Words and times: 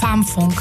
Farmfunk. 0.00 0.60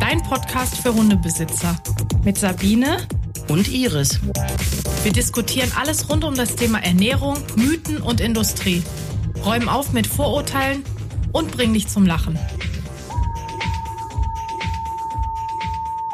Dein 0.00 0.22
Podcast 0.22 0.78
für 0.78 0.94
Hundebesitzer. 0.94 1.76
Mit 2.24 2.38
Sabine 2.38 3.06
und 3.48 3.68
Iris. 3.68 4.20
Wir 5.02 5.12
diskutieren 5.12 5.70
alles 5.78 6.08
rund 6.10 6.24
um 6.24 6.34
das 6.34 6.56
Thema 6.56 6.82
Ernährung, 6.82 7.36
Mythen 7.56 7.98
und 8.02 8.20
Industrie. 8.20 8.82
Räumen 9.44 9.68
auf 9.68 9.92
mit 9.92 10.06
Vorurteilen 10.06 10.84
und 11.32 11.50
bringen 11.50 11.74
dich 11.74 11.88
zum 11.88 12.06
Lachen. 12.06 12.38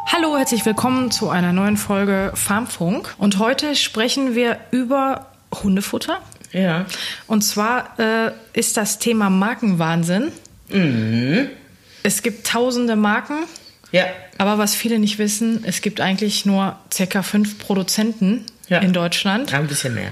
Hallo, 0.07 0.37
herzlich 0.37 0.65
willkommen 0.65 1.11
zu 1.11 1.29
einer 1.29 1.53
neuen 1.53 1.77
Folge 1.77 2.33
Farmfunk. 2.35 3.15
Und 3.19 3.39
heute 3.39 3.75
sprechen 3.75 4.35
wir 4.35 4.59
über 4.71 5.27
Hundefutter. 5.63 6.21
Ja. 6.55 6.87
Und 7.27 7.43
zwar 7.43 7.99
äh, 7.99 8.31
ist 8.55 8.77
das 8.79 8.99
Thema 8.99 9.29
Markenwahnsinn. 9.29 10.33
Mhm. 10.71 11.51
Es 12.03 12.23
gibt 12.23 12.47
tausende 12.47 12.97
Marken. 12.97 13.45
Ja. 13.93 14.05
Aber 14.39 14.57
was 14.59 14.75
viele 14.75 14.99
nicht 14.99 15.19
wissen, 15.19 15.63
es 15.67 15.81
gibt 15.83 16.01
eigentlich 16.01 16.47
nur 16.47 16.79
circa 16.93 17.23
fünf 17.23 17.59
Produzenten 17.59 18.45
Ja. 18.69 18.79
in 18.79 18.93
Deutschland. 18.93 19.51
Ja, 19.51 19.59
ein 19.59 19.67
bisschen 19.67 19.95
mehr. 19.95 20.11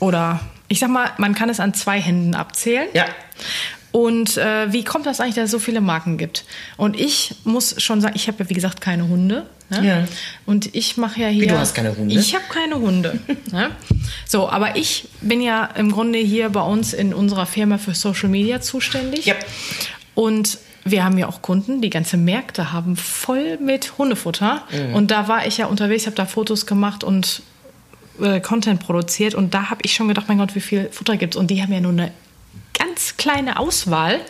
Oder 0.00 0.40
ich 0.68 0.78
sag 0.78 0.88
mal, 0.90 1.10
man 1.18 1.34
kann 1.34 1.48
es 1.50 1.58
an 1.60 1.74
zwei 1.74 2.00
Händen 2.00 2.34
abzählen. 2.34 2.88
Ja. 2.94 3.04
Und 3.92 4.38
äh, 4.38 4.72
wie 4.72 4.84
kommt 4.84 5.04
das 5.04 5.20
eigentlich, 5.20 5.34
dass 5.34 5.44
es 5.44 5.50
so 5.50 5.58
viele 5.58 5.82
Marken 5.82 6.16
gibt? 6.16 6.44
Und 6.78 6.98
ich 6.98 7.34
muss 7.44 7.80
schon 7.80 8.00
sagen, 8.00 8.14
ich 8.16 8.26
habe 8.26 8.42
ja 8.42 8.50
wie 8.50 8.54
gesagt 8.54 8.80
keine 8.80 9.06
Hunde. 9.06 9.46
Ne? 9.68 9.86
Ja. 9.86 10.04
Und 10.46 10.74
ich 10.74 10.96
mache 10.96 11.20
ja 11.20 11.28
hier. 11.28 11.46
du 11.46 11.58
hast 11.58 11.74
keine 11.74 11.96
Hunde? 11.96 12.14
Ich 12.14 12.34
habe 12.34 12.44
keine 12.50 12.76
Hunde. 12.76 13.20
ne? 13.52 13.70
So, 14.26 14.48
aber 14.48 14.76
ich 14.76 15.08
bin 15.20 15.42
ja 15.42 15.66
im 15.66 15.92
Grunde 15.92 16.18
hier 16.18 16.48
bei 16.48 16.62
uns 16.62 16.94
in 16.94 17.12
unserer 17.12 17.44
Firma 17.44 17.76
für 17.76 17.94
Social 17.94 18.30
Media 18.30 18.62
zuständig. 18.62 19.26
Ja. 19.26 19.34
Und 20.14 20.58
wir 20.84 21.04
haben 21.04 21.18
ja 21.18 21.28
auch 21.28 21.42
Kunden, 21.42 21.80
die 21.80 21.90
ganze 21.90 22.16
Märkte 22.16 22.72
haben 22.72 22.96
voll 22.96 23.58
mit 23.58 23.98
Hundefutter. 23.98 24.62
Mhm. 24.70 24.94
Und 24.94 25.10
da 25.10 25.28
war 25.28 25.46
ich 25.46 25.58
ja 25.58 25.66
unterwegs, 25.66 26.06
habe 26.06 26.16
da 26.16 26.24
Fotos 26.24 26.64
gemacht 26.64 27.04
und 27.04 27.42
äh, 28.20 28.40
Content 28.40 28.80
produziert. 28.80 29.34
Und 29.34 29.52
da 29.52 29.70
habe 29.70 29.80
ich 29.84 29.94
schon 29.94 30.08
gedacht, 30.08 30.28
mein 30.28 30.38
Gott, 30.38 30.54
wie 30.54 30.60
viel 30.60 30.88
Futter 30.90 31.16
gibt's? 31.18 31.36
Und 31.36 31.50
die 31.50 31.62
haben 31.62 31.72
ja 31.72 31.80
nur 31.80 31.92
eine 31.92 32.10
ganz 32.84 33.16
kleine 33.16 33.58
Auswahl. 33.58 34.20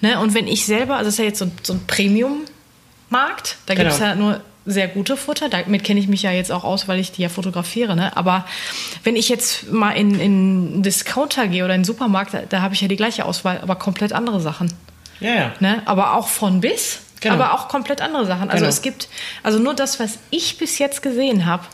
Ne? 0.00 0.18
Und 0.18 0.34
wenn 0.34 0.46
ich 0.48 0.66
selber, 0.66 0.94
also 0.96 1.06
das 1.06 1.14
ist 1.14 1.18
ja 1.18 1.24
jetzt 1.26 1.38
so, 1.38 1.50
so 1.62 1.74
ein 1.74 1.86
Premium-Markt, 1.86 3.56
da 3.66 3.74
gibt's 3.74 3.96
Genau. 3.98 4.08
ja 4.08 4.14
nur 4.14 4.40
sehr 4.64 4.86
gute 4.88 5.16
Futter. 5.16 5.48
Damit 5.48 5.82
kenne 5.84 5.98
ich 6.00 6.06
mich 6.08 6.22
ja 6.22 6.30
jetzt 6.30 6.52
auch 6.52 6.62
aus, 6.64 6.86
weil 6.88 6.98
ich 7.00 7.10
die 7.12 7.22
ja 7.22 7.28
fotografiere. 7.28 7.96
Ne? 7.96 8.16
Aber 8.16 8.46
wenn 9.02 9.16
ich 9.16 9.28
jetzt 9.28 9.70
mal 9.72 9.90
in, 9.92 10.18
in 10.20 10.82
Discounter 10.82 11.48
gehe 11.48 11.64
oder 11.64 11.74
in 11.74 11.78
einen 11.80 11.84
Supermarkt, 11.84 12.34
da, 12.34 12.42
da 12.48 12.62
habe 12.62 12.74
ich 12.74 12.80
ja 12.80 12.88
die 12.88 12.96
gleiche 12.96 13.24
Auswahl, 13.24 13.58
aber 13.60 13.74
komplett 13.76 14.12
andere 14.12 14.40
Sachen. 14.40 14.72
Ja, 15.20 15.34
ja. 15.34 15.52
Ne? 15.60 15.82
Aber 15.84 16.14
auch 16.14 16.28
von 16.28 16.60
bis, 16.60 17.00
Genau. 17.20 17.34
aber 17.36 17.54
auch 17.54 17.68
komplett 17.68 18.00
andere 18.00 18.26
Sachen. 18.26 18.50
Also 18.50 18.62
Genau. 18.64 18.68
es 18.68 18.82
gibt, 18.82 19.08
also 19.44 19.58
nur 19.60 19.74
das, 19.74 20.00
was 20.00 20.18
ich 20.30 20.58
bis 20.58 20.78
jetzt 20.80 21.02
gesehen 21.02 21.46
habe, 21.46 21.64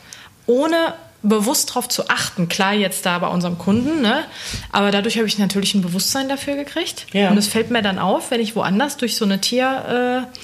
ohne 0.46 0.94
bewusst 1.22 1.70
darauf 1.70 1.88
zu 1.88 2.08
achten, 2.08 2.48
klar 2.48 2.74
jetzt 2.74 3.04
da 3.04 3.18
bei 3.18 3.26
unserem 3.26 3.58
Kunden, 3.58 4.02
ne? 4.02 4.24
aber 4.70 4.90
dadurch 4.90 5.16
habe 5.16 5.26
ich 5.26 5.38
natürlich 5.38 5.74
ein 5.74 5.82
Bewusstsein 5.82 6.28
dafür 6.28 6.54
gekriegt. 6.54 7.06
Ja. 7.12 7.30
Und 7.30 7.38
es 7.38 7.48
fällt 7.48 7.70
mir 7.70 7.82
dann 7.82 7.98
auf, 7.98 8.30
wenn 8.30 8.40
ich 8.40 8.54
woanders 8.54 8.96
durch 8.96 9.16
so 9.16 9.24
eine 9.24 9.40
Tier, 9.40 10.26
äh, 10.28 10.38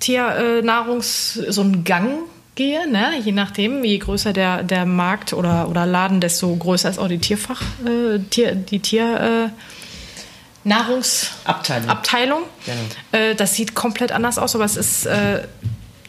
Tiernahrungs, 0.00 1.34
so 1.34 1.62
einen 1.62 1.84
Gang 1.84 2.18
gehe, 2.54 2.88
ne? 2.90 3.12
je 3.22 3.32
nachdem, 3.32 3.82
je 3.82 3.98
größer 3.98 4.34
der, 4.34 4.62
der 4.62 4.84
Markt 4.84 5.32
oder, 5.32 5.68
oder 5.68 5.86
Laden, 5.86 6.20
desto 6.20 6.54
größer 6.54 6.90
ist 6.90 6.98
auch 6.98 7.08
die 7.08 7.18
Tierfach, 7.18 7.62
äh, 7.86 8.18
Tier, 8.30 8.54
die 8.54 8.80
Tier, 8.80 9.50
äh, 9.50 10.68
Nahrungsabteilung. 10.68 11.88
Abteilung. 11.88 12.42
Genau. 12.64 13.24
Äh, 13.24 13.34
das 13.34 13.54
sieht 13.54 13.74
komplett 13.74 14.12
anders 14.12 14.38
aus, 14.38 14.54
aber 14.54 14.64
es 14.64 14.76
ist 14.76 15.06
äh, 15.06 15.42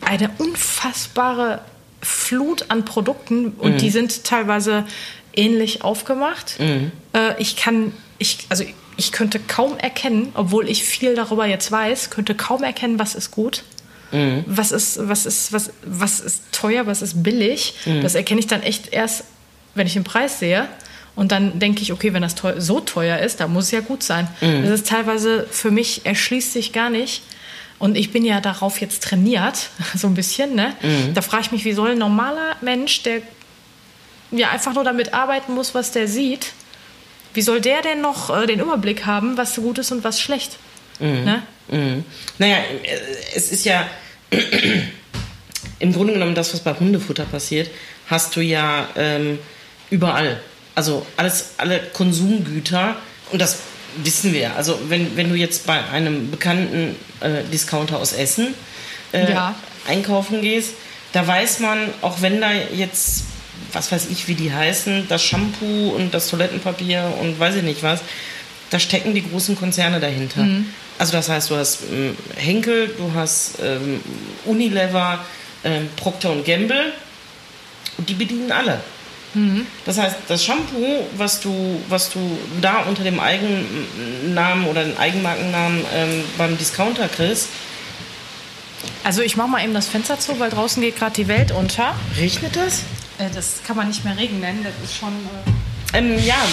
eine 0.01 0.29
unfassbare 0.37 1.61
Flut 2.05 2.65
an 2.69 2.85
Produkten 2.85 3.47
und 3.57 3.81
die 3.81 3.89
sind 3.89 4.23
teilweise 4.23 4.85
ähnlich 5.35 5.83
aufgemacht. 5.83 6.57
Äh, 7.13 7.41
ich 7.41 7.55
kann, 7.55 7.93
ich, 8.19 8.39
also 8.49 8.63
ich 8.95 9.11
könnte 9.11 9.39
kaum 9.39 9.77
erkennen, 9.77 10.29
obwohl 10.35 10.69
ich 10.69 10.83
viel 10.83 11.15
darüber 11.15 11.45
jetzt 11.45 11.71
weiß, 11.71 12.11
könnte 12.11 12.35
kaum 12.35 12.63
erkennen, 12.63 12.99
was 12.99 13.15
ist 13.15 13.31
gut. 13.31 13.63
Was 14.45 14.71
ist, 14.71 14.99
was 15.09 15.25
ist, 15.25 15.51
was, 15.51 15.71
was 15.83 16.19
ist 16.21 16.43
teuer, 16.51 16.85
was 16.85 17.01
ist 17.01 17.23
billig? 17.23 17.73
Das 18.01 18.15
erkenne 18.15 18.39
ich 18.39 18.47
dann 18.47 18.61
echt 18.61 18.93
erst, 18.93 19.23
wenn 19.73 19.87
ich 19.87 19.93
den 19.93 20.03
Preis 20.03 20.39
sehe. 20.39 20.67
Und 21.15 21.31
dann 21.31 21.59
denke 21.59 21.81
ich, 21.81 21.91
okay, 21.91 22.13
wenn 22.13 22.21
das 22.21 22.35
teu 22.35 22.59
so 22.59 22.79
teuer 22.81 23.17
ist, 23.19 23.39
dann 23.39 23.51
muss 23.51 23.65
es 23.65 23.71
ja 23.71 23.79
gut 23.79 24.03
sein. 24.03 24.27
Das 24.63 24.69
ist 24.71 24.87
teilweise 24.87 25.47
für 25.49 25.71
mich 25.71 26.05
erschließt 26.05 26.53
sich 26.53 26.71
gar 26.71 26.89
nicht. 26.89 27.23
Und 27.77 27.97
ich 27.97 28.11
bin 28.11 28.23
ja 28.25 28.41
darauf 28.41 28.79
jetzt 28.79 29.03
trainiert, 29.03 29.69
so 29.95 30.07
ein 30.07 30.13
bisschen. 30.13 30.55
Ne? 30.55 30.73
Da 31.13 31.21
frage 31.21 31.43
ich 31.43 31.51
mich, 31.51 31.65
wie 31.65 31.73
soll 31.73 31.91
ein 31.91 31.97
normaler 31.97 32.55
Mensch, 32.61 33.03
der 33.03 33.21
ja 34.31 34.49
einfach 34.49 34.73
nur 34.73 34.83
damit 34.83 35.13
arbeiten 35.13 35.53
muss, 35.53 35.75
was 35.75 35.91
der 35.91 36.07
sieht, 36.07 36.53
wie 37.33 37.41
soll 37.41 37.61
der 37.61 37.81
denn 37.81 38.01
noch 38.01 38.35
äh, 38.35 38.47
den 38.47 38.59
Überblick 38.59 39.05
haben, 39.05 39.37
was 39.37 39.55
gut 39.55 39.77
ist 39.77 39.91
und 39.91 40.03
was 40.03 40.19
schlecht? 40.19 40.57
Ne? 40.99 41.43
Mhm. 41.67 42.05
Naja, 42.37 42.57
äh, 42.57 42.99
es 43.35 43.51
ist 43.51 43.65
ja 43.65 43.87
im 45.79 45.93
Grunde 45.93 46.13
genommen 46.13 46.35
das, 46.35 46.53
was 46.53 46.61
bei 46.61 46.73
Hundefutter 46.73 47.25
passiert, 47.25 47.69
hast 48.07 48.35
du 48.35 48.41
ja 48.41 48.87
ähm, 48.95 49.39
überall. 49.89 50.39
Also 50.75 51.05
alles, 51.17 51.53
alle 51.57 51.79
Konsumgüter 51.93 52.95
und 53.31 53.41
das 53.41 53.59
wissen 54.03 54.33
wir. 54.33 54.55
Also 54.55 54.79
wenn, 54.89 55.15
wenn 55.15 55.29
du 55.29 55.35
jetzt 55.35 55.65
bei 55.65 55.83
einem 55.91 56.31
bekannten 56.31 56.95
äh, 57.21 57.43
Discounter 57.51 57.97
aus 57.99 58.13
Essen 58.13 58.53
äh, 59.13 59.31
Ja. 59.31 59.55
einkaufen 59.87 60.41
gehst, 60.41 60.71
da 61.13 61.25
weiß 61.25 61.59
man, 61.59 61.89
auch 62.01 62.21
wenn 62.21 62.41
da 62.41 62.51
jetzt, 62.51 63.23
was 63.71 63.91
weiß 63.91 64.07
ich, 64.11 64.27
wie 64.27 64.35
die 64.35 64.53
heißen, 64.53 65.07
das 65.07 65.23
Shampoo 65.23 65.89
und 65.95 66.13
das 66.13 66.27
Toilettenpapier 66.29 67.13
und 67.21 67.39
weiß 67.39 67.55
ich 67.55 67.63
nicht 67.63 67.83
was, 67.83 68.01
da 68.69 68.79
stecken 68.79 69.13
die 69.13 69.23
großen 69.27 69.55
Konzerne 69.55 69.99
dahinter. 69.99 70.45
Also 70.97 71.11
das 71.13 71.29
heißt, 71.29 71.49
du 71.51 71.55
hast 71.55 71.79
ähm, 71.91 72.17
Henkel, 72.35 72.87
du 72.97 73.11
hast 73.13 73.59
ähm, 73.63 74.01
Unilever, 74.45 75.23
ähm, 75.63 75.87
Procter 75.95 76.31
und 76.31 76.45
Gamble 76.45 76.93
und 77.97 78.09
die 78.09 78.13
bedienen 78.15 78.51
alle. 78.51 78.79
Das 79.85 79.97
heißt, 79.97 80.15
das 80.27 80.43
Shampoo, 80.45 81.05
was 81.17 81.41
du, 81.41 81.81
was 81.89 82.09
du 82.09 82.19
da 82.61 82.83
unter 82.83 83.03
dem 83.03 83.19
Eigennamen 83.19 84.65
oder 84.67 84.83
den 84.83 84.97
Eigenmarkennamen 84.97 85.83
ähm, 85.93 86.23
beim 86.37 86.57
Discounter 86.57 87.07
kriegst, 87.07 87.49
Also 89.03 89.21
ich 89.21 89.35
mache 89.35 89.49
mal 89.49 89.63
eben 89.63 89.73
das 89.73 89.87
Fenster 89.87 90.19
zu, 90.19 90.39
weil 90.39 90.49
draußen 90.49 90.81
geht 90.81 90.97
gerade 90.97 91.13
die 91.15 91.27
Welt 91.27 91.51
unter. 91.51 91.95
regnet 92.17 92.55
das? 92.55 92.79
Äh, 93.17 93.29
das 93.33 93.61
kann 93.65 93.75
man 93.75 93.87
nicht 93.87 94.03
mehr 94.05 94.17
Regen 94.17 94.39
nennen, 94.39 94.63
das 94.63 94.73
ist 94.89 94.97
schon 94.97 95.13
äh, 95.93 95.97
Ähm, 95.97 96.17
ja, 96.25 96.35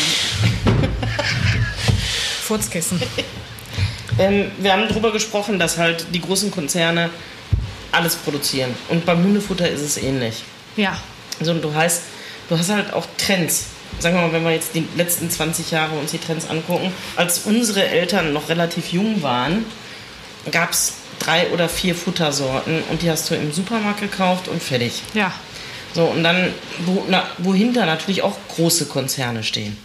Furzkissen. 2.43 3.01
ähm, 4.19 4.51
wir 4.59 4.73
haben 4.73 4.89
darüber 4.89 5.13
gesprochen, 5.13 5.59
dass 5.59 5.79
halt 5.79 6.07
die 6.13 6.21
großen 6.21 6.51
Konzerne 6.51 7.11
alles 7.93 8.17
produzieren. 8.17 8.75
Und 8.89 9.05
beim 9.05 9.23
Hundefutter 9.23 9.69
ist 9.69 9.83
es 9.83 9.97
ähnlich. 9.97 10.43
Ja. 10.77 10.97
Also 11.41 11.55
du 11.55 11.73
heißt, 11.75 12.03
du 12.53 12.59
hast 12.59 12.69
halt 12.69 12.93
auch 12.93 13.07
Trends. 13.17 13.65
Sagen 13.99 14.15
wir 14.17 14.23
mal, 14.23 14.33
wenn 14.33 14.45
wir 14.45 14.53
jetzt 14.53 14.75
die 14.75 14.87
letzten 14.97 15.31
20 15.31 15.71
Jahre 15.71 15.97
uns 15.99 16.11
die 16.11 16.19
Trends 16.19 16.49
angucken, 16.49 16.93
als 17.17 17.41
unsere 17.47 17.87
Eltern 17.87 18.35
noch 18.35 18.51
relativ 18.51 18.93
jung 18.93 19.23
waren, 19.23 19.65
gab 20.51 20.73
es 20.73 20.95
drei 21.19 21.49
oder 21.49 21.69
vier 21.69 21.95
Futtersorten 21.95 22.83
und 22.91 23.01
die 23.01 23.11
hast 23.11 23.31
du 23.31 23.35
im 23.35 23.53
Supermarkt 23.53 24.01
gekauft 24.01 24.49
und 24.49 24.63
fertig. 24.63 25.03
Ja. 25.15 25.33
So, 25.95 26.05
und 26.05 26.25
dann, 26.25 26.53
wo, 26.85 27.05
na, 27.09 27.25
wohinter 27.39 27.87
natürlich 27.87 28.23
auch 28.23 28.37
große 28.55 28.87
Konzerne 28.87 29.43
stehen. 29.43 29.77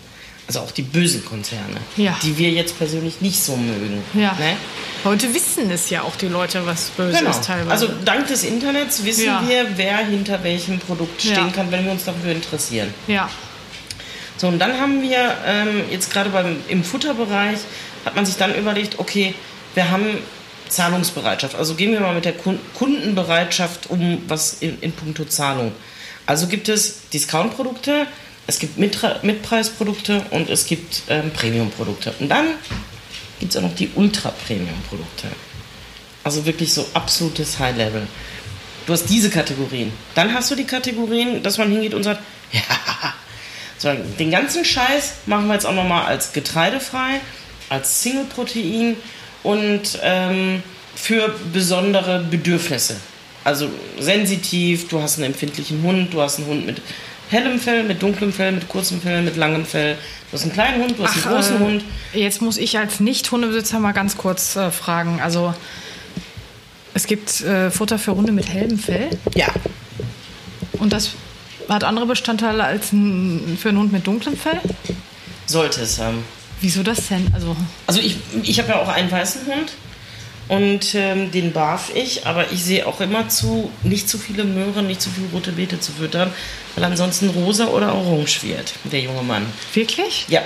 Also 0.47 0.61
auch 0.61 0.71
die 0.71 0.81
bösen 0.81 1.25
Konzerne, 1.25 1.77
Ja. 1.97 2.17
die 2.23 2.37
wir 2.37 2.49
jetzt 2.51 2.77
persönlich 2.77 3.19
nicht 3.19 3.41
so 3.43 3.57
mögen. 3.57 4.01
Ja. 4.13 4.33
Ne? 4.39 4.55
Heute 5.03 5.33
wissen 5.33 5.69
es 5.71 5.89
ja 5.89 6.03
auch 6.03 6.15
die 6.15 6.29
Leute, 6.29 6.65
was 6.65 6.89
böse 6.91 7.17
Genau. 7.19 7.31
ist 7.31 7.43
teilweise. 7.43 7.69
Also 7.71 7.87
dank 8.05 8.27
des 8.27 8.43
Internets 8.45 9.03
wissen 9.03 9.25
Ja. 9.25 9.43
wir, 9.45 9.67
wer 9.77 9.97
hinter 9.97 10.41
welchem 10.43 10.79
Produkt 10.79 11.21
stehen 11.21 11.51
kann, 11.51 11.69
wenn 11.71 11.83
wir 11.85 11.91
uns 11.91 12.05
dafür 12.05 12.31
interessieren. 12.31 12.93
ja. 13.07 13.29
So, 14.39 14.47
und 14.49 14.59
dann 14.59 14.79
haben 14.79 15.01
wir 15.01 15.35
ähm, 15.47 15.81
jetzt 15.89 16.11
gerade 16.13 16.29
beim 16.29 16.57
im 16.67 16.83
Futterbereich 16.83 17.57
hat 18.05 18.15
man 18.15 18.23
sich 18.23 18.35
dann 18.37 18.53
überlegt, 18.53 18.99
okay, 18.99 19.33
wir 19.73 19.89
haben 19.89 20.05
Zahlungsbereitschaft. 20.69 21.55
Also 21.55 21.73
gehen 21.73 21.91
wir 21.91 21.99
mal 22.01 22.13
mit 22.13 22.23
der 22.25 22.33
Kun- 22.37 22.59
Kundenbereitschaft 22.75 23.89
um, 23.89 24.21
was 24.27 24.57
in, 24.59 24.79
in 24.81 24.91
puncto 24.91 25.25
Zahlung. 25.25 25.71
Also 26.27 26.45
gibt 26.45 26.69
es 26.69 26.99
Discount-Produkte, 27.13 28.05
es 28.47 28.59
gibt 28.59 28.77
Mitpreisprodukte 28.77 30.25
und 30.31 30.49
es 30.49 30.65
gibt 30.65 31.03
ähm, 31.09 31.31
Premium-Produkte. 31.31 32.13
Und 32.19 32.29
dann 32.29 32.47
gibt 33.39 33.51
es 33.51 33.57
auch 33.57 33.61
noch 33.61 33.75
die 33.75 33.89
Ultra-Premium-Produkte. 33.93 35.27
Also 36.23 36.45
wirklich 36.45 36.73
so 36.73 36.87
absolutes 36.93 37.59
High-Level. 37.59 38.07
Du 38.85 38.93
hast 38.93 39.07
diese 39.07 39.29
Kategorien. 39.29 39.91
Dann 40.15 40.33
hast 40.33 40.49
du 40.49 40.55
die 40.55 40.63
Kategorien, 40.63 41.43
dass 41.43 41.57
man 41.57 41.69
hingeht 41.69 41.93
und 41.93 42.03
sagt, 42.03 42.21
ja, 42.53 42.61
Sondern 43.77 44.15
den 44.17 44.31
ganzen 44.31 44.63
Scheiß 44.63 45.15
machen 45.25 45.47
wir 45.47 45.53
jetzt 45.53 45.65
auch 45.65 45.75
nochmal 45.75 46.05
als 46.05 46.31
getreidefrei, 46.31 47.19
als 47.69 48.01
Single-Protein 48.01 48.95
und 49.43 49.99
ähm, 50.01 50.63
für 50.95 51.35
besondere 51.51 52.23
Bedürfnisse. 52.23 52.95
Also 53.43 53.69
sensitiv, 53.99 54.87
du 54.87 55.01
hast 55.01 55.17
einen 55.17 55.25
empfindlichen 55.25 55.81
Hund, 55.83 56.13
du 56.13 56.21
hast 56.21 56.37
einen 56.39 56.47
Hund 56.47 56.65
mit 56.65 56.81
hellem 57.29 57.59
Fell, 57.59 57.83
mit 57.83 58.01
dunklem 58.01 58.31
Fell, 58.33 58.51
mit 58.51 58.67
kurzem 58.67 59.01
Fell, 59.01 59.21
mit 59.21 59.35
langem 59.37 59.65
Fell. 59.65 59.95
Du 60.29 60.33
hast 60.33 60.43
einen 60.43 60.53
kleinen 60.53 60.83
Hund, 60.83 60.97
du 60.97 61.03
hast 61.03 61.15
Ach, 61.19 61.25
einen 61.25 61.35
großen 61.35 61.55
äh, 61.57 61.59
Hund. 61.59 61.83
Jetzt 62.13 62.41
muss 62.41 62.57
ich 62.57 62.77
als 62.77 62.99
Nicht-Hundebesitzer 62.99 63.79
mal 63.79 63.91
ganz 63.93 64.17
kurz 64.17 64.55
äh, 64.55 64.71
fragen. 64.71 65.19
Also 65.21 65.53
es 66.93 67.05
gibt 67.07 67.41
äh, 67.41 67.69
Futter 67.71 67.99
für 67.99 68.15
Hunde 68.15 68.31
mit 68.31 68.49
hellem 68.49 68.79
Fell 68.79 69.09
Ja, 69.35 69.47
und 70.73 70.93
das 70.93 71.11
hat 71.69 71.83
andere 71.83 72.05
Bestandteile 72.05 72.63
als 72.63 72.91
ein, 72.93 73.57
für 73.61 73.69
einen 73.69 73.77
Hund 73.79 73.91
mit 73.91 74.07
dunklem 74.07 74.37
Fell. 74.37 74.59
sollte 75.45 75.81
es 75.81 75.99
haben. 75.99 76.23
Wieso 76.61 76.81
das 76.81 77.07
denn? 77.07 77.27
Also 77.33 77.55
Also 77.85 77.99
ich, 77.99 78.17
ich 78.43 78.57
habe 78.59 78.69
ja 78.69 78.81
auch 78.81 78.87
einen 78.87 79.11
weißen 79.11 79.45
Hund 79.45 79.73
und 80.47 80.95
ähm, 80.95 81.31
den 81.31 81.51
barf 81.51 81.91
ich, 81.93 82.25
aber 82.25 82.51
ich 82.51 82.63
sehe 82.63 82.87
auch 82.87 83.01
immer 83.01 83.27
zu, 83.29 83.71
nicht 83.83 84.07
zu 84.07 84.17
viele 84.17 84.43
Möhren, 84.45 84.87
nicht 84.87 85.01
zu 85.01 85.09
viele 85.09 85.27
rote 85.33 85.51
Beete 85.51 85.79
zu 85.79 85.91
füttern, 85.91 86.31
weil 86.75 86.83
ansonsten 86.83 87.29
rosa 87.29 87.67
oder 87.67 87.93
orange 87.93 88.43
wird, 88.43 88.73
der 88.85 89.01
junge 89.01 89.23
Mann. 89.23 89.45
wirklich? 89.73 90.25
Ja, 90.29 90.41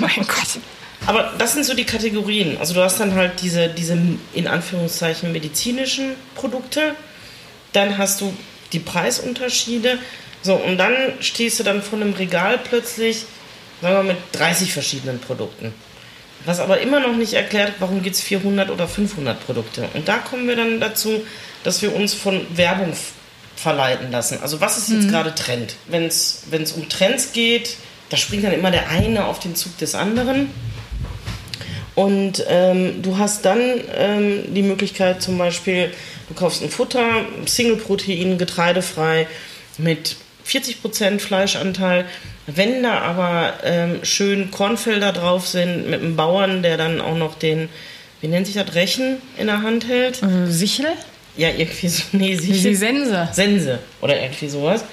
mein 0.00 0.16
Gott. 0.16 0.58
aber 1.06 1.34
das 1.38 1.52
sind 1.52 1.64
so 1.64 1.74
die 1.74 1.84
Kategorien. 1.84 2.56
Also 2.58 2.74
du 2.74 2.82
hast 2.82 2.98
dann 2.98 3.14
halt 3.14 3.40
diese, 3.42 3.68
diese 3.68 3.96
in 4.34 4.46
Anführungszeichen 4.46 5.30
medizinischen 5.32 6.14
Produkte, 6.34 6.96
dann 7.72 7.96
hast 7.96 8.20
du 8.20 8.34
die 8.72 8.80
Preisunterschiede, 8.80 9.98
so 10.42 10.54
und 10.54 10.78
dann 10.78 10.94
stehst 11.20 11.60
du 11.60 11.64
dann 11.64 11.82
vor 11.82 12.00
einem 12.00 12.14
Regal 12.14 12.58
plötzlich, 12.58 13.18
sagen 13.80 13.94
wir 13.94 14.02
mal, 14.02 14.14
mit 14.14 14.16
30 14.32 14.72
verschiedenen 14.72 15.20
Produkten. 15.20 15.72
Was 16.46 16.60
aber 16.60 16.80
immer 16.80 17.00
noch 17.00 17.16
nicht 17.16 17.34
erklärt, 17.34 17.74
warum 17.80 18.02
gibt 18.02 18.16
es 18.16 18.22
400 18.22 18.70
oder 18.70 18.88
500 18.88 19.44
Produkte. 19.44 19.88
Und 19.94 20.08
da 20.08 20.18
kommen 20.18 20.48
wir 20.48 20.56
dann 20.56 20.80
dazu, 20.80 21.22
dass 21.64 21.82
wir 21.82 21.94
uns 21.94 22.14
von 22.14 22.46
Werbung 22.56 22.92
verleiten 23.56 24.12
lassen. 24.12 24.38
Also 24.40 24.60
was 24.60 24.78
ist 24.78 24.90
jetzt 24.90 25.08
gerade 25.08 25.34
Trend? 25.34 25.74
Wenn 25.88 26.06
es 26.06 26.72
um 26.74 26.88
Trends 26.88 27.32
geht, 27.32 27.76
da 28.10 28.16
springt 28.16 28.44
dann 28.44 28.52
immer 28.52 28.70
der 28.70 28.88
eine 28.90 29.24
auf 29.26 29.40
den 29.40 29.56
Zug 29.56 29.76
des 29.78 29.94
anderen. 29.94 30.50
Und 31.96 32.44
ähm, 32.48 33.02
du 33.02 33.18
hast 33.18 33.44
dann 33.44 33.58
ähm, 33.96 34.54
die 34.54 34.62
Möglichkeit 34.62 35.22
zum 35.22 35.38
Beispiel, 35.38 35.90
du 36.28 36.34
kaufst 36.34 36.62
ein 36.62 36.68
Futter, 36.68 37.24
Single-Protein, 37.46 38.36
getreidefrei, 38.36 39.26
mit 39.78 40.16
40% 40.46 41.18
Fleischanteil. 41.18 42.04
Wenn 42.46 42.82
da 42.82 43.00
aber 43.00 43.54
ähm, 43.64 44.04
schön 44.04 44.50
Kornfelder 44.50 45.12
drauf 45.12 45.48
sind, 45.48 45.90
mit 45.90 46.00
einem 46.00 46.16
Bauern, 46.16 46.62
der 46.62 46.76
dann 46.76 47.00
auch 47.00 47.16
noch 47.16 47.34
den, 47.34 47.68
wie 48.20 48.28
nennt 48.28 48.46
sich 48.46 48.54
das, 48.54 48.74
Rechen 48.74 49.16
in 49.36 49.48
der 49.48 49.62
Hand 49.62 49.88
hält. 49.88 50.22
Äh, 50.22 50.46
Sichel? 50.46 50.86
Ja, 51.36 51.50
irgendwie 51.50 51.88
so, 51.88 52.02
nee, 52.12 52.36
Die 52.36 52.54
sicher. 52.54 52.74
Sense. 52.76 53.28
Sense 53.32 53.78
oder 54.00 54.20
irgendwie 54.20 54.48
sowas, 54.48 54.84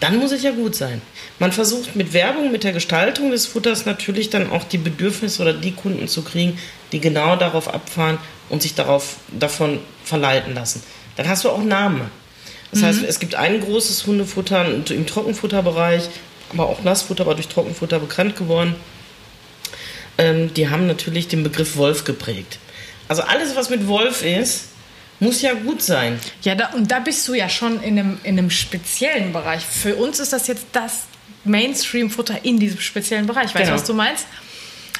dann 0.00 0.16
muss 0.18 0.32
es 0.32 0.42
ja 0.42 0.52
gut 0.52 0.74
sein. 0.74 1.02
Man 1.38 1.52
versucht 1.52 1.96
mit 1.96 2.12
Werbung, 2.12 2.52
mit 2.52 2.64
der 2.64 2.72
Gestaltung 2.72 3.30
des 3.30 3.46
Futters 3.46 3.84
natürlich 3.84 4.30
dann 4.30 4.50
auch 4.50 4.64
die 4.64 4.78
Bedürfnisse 4.78 5.42
oder 5.42 5.52
die 5.52 5.72
Kunden 5.72 6.08
zu 6.08 6.22
kriegen, 6.22 6.58
die 6.92 7.00
genau 7.00 7.36
darauf 7.36 7.72
abfahren 7.72 8.18
und 8.48 8.62
sich 8.62 8.74
darauf, 8.74 9.16
davon 9.38 9.80
verleiten 10.04 10.54
lassen. 10.54 10.82
Dann 11.16 11.28
hast 11.28 11.44
du 11.44 11.50
auch 11.50 11.62
Namen. 11.62 12.10
Das 12.70 12.82
heißt, 12.82 13.02
es 13.06 13.20
gibt 13.20 13.34
ein 13.34 13.60
großes 13.60 14.06
Hundefutter 14.06 14.64
im 14.66 15.06
Trockenfutterbereich, 15.06 16.08
aber 16.52 16.68
auch 16.68 16.82
Nassfutter, 16.82 17.22
aber 17.22 17.34
durch 17.34 17.48
Trockenfutter 17.48 17.98
bekannt 17.98 18.36
geworden. 18.36 18.74
Ähm, 20.18 20.52
die 20.54 20.68
haben 20.68 20.86
natürlich 20.86 21.28
den 21.28 21.42
Begriff 21.42 21.76
Wolf 21.76 22.04
geprägt. 22.04 22.58
Also 23.08 23.22
alles, 23.22 23.56
was 23.56 23.70
mit 23.70 23.86
Wolf 23.86 24.22
ist, 24.22 24.66
muss 25.20 25.40
ja 25.42 25.54
gut 25.54 25.82
sein. 25.82 26.18
Ja, 26.42 26.54
da, 26.54 26.68
und 26.70 26.90
da 26.90 26.98
bist 26.98 27.26
du 27.28 27.34
ja 27.34 27.48
schon 27.48 27.82
in 27.82 27.98
einem, 27.98 28.18
in 28.22 28.38
einem 28.38 28.50
speziellen 28.50 29.32
Bereich. 29.32 29.64
Für 29.64 29.94
uns 29.96 30.20
ist 30.20 30.32
das 30.32 30.46
jetzt 30.46 30.66
das 30.72 31.04
Mainstream-Futter 31.44 32.44
in 32.44 32.58
diesem 32.58 32.80
speziellen 32.80 33.26
Bereich. 33.26 33.46
Weißt 33.46 33.56
du, 33.56 33.60
Genau. 33.64 33.74
was 33.74 33.84
du 33.84 33.94
meinst? 33.94 34.26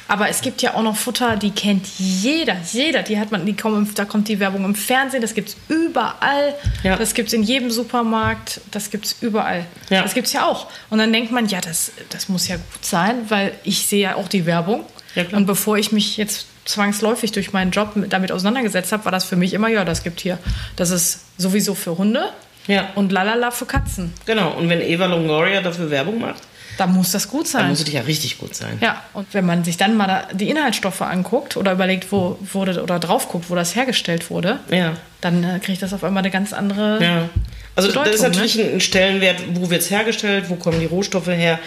Aber 0.07 0.27
es 0.29 0.41
gibt 0.41 0.61
ja 0.61 0.73
auch 0.73 0.83
noch 0.83 0.95
Futter, 0.97 1.37
die 1.37 1.51
kennt 1.51 1.87
jeder. 1.97 2.55
Jeder, 2.71 3.03
die 3.03 3.17
hat 3.19 3.31
man, 3.31 3.45
die 3.45 3.55
kommen, 3.55 3.89
da 3.95 4.05
kommt 4.05 4.27
die 4.27 4.39
Werbung 4.39 4.65
im 4.65 4.75
Fernsehen, 4.75 5.21
das 5.21 5.33
gibt 5.33 5.49
es 5.49 5.57
überall. 5.69 6.55
Ja. 6.83 6.97
Das 6.97 7.13
gibt 7.13 7.29
es 7.29 7.33
in 7.33 7.41
jedem 7.43 7.71
Supermarkt, 7.71 8.61
das 8.71 8.89
gibt 8.91 9.05
es 9.05 9.15
überall. 9.21 9.65
Ja. 9.89 10.01
Das 10.03 10.13
gibt 10.13 10.27
es 10.27 10.33
ja 10.33 10.45
auch. 10.45 10.67
Und 10.89 10.97
dann 10.99 11.11
denkt 11.13 11.31
man, 11.31 11.47
ja, 11.47 11.61
das, 11.61 11.91
das 12.09 12.27
muss 12.29 12.47
ja 12.47 12.57
gut 12.57 12.83
sein, 12.85 13.29
weil 13.29 13.53
ich 13.63 13.85
sehe 13.87 14.01
ja 14.01 14.15
auch 14.15 14.27
die 14.27 14.45
Werbung. 14.45 14.85
Ja. 15.15 15.23
Und 15.31 15.45
bevor 15.45 15.77
ich 15.77 15.91
mich 15.91 16.17
jetzt 16.17 16.47
zwangsläufig 16.65 17.31
durch 17.31 17.53
meinen 17.53 17.71
Job 17.71 17.95
mit, 17.95 18.13
damit 18.13 18.31
auseinandergesetzt 18.31 18.91
habe, 18.91 19.05
war 19.05 19.11
das 19.11 19.23
für 19.25 19.35
mich 19.35 19.53
immer, 19.53 19.67
ja, 19.67 19.85
das 19.85 20.03
gibt 20.03 20.19
hier. 20.21 20.37
Das 20.75 20.89
ist 20.91 21.21
sowieso 21.37 21.75
für 21.75 21.97
Hunde 21.97 22.29
Ja. 22.67 22.89
und 22.95 23.11
lalala 23.11 23.51
für 23.51 23.65
Katzen. 23.65 24.13
Genau, 24.25 24.51
und 24.51 24.69
wenn 24.69 24.81
Eva 24.81 25.05
Longoria 25.05 25.61
dafür 25.61 25.89
Werbung 25.89 26.19
macht, 26.19 26.41
Da 26.77 26.87
muss 26.87 27.11
das 27.11 27.27
gut 27.29 27.47
sein. 27.47 27.69
muss 27.69 27.81
es 27.81 27.91
ja 27.91 28.01
richtig 28.01 28.37
gut 28.39 28.55
sein. 28.55 28.77
Ja, 28.81 29.03
und 29.13 29.27
wenn 29.33 29.45
man 29.45 29.63
sich 29.63 29.77
dann 29.77 29.95
mal 29.95 30.07
da 30.07 30.27
die 30.33 30.49
Inhaltsstoffe 30.49 31.01
anguckt 31.01 31.55
oder 31.57 31.71
überlegt, 31.73 32.11
wo 32.11 32.37
wurde 32.41 32.81
oder 32.81 32.99
drauf 32.99 33.29
guckt, 33.29 33.49
wo 33.49 33.55
das 33.55 33.75
hergestellt 33.75 34.29
wurde, 34.29 34.59
Ja. 34.71 34.93
dann 35.21 35.43
äh, 35.43 35.59
kriegt 35.59 35.81
das 35.81 35.93
auf 35.93 36.03
einmal 36.03 36.23
eine 36.23 36.31
ganz 36.31 36.51
andere. 36.53 37.03
Ja. 37.03 37.29
Also 37.75 37.91
das 37.91 38.07
ist 38.07 38.11
Bedeutung, 38.21 38.21
natürlich 38.31 38.55
ne? 38.57 38.63
ein 38.73 38.81
Stellenwert, 38.81 39.41
wo 39.53 39.69
wird 39.69 39.81
es 39.81 39.89
hergestellt, 39.91 40.45
wo 40.49 40.55
kommen 40.55 40.79
die 40.79 40.85
Rohstoffe 40.85 41.27
her, 41.27 41.59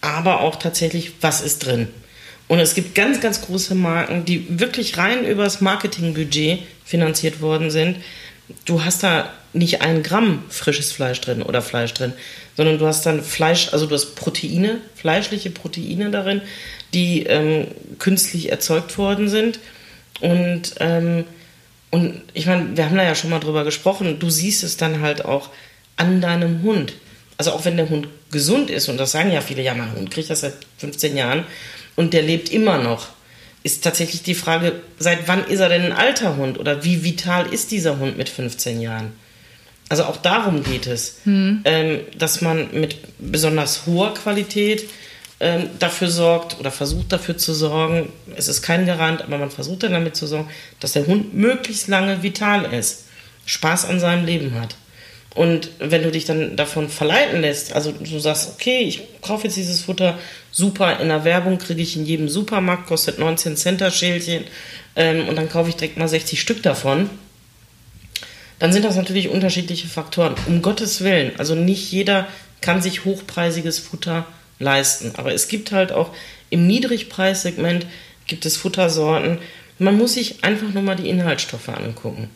aber 0.00 0.40
auch 0.40 0.56
tatsächlich, 0.56 1.12
was 1.20 1.40
ist 1.42 1.64
drin. 1.66 1.88
Und 2.48 2.58
es 2.58 2.74
gibt 2.74 2.94
ganz, 2.94 3.20
ganz 3.20 3.42
große 3.42 3.74
Marken, 3.74 4.24
die 4.24 4.58
wirklich 4.58 4.98
rein 4.98 5.24
übers 5.24 5.60
Marketingbudget 5.60 6.60
finanziert 6.84 7.40
worden 7.40 7.70
sind. 7.70 7.98
Du 8.64 8.84
hast 8.84 9.02
da 9.02 9.30
nicht 9.52 9.82
ein 9.82 10.02
Gramm 10.02 10.44
frisches 10.48 10.92
Fleisch 10.92 11.20
drin 11.20 11.42
oder 11.42 11.62
Fleisch 11.62 11.92
drin, 11.94 12.12
sondern 12.56 12.78
du 12.78 12.86
hast 12.86 13.04
dann 13.04 13.22
Fleisch, 13.22 13.72
also 13.72 13.86
du 13.86 13.94
hast 13.94 14.14
Proteine, 14.14 14.78
fleischliche 14.94 15.50
Proteine 15.50 16.10
darin, 16.10 16.42
die 16.94 17.24
ähm, 17.24 17.68
künstlich 17.98 18.50
erzeugt 18.50 18.98
worden 18.98 19.28
sind. 19.28 19.58
Und, 20.20 20.74
ähm, 20.80 21.24
und 21.90 22.22
ich 22.34 22.46
meine, 22.46 22.76
wir 22.76 22.84
haben 22.84 22.96
da 22.96 23.02
ja 23.02 23.14
schon 23.14 23.30
mal 23.30 23.40
drüber 23.40 23.64
gesprochen, 23.64 24.18
du 24.18 24.30
siehst 24.30 24.62
es 24.62 24.76
dann 24.76 25.00
halt 25.00 25.24
auch 25.24 25.50
an 25.96 26.20
deinem 26.20 26.62
Hund. 26.62 26.92
Also 27.36 27.52
auch 27.52 27.64
wenn 27.64 27.76
der 27.76 27.88
Hund 27.88 28.08
gesund 28.30 28.70
ist, 28.70 28.88
und 28.88 28.98
das 28.98 29.12
sagen 29.12 29.32
ja 29.32 29.40
viele, 29.40 29.62
ja, 29.62 29.74
mein 29.74 29.94
Hund 29.94 30.10
kriegt 30.10 30.30
das 30.30 30.40
seit 30.40 30.54
15 30.78 31.16
Jahren 31.16 31.44
und 31.96 32.12
der 32.12 32.22
lebt 32.22 32.50
immer 32.50 32.78
noch, 32.78 33.08
ist 33.62 33.84
tatsächlich 33.84 34.22
die 34.22 34.34
Frage, 34.34 34.80
seit 34.98 35.28
wann 35.28 35.44
ist 35.46 35.60
er 35.60 35.68
denn 35.68 35.82
ein 35.82 35.92
alter 35.92 36.36
Hund 36.36 36.58
oder 36.58 36.84
wie 36.84 37.04
vital 37.04 37.52
ist 37.52 37.70
dieser 37.70 37.98
Hund 37.98 38.16
mit 38.16 38.28
15 38.28 38.80
Jahren? 38.80 39.12
Also 39.88 40.04
auch 40.04 40.16
darum 40.16 40.62
geht 40.62 40.86
es, 40.86 41.18
ähm, 41.64 42.00
dass 42.16 42.40
man 42.40 42.68
mit 42.72 42.96
besonders 43.18 43.86
hoher 43.86 44.14
Qualität 44.14 44.88
ähm, 45.40 45.68
dafür 45.78 46.08
sorgt 46.08 46.60
oder 46.60 46.70
versucht 46.70 47.12
dafür 47.12 47.36
zu 47.36 47.52
sorgen, 47.54 48.12
es 48.36 48.46
ist 48.46 48.62
kein 48.62 48.86
Garant, 48.86 49.22
aber 49.22 49.38
man 49.38 49.50
versucht 49.50 49.82
dann 49.82 49.92
damit 49.92 50.14
zu 50.14 50.26
sorgen, 50.26 50.48
dass 50.78 50.92
der 50.92 51.06
Hund 51.06 51.34
möglichst 51.34 51.88
lange 51.88 52.22
vital 52.22 52.72
ist, 52.72 53.06
Spaß 53.46 53.86
an 53.86 53.98
seinem 54.00 54.26
Leben 54.26 54.54
hat. 54.60 54.76
Und 55.34 55.70
wenn 55.78 56.02
du 56.02 56.10
dich 56.10 56.24
dann 56.24 56.56
davon 56.56 56.88
verleiten 56.88 57.40
lässt, 57.40 57.72
also 57.72 57.92
du 57.92 58.18
sagst, 58.18 58.50
okay, 58.54 58.80
ich 58.80 59.02
kaufe 59.20 59.44
jetzt 59.44 59.56
dieses 59.56 59.82
Futter, 59.82 60.18
super, 60.50 60.98
in 60.98 61.08
der 61.08 61.24
Werbung 61.24 61.58
kriege 61.58 61.82
ich 61.82 61.96
in 61.96 62.04
jedem 62.04 62.28
Supermarkt, 62.28 62.88
kostet 62.88 63.18
19 63.18 63.56
Cent 63.56 63.80
das 63.80 63.96
Schälchen 63.96 64.44
ähm, 64.96 65.28
und 65.28 65.36
dann 65.36 65.48
kaufe 65.48 65.68
ich 65.68 65.76
direkt 65.76 65.98
mal 65.98 66.08
60 66.08 66.40
Stück 66.40 66.62
davon, 66.64 67.08
dann 68.58 68.72
sind 68.72 68.84
das 68.84 68.96
natürlich 68.96 69.28
unterschiedliche 69.28 69.86
Faktoren. 69.86 70.34
Um 70.46 70.62
Gottes 70.62 71.02
Willen, 71.02 71.32
also 71.38 71.54
nicht 71.54 71.92
jeder 71.92 72.26
kann 72.60 72.82
sich 72.82 73.04
hochpreisiges 73.04 73.78
Futter 73.78 74.26
leisten. 74.58 75.12
Aber 75.16 75.32
es 75.32 75.48
gibt 75.48 75.72
halt 75.72 75.92
auch 75.92 76.10
im 76.50 76.66
Niedrigpreissegment 76.66 77.86
gibt 78.26 78.44
es 78.46 78.56
Futtersorten. 78.56 79.38
Man 79.78 79.96
muss 79.96 80.14
sich 80.14 80.44
einfach 80.44 80.72
nur 80.72 80.82
mal 80.82 80.96
die 80.96 81.08
Inhaltsstoffe 81.08 81.70
angucken. 81.70 82.28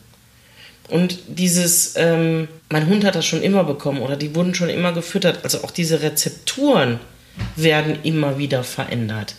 Und 0.87 1.19
dieses, 1.27 1.95
ähm, 1.95 2.47
mein 2.69 2.87
Hund 2.87 3.03
hat 3.03 3.15
das 3.15 3.25
schon 3.25 3.41
immer 3.41 3.63
bekommen 3.63 4.01
oder 4.01 4.15
die 4.15 4.35
wurden 4.35 4.53
schon 4.53 4.69
immer 4.69 4.91
gefüttert. 4.91 5.39
Also 5.43 5.63
auch 5.63 5.71
diese 5.71 6.01
Rezepturen 6.01 6.99
werden 7.55 7.97
immer 8.03 8.37
wieder 8.37 8.63
verändert. 8.63 9.35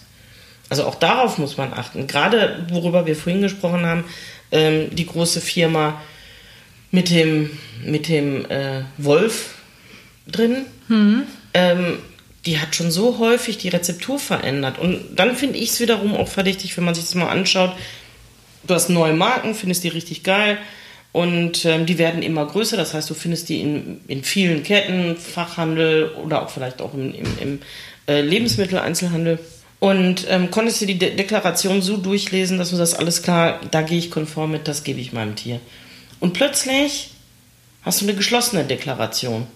Also 0.69 0.85
auch 0.85 0.97
darauf 0.97 1.39
muss 1.39 1.57
man 1.57 1.73
achten. 1.73 2.07
Gerade 2.07 2.67
worüber 2.71 3.07
wir 3.07 3.15
vorhin 3.15 3.43
gesprochen 3.43 3.87
haben, 3.87 4.05
ähm, 4.51 4.95
die 4.95 5.07
große 5.07 5.41
Firma 5.41 6.01
mit 6.91 7.11
dem, 7.11 7.51
mit 7.85 8.09
dem 8.09 8.51
äh, 8.51 8.83
Wolf 8.99 9.55
drin, 10.27 10.67
ähm, 11.55 11.99
die 12.45 12.61
hat 12.61 12.75
schon 12.75 12.91
so 12.91 13.19
häufig 13.19 13.59
die 13.59 13.69
Rezeptur 13.69 14.19
verändert. 14.19 14.79
Und 14.79 15.01
dann 15.17 15.37
finde 15.37 15.59
ich 15.59 15.71
es 15.71 15.81
wiederum 15.81 16.15
auch 16.15 16.29
verdächtig, 16.29 16.77
wenn 16.77 16.85
man 16.85 16.95
sich 16.95 17.05
das 17.05 17.15
mal 17.15 17.29
anschaut. 17.29 17.73
Du 18.67 18.75
hast 18.75 18.89
neue 18.89 19.15
Marken, 19.15 19.55
findest 19.55 19.85
die 19.85 19.89
richtig 19.89 20.23
geil. 20.23 20.59
Und 21.17 21.65
ähm, 21.65 21.87
die 21.87 21.97
werden 21.97 22.23
immer 22.23 22.45
größer, 22.45 22.77
das 22.77 22.93
heißt, 22.93 23.09
du 23.09 23.15
findest 23.15 23.49
die 23.49 23.63
in, 23.63 24.03
in 24.07 24.23
vielen 24.23 24.63
Ketten, 24.63 25.17
Fachhandel 25.17 26.11
oder 26.11 26.43
auch 26.43 26.51
vielleicht 26.51 26.83
auch 26.83 26.93
im, 26.93 27.15
im, 27.15 27.39
im 27.41 27.61
äh, 28.07 28.21
Lebensmitteleinzelhandel. 28.21 29.39
Und 29.81 30.27
ähm, 30.29 30.51
konntest 30.51 30.83
du 30.83 30.85
die 30.85 30.99
De 30.99 31.17
Deklaration 31.17 31.81
so 31.81 31.97
durchlesen, 31.97 32.59
dass 32.59 32.69
du 32.69 32.77
das 32.77 32.93
alles 32.93 33.23
klar, 33.23 33.63
da 33.71 33.81
gehe 33.81 33.97
ich 33.97 34.11
konform 34.11 34.51
mit, 34.51 34.69
das 34.69 34.85
gebe 34.85 35.01
ich 35.01 35.15
meinem 35.15 35.37
Tier. 35.37 35.59
Und 36.21 36.35
plötzlich 36.35 37.13
hast 37.81 38.03
du 38.03 38.05
eine 38.05 38.15
geschlossene 38.15 38.65
Deklaration. 38.65 39.47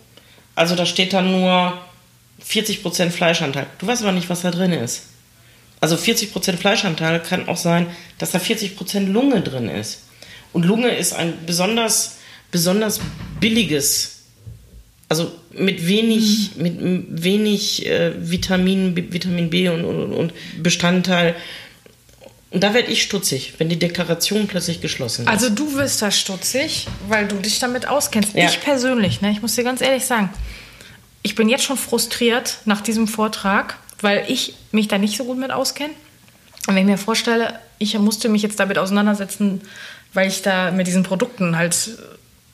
Also 0.55 0.75
da 0.77 0.87
steht 0.87 1.13
dann 1.13 1.31
nur 1.31 1.77
40% 2.43 3.11
Fleischanteil. 3.11 3.67
Du 3.79 3.87
weißt 3.87 4.01
aber 4.01 4.13
nicht, 4.13 4.31
was 4.31 4.41
da 4.41 4.51
drin 4.51 4.73
ist. 4.73 5.09
Also 5.83 5.97
40% 5.97 6.57
Fleischanteil 6.57 7.21
kann 7.21 7.51
auch 7.51 7.59
sein, 7.59 7.87
dass 8.17 8.31
da 8.31 8.39
40% 8.39 9.09
Lunge 9.09 9.43
drin 9.43 9.69
ist. 9.69 10.05
Und 10.53 10.65
Lunge 10.65 10.91
ist 10.91 11.13
ein 11.13 11.35
besonders, 11.47 12.17
besonders 12.51 13.01
billiges, 13.41 14.23
also 15.09 15.33
mit 15.53 15.87
wenig, 15.87 16.51
mhm. 16.57 16.63
mit 16.63 17.23
wenig 17.25 17.87
äh, 17.87 18.13
Vitamin, 18.19 18.97
Vitamin 18.97 19.51
B 19.51 19.69
und, 19.69 19.85
und, 19.85 20.13
und 20.13 20.33
Bestandteil. 20.63 21.35
Und 22.51 22.65
da 22.65 22.75
werde 22.75 22.91
ich 22.91 23.03
stutzig, 23.03 23.55
wenn 23.59 23.69
die 23.69 23.79
Deklaration 23.79 24.49
plötzlich 24.49 24.81
geschlossen 24.81 25.23
ist. 25.23 25.29
Also 25.29 25.51
du 25.51 25.75
wirst 25.75 26.03
da 26.03 26.11
stutzig, 26.11 26.89
weil 27.09 27.29
du 27.29 27.37
dich 27.37 27.61
damit 27.61 27.87
auskennst. 27.87 28.35
Ja. 28.35 28.47
Ich 28.47 28.61
persönlich, 28.61 29.21
ne, 29.21 29.31
ich 29.31 29.41
muss 29.41 29.55
dir 29.55 29.63
ganz 29.63 29.81
ehrlich 29.81 30.05
sagen, 30.05 30.31
ich 31.23 31.35
bin 31.35 31.49
jetzt 31.49 31.65
schon 31.65 31.77
frustriert 31.77 32.59
nach 32.65 32.81
diesem 32.81 33.07
Vortrag, 33.07 33.77
weil 34.01 34.25
ich 34.29 34.55
mich 34.73 34.89
da 34.89 34.99
nicht 34.99 35.17
so 35.17 35.25
gut 35.25 35.39
mit 35.39 35.53
auskenne. 35.53 35.93
Und 36.67 36.75
wenn 36.75 36.83
ich 36.83 36.91
mir 36.91 36.99
vorstelle, 36.99 37.59
ich 37.79 37.99
musste 37.99 38.29
mich 38.29 38.43
jetzt 38.43 38.59
damit 38.59 38.79
auseinandersetzen, 38.79 39.61
weil 40.13 40.29
ich 40.29 40.43
da 40.43 40.71
mit 40.71 40.87
diesen 40.87 41.03
Produkten 41.03 41.57
halt 41.57 41.75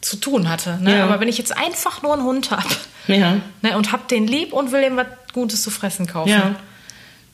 zu 0.01 0.17
tun 0.17 0.49
hatte. 0.49 0.79
Ne? 0.81 0.99
Ja. 0.99 1.05
Aber 1.05 1.21
wenn 1.21 1.29
ich 1.29 1.39
jetzt 1.39 1.57
einfach 1.57 2.03
nur 2.03 2.13
einen 2.13 2.23
Hund 2.23 2.51
habe 2.51 2.69
ja. 3.09 3.39
ne, 3.63 3.77
und 3.77 3.93
habe 3.93 4.05
den 4.09 4.27
lieb 4.27 4.53
und 4.53 4.73
will 4.73 4.83
ihm 4.83 4.97
was 4.97 5.07
Gutes 5.33 5.63
zu 5.63 5.71
fressen 5.71 6.07
kaufen, 6.07 6.31
ja. 6.31 6.57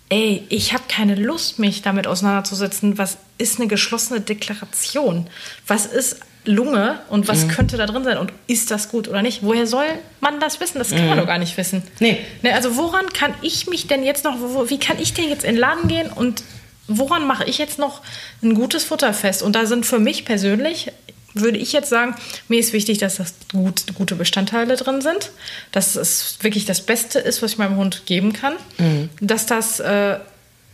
ey, 0.09 0.45
ich 0.49 0.73
habe 0.73 0.85
keine 0.89 1.15
Lust, 1.15 1.59
mich 1.59 1.83
damit 1.83 2.07
auseinanderzusetzen, 2.07 2.99
was 2.99 3.19
ist 3.39 3.59
eine 3.59 3.69
geschlossene 3.69 4.21
Deklaration? 4.21 5.29
Was 5.67 5.87
ist 5.87 6.21
Lunge 6.45 6.99
und 7.09 7.29
was 7.29 7.45
mhm. 7.45 7.49
könnte 7.49 7.77
da 7.77 7.87
drin 7.87 8.03
sein 8.03 8.19
und 8.19 8.33
ist 8.49 8.71
das 8.71 8.89
gut 8.89 9.07
oder 9.07 9.23
nicht? 9.23 9.43
Woher 9.43 9.67
soll 9.67 9.87
man 10.21 10.41
das 10.41 10.59
wissen? 10.59 10.79
Das 10.79 10.91
kann 10.91 11.03
mhm. 11.03 11.09
man 11.11 11.19
doch 11.19 11.27
gar 11.27 11.39
nicht 11.39 11.57
wissen. 11.57 11.83
Nee. 12.01 12.19
Ne, 12.43 12.55
also 12.55 12.77
woran 12.77 13.07
kann 13.13 13.35
ich 13.43 13.69
mich 13.69 13.87
denn 13.87 14.03
jetzt 14.03 14.25
noch, 14.25 14.37
wo, 14.41 14.69
wie 14.69 14.79
kann 14.79 14.99
ich 14.99 15.15
denn 15.15 15.29
jetzt 15.29 15.45
in 15.45 15.55
den 15.55 15.61
Laden 15.61 15.89
gehen 15.89 16.11
und 16.11 16.43
woran 16.89 17.27
mache 17.27 17.45
ich 17.45 17.59
jetzt 17.59 17.79
noch 17.79 18.01
ein 18.43 18.55
gutes 18.55 18.85
Futter 18.85 19.13
fest? 19.15 19.43
Und 19.43 19.55
da 19.55 19.67
sind 19.67 19.87
für 19.87 19.99
mich 19.99 20.25
persönlich, 20.25 20.93
würde 21.35 21.59
ich 21.59 21.73
jetzt 21.73 21.89
sagen, 21.89 22.15
mir 22.49 22.61
ist 22.61 22.73
wichtig, 22.73 22.99
dass 22.99 23.17
das 23.17 23.35
gut, 23.53 23.85
gute 23.95 24.17
Bestandteile 24.17 24.77
drin 24.77 25.01
sind, 25.01 25.31
dass 25.71 25.97
es 25.97 26.39
wirklich 26.41 26.67
das 26.67 26.83
Beste 26.83 27.19
ist, 27.19 27.43
was 27.43 27.53
ich 27.53 27.59
meinem 27.59 27.77
Hund 27.77 28.03
geben 28.07 28.33
kann, 28.33 28.55
mhm. 28.79 29.11
dass 29.21 29.47
das 29.47 29.81
äh, 29.81 30.19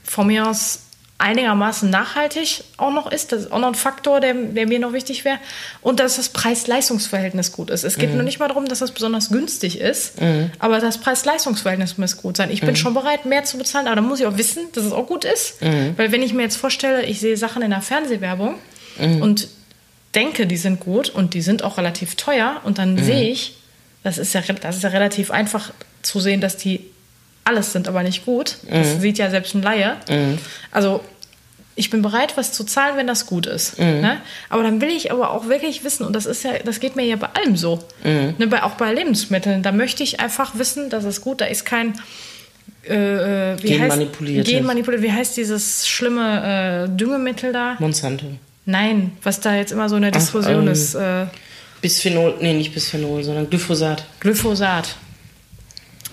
von 0.02 0.26
mir 0.26 0.48
aus 0.48 0.80
einigermaßen 1.18 1.90
nachhaltig 1.90 2.62
auch 2.76 2.92
noch 2.92 3.10
ist. 3.10 3.32
Das 3.32 3.42
ist 3.42 3.52
auch 3.52 3.58
noch 3.58 3.68
ein 3.68 3.74
Faktor, 3.74 4.20
der, 4.20 4.34
der 4.34 4.68
mir 4.68 4.78
noch 4.78 4.92
wichtig 4.92 5.24
wäre. 5.24 5.38
Und 5.82 5.98
dass 5.98 6.16
das 6.16 6.28
Preis-Leistungs-Verhältnis 6.28 7.52
gut 7.52 7.70
ist. 7.70 7.82
Es 7.82 7.98
geht 7.98 8.10
mhm. 8.10 8.16
nur 8.16 8.24
nicht 8.24 8.38
mal 8.38 8.46
darum, 8.46 8.66
dass 8.66 8.78
das 8.78 8.92
besonders 8.92 9.28
günstig 9.28 9.80
ist, 9.80 10.20
mhm. 10.20 10.52
aber 10.60 10.78
das 10.78 10.98
Preis-Leistungs-Verhältnis 10.98 11.98
muss 11.98 12.16
gut 12.16 12.36
sein. 12.36 12.50
Ich 12.52 12.60
bin 12.60 12.70
mhm. 12.70 12.76
schon 12.76 12.94
bereit, 12.94 13.26
mehr 13.26 13.42
zu 13.42 13.58
bezahlen, 13.58 13.88
aber 13.88 13.96
dann 13.96 14.06
muss 14.06 14.20
ich 14.20 14.26
auch 14.26 14.38
wissen, 14.38 14.68
dass 14.72 14.84
es 14.84 14.92
auch 14.92 15.06
gut 15.06 15.24
ist. 15.24 15.60
Mhm. 15.60 15.94
Weil 15.96 16.12
wenn 16.12 16.22
ich 16.22 16.32
mir 16.32 16.42
jetzt 16.42 16.56
vorstelle, 16.56 17.04
ich 17.04 17.18
sehe 17.18 17.36
Sachen 17.36 17.62
in 17.62 17.70
der 17.70 17.82
Fernsehwerbung 17.82 18.54
mhm. 18.98 19.20
und 19.20 19.48
denke, 20.14 20.46
die 20.46 20.56
sind 20.56 20.78
gut 20.78 21.10
und 21.10 21.34
die 21.34 21.42
sind 21.42 21.64
auch 21.64 21.78
relativ 21.78 22.14
teuer 22.14 22.60
und 22.64 22.78
dann 22.78 22.96
sehe 22.96 23.28
ich, 23.28 23.56
das 24.04 24.18
ist, 24.18 24.34
ja, 24.34 24.40
das 24.40 24.76
ist 24.76 24.82
ja 24.82 24.90
relativ 24.90 25.32
einfach 25.32 25.72
zu 26.02 26.20
sehen, 26.20 26.40
dass 26.40 26.56
die 26.56 26.86
alles 27.48 27.72
sind 27.72 27.88
aber 27.88 28.02
nicht 28.02 28.24
gut. 28.24 28.56
Mhm. 28.64 28.70
Das 28.70 29.00
sieht 29.00 29.18
ja 29.18 29.30
selbst 29.30 29.54
ein 29.54 29.62
Laie. 29.62 29.96
Mhm. 30.08 30.38
Also 30.70 31.00
ich 31.78 31.90
bin 31.90 32.02
bereit, 32.02 32.36
was 32.36 32.52
zu 32.52 32.64
zahlen, 32.64 32.96
wenn 32.96 33.06
das 33.06 33.26
gut 33.26 33.46
ist. 33.46 33.78
Mhm. 33.78 34.00
Ne? 34.00 34.20
Aber 34.48 34.62
dann 34.64 34.80
will 34.80 34.88
ich 34.88 35.12
aber 35.12 35.30
auch 35.30 35.48
wirklich 35.48 35.84
wissen, 35.84 36.04
und 36.04 36.14
das 36.14 36.26
ist 36.26 36.42
ja, 36.42 36.58
das 36.64 36.80
geht 36.80 36.96
mir 36.96 37.04
ja 37.04 37.16
bei 37.16 37.28
allem 37.34 37.56
so. 37.56 37.78
Mhm. 38.04 38.34
Ne, 38.38 38.46
bei, 38.48 38.64
auch 38.64 38.74
bei 38.74 38.92
Lebensmitteln. 38.92 39.62
Da 39.62 39.72
möchte 39.72 40.02
ich 40.02 40.20
einfach 40.20 40.58
wissen, 40.58 40.90
dass 40.90 41.04
es 41.04 41.20
gut, 41.20 41.40
da 41.40 41.44
ist 41.44 41.64
kein 41.64 41.94
äh, 42.84 43.52
äh 43.52 43.62
wie 43.62 43.68
Genmanipuliert. 43.68 44.46
Heißt, 44.46 44.56
Genmanipuliert. 44.56 45.02
Wie 45.02 45.12
heißt 45.12 45.36
dieses 45.36 45.86
schlimme 45.86 46.86
äh, 46.86 46.96
Düngemittel 46.96 47.52
da? 47.52 47.76
Monsanto. 47.78 48.26
Nein, 48.66 49.12
was 49.22 49.40
da 49.40 49.54
jetzt 49.54 49.72
immer 49.72 49.88
so 49.88 49.96
in 49.96 50.02
der 50.02 50.10
Diskussion 50.10 50.66
ähm, 50.66 50.72
ist. 50.72 50.94
Äh, 50.94 51.26
Bisphenol, 51.80 52.34
nee, 52.40 52.54
nicht 52.54 52.74
Bisphenol, 52.74 53.22
sondern 53.22 53.48
Glyphosat. 53.48 54.04
Glyphosat. 54.20 54.96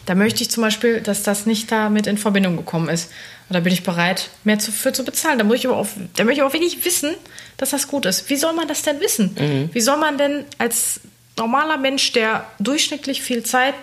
Da 0.05 0.15
möchte 0.15 0.43
ich 0.43 0.51
zum 0.51 0.61
Beispiel, 0.61 1.01
dass 1.01 1.23
das 1.23 1.45
nicht 1.45 1.71
damit 1.71 2.07
in 2.07 2.17
Verbindung 2.17 2.57
gekommen 2.57 2.89
ist. 2.89 3.11
Und 3.49 3.53
da 3.53 3.59
bin 3.59 3.73
ich 3.73 3.83
bereit, 3.83 4.29
mehr 4.43 4.59
für 4.59 4.93
zu 4.93 5.03
bezahlen. 5.03 5.37
Da, 5.37 5.43
muss 5.43 5.57
ich 5.57 5.67
aber 5.67 5.77
auch, 5.77 5.87
da 6.15 6.23
möchte 6.23 6.41
ich 6.41 6.47
auch 6.47 6.53
wirklich 6.53 6.85
wissen, 6.85 7.13
dass 7.57 7.71
das 7.71 7.87
gut 7.87 8.05
ist. 8.05 8.29
Wie 8.29 8.35
soll 8.35 8.53
man 8.53 8.67
das 8.67 8.81
denn 8.81 8.99
wissen? 8.99 9.35
Mhm. 9.39 9.69
Wie 9.73 9.81
soll 9.81 9.97
man 9.97 10.17
denn 10.17 10.45
als 10.57 11.01
normaler 11.37 11.77
Mensch, 11.77 12.11
der 12.13 12.45
durchschnittlich 12.59 13.21
viel 13.21 13.43
Zeit 13.43 13.75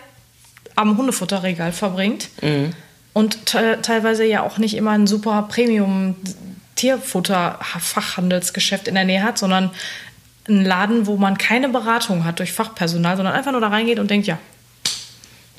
am 0.75 0.97
Hundefutterregal 0.97 1.73
verbringt 1.73 2.29
mhm. 2.41 2.73
und 3.13 3.47
te 3.47 3.79
teilweise 3.83 4.25
ja 4.25 4.43
auch 4.43 4.59
nicht 4.59 4.75
immer 4.75 4.93
ein 4.93 5.07
super 5.07 5.47
Premium 5.51 6.17
Tierfutter-Fachhandelsgeschäft 6.77 8.89
in 8.89 8.95
der 8.95 9.05
Nähe 9.05 9.23
hat, 9.23 9.39
sondern 9.39 9.71
einen 10.49 10.65
Laden, 10.65 11.07
wo 11.07 11.17
man 11.17 11.39
keine 11.39 11.69
Beratung 11.69 12.25
hat 12.25 12.39
durch 12.39 12.53
Fachpersonal, 12.53 13.17
sondern 13.17 13.35
einfach 13.35 13.53
nur 13.53 13.61
da 13.61 13.69
reingeht 13.69 13.99
und 13.99 14.11
denkt, 14.11 14.27
ja, 14.27 14.39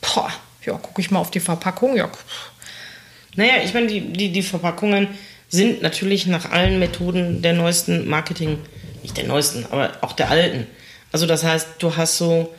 boah, 0.01 0.31
ja, 0.65 0.73
gucke 0.73 1.01
ich 1.01 1.11
mal 1.11 1.19
auf 1.19 1.31
die 1.31 1.39
Verpackung, 1.39 1.95
ja. 1.95 2.09
Naja, 3.35 3.53
ich 3.63 3.73
meine, 3.73 3.87
die, 3.87 4.01
die, 4.01 4.31
die 4.31 4.43
Verpackungen 4.43 5.07
sind 5.49 5.81
natürlich 5.81 6.25
nach 6.27 6.51
allen 6.51 6.79
Methoden 6.79 7.41
der 7.41 7.53
neuesten 7.53 8.07
Marketing, 8.07 8.59
nicht 9.01 9.17
der 9.17 9.25
neuesten, 9.25 9.65
aber 9.69 9.91
auch 10.01 10.13
der 10.13 10.29
alten. 10.29 10.67
Also 11.11 11.25
das 11.25 11.43
heißt, 11.43 11.67
du 11.79 11.95
hast 11.95 12.17
so 12.17 12.53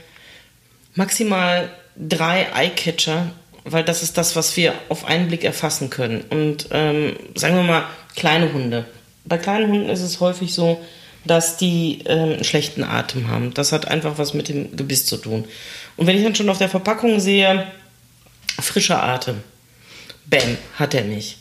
maximal 0.95 1.71
drei 1.97 2.47
Eyecatcher, 2.55 3.33
weil 3.65 3.83
das 3.83 4.03
ist 4.03 4.19
das, 4.19 4.37
was 4.37 4.57
wir 4.57 4.75
auf 4.89 5.07
einen 5.07 5.29
Blick 5.29 5.45
erfassen 5.45 5.91
können. 5.91 6.23
Und 6.31 6.69
ähm, 6.71 7.17
sagen 7.35 7.57
wir 7.57 7.63
mal, 7.63 7.85
kleine 8.15 8.53
Hunde. 8.53 8.85
Bei 9.25 9.39
kleinen 9.39 9.71
Hunden 9.71 9.89
ist 9.89 10.03
es 10.03 10.21
häufig 10.21 10.55
so, 10.55 10.81
dass 11.25 11.57
die 11.57 12.03
ähm, 12.07 12.35
einen 12.35 12.45
schlechten 12.45 12.85
Atem 12.85 13.29
haben. 13.29 13.55
Das 13.55 13.73
hat 13.73 13.89
einfach 13.89 14.19
was 14.19 14.35
mit 14.35 14.49
dem 14.49 14.77
Gebiss 14.77 15.07
zu 15.07 15.17
tun. 15.17 15.47
Und 15.97 16.07
wenn 16.07 16.17
ich 16.17 16.23
dann 16.23 16.35
schon 16.35 16.51
auf 16.51 16.59
der 16.59 16.69
Verpackung 16.69 17.21
sehe, 17.21 17.67
frischer 18.61 19.03
Atem. 19.03 19.43
Bäm, 20.27 20.57
hat 20.79 20.95
er 20.95 21.05
nicht. 21.05 21.39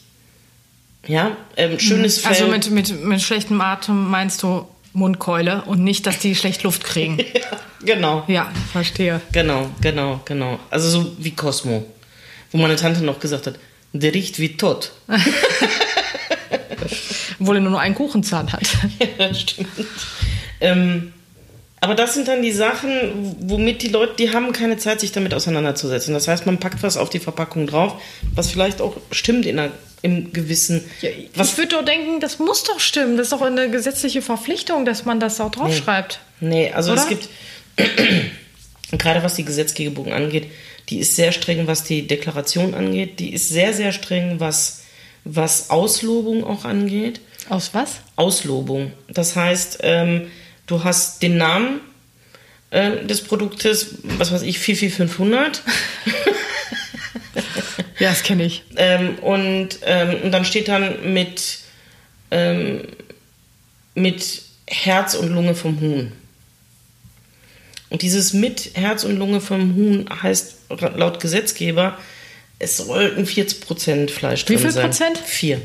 Ja, 1.08 1.36
ähm, 1.58 1.80
schönes 1.80 2.20
Fell. 2.20 2.32
Also 2.32 2.48
mit, 2.48 2.70
mit, 2.72 3.04
mit 3.04 3.22
schlechtem 3.22 3.60
Atem 3.62 4.10
meinst 4.10 4.42
du 4.44 4.68
Mundkeule 4.94 5.64
und 5.64 5.84
nicht, 5.84 6.06
dass 6.06 6.20
die 6.20 6.36
schlecht 6.36 6.64
Luft 6.64 6.84
kriegen. 6.84 7.18
ja, 7.34 7.42
genau. 7.84 8.24
Ja, 8.28 8.52
verstehe. 8.72 9.20
Genau, 9.32 9.70
genau, 9.82 10.22
genau. 10.26 10.60
Also 10.70 10.90
so 10.90 11.16
wie 11.20 11.32
Cosmo. 11.32 11.86
Wo 12.52 12.58
meine 12.58 12.76
Tante 12.76 13.04
noch 13.04 13.20
gesagt 13.20 13.48
hat, 13.48 13.56
der 13.92 14.14
riecht 14.14 14.40
wie 14.40 14.56
tot. 14.56 14.92
Obwohl 17.40 17.58
er 17.58 17.62
nur 17.62 17.72
noch 17.72 17.80
einen 17.80 17.96
Kuchenzahn 17.96 18.52
hat. 18.54 18.62
ja, 19.18 19.34
stimmt. 19.34 19.70
Ähm, 20.62 21.14
aber 21.84 21.96
das 21.96 22.14
sind 22.14 22.30
dann 22.30 22.42
die 22.42 22.54
Sachen, 22.54 23.36
womit 23.42 23.82
die 23.82 23.90
Leute, 23.90 24.14
die 24.18 24.32
haben 24.32 24.54
keine 24.54 24.78
Zeit, 24.78 25.02
sich 25.02 25.12
damit 25.12 25.34
auseinanderzusetzen. 25.34 26.14
Das 26.14 26.30
heißt, 26.30 26.46
man 26.46 26.58
packt 26.58 26.82
was 26.82 26.96
auf 26.96 27.10
die 27.10 27.20
Verpackung 27.20 27.68
drauf, 27.68 28.02
was 28.34 28.50
vielleicht 28.50 28.80
auch 28.80 28.96
stimmt 29.12 29.46
in 29.46 29.60
einer, 29.60 29.74
im 30.02 30.32
Gewissen. 30.32 30.86
Ja, 31.02 31.10
was 31.36 31.52
ich 31.52 31.58
würde 31.58 31.76
doch 31.76 31.84
denken, 31.84 32.22
das 32.22 32.40
muss 32.40 32.64
doch 32.64 32.80
stimmen. 32.80 33.18
Das 33.18 33.26
ist 33.26 33.34
doch 33.34 33.42
eine 33.42 33.70
gesetzliche 33.70 34.22
Verpflichtung, 34.22 34.86
dass 34.86 35.04
man 35.04 35.20
das 35.20 35.42
auch 35.42 35.52
draufschreibt. 35.52 36.22
Nee, 36.40 36.68
nee 36.68 36.72
also 36.72 36.94
Oder? 36.94 37.02
es 37.02 37.08
gibt, 37.10 37.28
gerade 38.98 39.22
was 39.22 39.36
die 39.36 39.44
Gesetzgebung 39.44 40.14
angeht, 40.14 40.48
die 40.88 41.00
ist 41.00 41.18
sehr 41.18 41.34
streng, 41.34 41.68
was 41.68 41.84
die 41.84 42.08
Deklaration 42.08 42.76
angeht. 42.76 43.20
Die 43.20 43.34
ist 43.34 43.50
sehr, 43.50 43.74
sehr 43.74 43.92
streng, 43.92 44.40
was, 44.40 44.84
was 45.26 45.70
Auslobung 45.70 46.46
auch 46.46 46.64
angeht. 46.64 47.20
Aus 47.50 47.72
was? 47.74 47.96
Auslobung. 48.16 48.94
Das 49.10 49.36
heißt, 49.36 49.80
ähm, 49.82 50.28
Du 50.68 50.84
hast 50.84 51.22
den 51.22 51.38
Namen 51.38 51.82
äh, 52.70 53.06
des 53.06 53.22
Produktes, 53.22 53.96
was 54.04 54.32
weiß 54.32 54.42
ich, 54.44 54.60
44500. 54.60 55.62
ja, 58.00 58.10
das 58.10 58.24
kenne 58.24 58.46
ich. 58.46 58.64
Ähm, 58.76 59.20
und, 59.20 59.80
ähm, 59.84 60.22
und 60.24 60.32
dann 60.32 60.46
steht 60.46 60.68
dann 60.70 61.14
mit, 61.14 61.60
ähm, 62.32 62.88
mit 63.94 64.42
Herz 64.68 65.16
und 65.16 65.30
Lunge 65.30 65.56
vom 65.56 65.80
Huhn. 65.80 66.12
Und 67.90 68.02
dieses 68.02 68.34
mit 68.34 68.72
Herz 68.74 69.04
und 69.04 69.18
Lunge 69.18 69.40
vom 69.40 69.76
Huhn 69.76 70.10
heißt 70.24 70.56
laut 70.96 71.20
Gesetzgeber, 71.20 71.98
es 72.58 72.78
sollten 72.78 73.26
40% 73.26 74.10
Fleisch 74.10 74.46
drin 74.46 74.58
sein. 74.58 74.68
Wie 74.68 74.72
viel 74.72 74.82
Prozent? 74.82 75.18
Vier. 75.20 75.62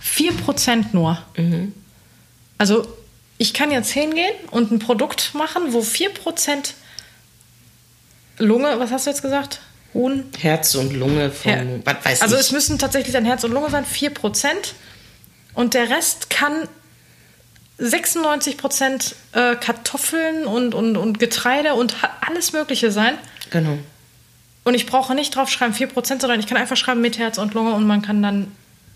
Vier 0.00 0.32
Prozent 0.32 0.94
nur. 0.94 1.22
Mhm. 1.36 1.74
Also 2.56 2.86
ich 3.42 3.52
kann 3.52 3.72
jetzt 3.72 3.90
hingehen 3.90 4.32
und 4.52 4.70
ein 4.70 4.78
Produkt 4.78 5.34
machen, 5.34 5.72
wo 5.72 5.80
4% 5.80 6.74
Lunge, 8.38 8.78
was 8.78 8.92
hast 8.92 9.06
du 9.06 9.10
jetzt 9.10 9.22
gesagt? 9.22 9.60
Huhn? 9.94 10.30
Herz 10.38 10.76
und 10.76 10.92
Lunge 10.92 11.32
von, 11.32 11.50
Her 11.50 11.66
was 11.84 11.96
weiß 12.04 12.22
also 12.22 12.36
ich. 12.36 12.40
es 12.40 12.52
müssen 12.52 12.78
tatsächlich 12.78 13.12
dann 13.12 13.24
Herz 13.24 13.42
und 13.42 13.50
Lunge 13.50 13.68
sein, 13.68 13.84
4%. 13.84 14.46
Und 15.54 15.74
der 15.74 15.90
Rest 15.90 16.30
kann 16.30 16.68
96% 17.80 19.14
äh, 19.32 19.56
Kartoffeln 19.56 20.46
und, 20.46 20.76
und, 20.76 20.96
und 20.96 21.18
Getreide 21.18 21.74
und 21.74 21.96
alles 22.20 22.52
Mögliche 22.52 22.92
sein. 22.92 23.18
Genau. 23.50 23.76
Und 24.62 24.74
ich 24.74 24.86
brauche 24.86 25.16
nicht 25.16 25.34
draufschreiben 25.34 25.74
4%, 25.74 26.20
sondern 26.20 26.38
ich 26.38 26.46
kann 26.46 26.58
einfach 26.58 26.76
schreiben 26.76 27.00
mit 27.00 27.18
Herz 27.18 27.38
und 27.38 27.54
Lunge 27.54 27.74
und 27.74 27.88
man 27.88 28.02
kann 28.02 28.22
dann 28.22 28.52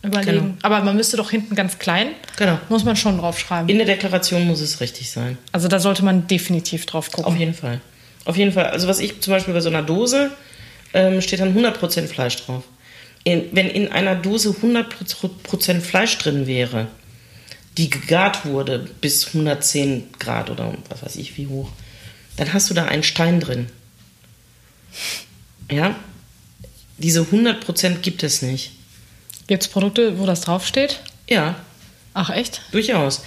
überlegen. 0.06 0.38
Genau. 0.38 0.54
Aber 0.62 0.82
man 0.82 0.96
müsste 0.96 1.16
doch 1.16 1.30
hinten 1.30 1.54
ganz 1.54 1.78
klein, 1.78 2.08
Genau. 2.36 2.58
muss 2.68 2.84
man 2.84 2.96
schon 2.96 3.18
draufschreiben. 3.18 3.68
In 3.68 3.78
der 3.78 3.86
Deklaration 3.86 4.46
muss 4.46 4.60
es 4.60 4.80
richtig 4.80 5.10
sein. 5.10 5.38
Also 5.52 5.68
da 5.68 5.78
sollte 5.80 6.04
man 6.04 6.26
definitiv 6.26 6.86
drauf 6.86 7.10
gucken. 7.10 7.32
Auf 7.32 7.38
jeden 7.38 7.54
Fall. 7.54 7.80
Auf 8.24 8.36
jeden 8.36 8.52
Fall. 8.52 8.66
Also 8.66 8.88
was 8.88 8.98
ich 8.98 9.20
zum 9.20 9.32
Beispiel 9.32 9.54
bei 9.54 9.60
so 9.60 9.68
einer 9.68 9.82
Dose 9.82 10.30
ähm, 10.94 11.20
steht 11.20 11.40
dann 11.40 11.56
100% 11.56 12.06
Fleisch 12.06 12.36
drauf. 12.44 12.64
In, 13.24 13.44
wenn 13.52 13.68
in 13.68 13.90
einer 13.92 14.14
Dose 14.14 14.50
100% 14.50 15.80
Fleisch 15.80 16.16
drin 16.18 16.46
wäre, 16.46 16.86
die 17.76 17.90
gegart 17.90 18.46
wurde 18.46 18.88
bis 19.00 19.26
110 19.28 20.04
Grad 20.18 20.48
oder 20.50 20.74
was 20.88 21.02
weiß 21.02 21.16
ich 21.16 21.36
wie 21.36 21.46
hoch, 21.48 21.68
dann 22.36 22.52
hast 22.52 22.70
du 22.70 22.74
da 22.74 22.84
einen 22.86 23.02
Stein 23.02 23.40
drin. 23.40 23.66
Ja? 25.70 25.94
Diese 26.98 27.20
100% 27.22 27.96
gibt 27.98 28.22
es 28.22 28.42
nicht. 28.42 28.72
Gibt 29.46 29.62
es 29.62 29.68
Produkte, 29.68 30.18
wo 30.18 30.26
das 30.26 30.40
draufsteht? 30.42 31.00
Ja, 31.28 31.56
Ach 32.18 32.30
echt? 32.30 32.62
Durchaus. 32.72 33.20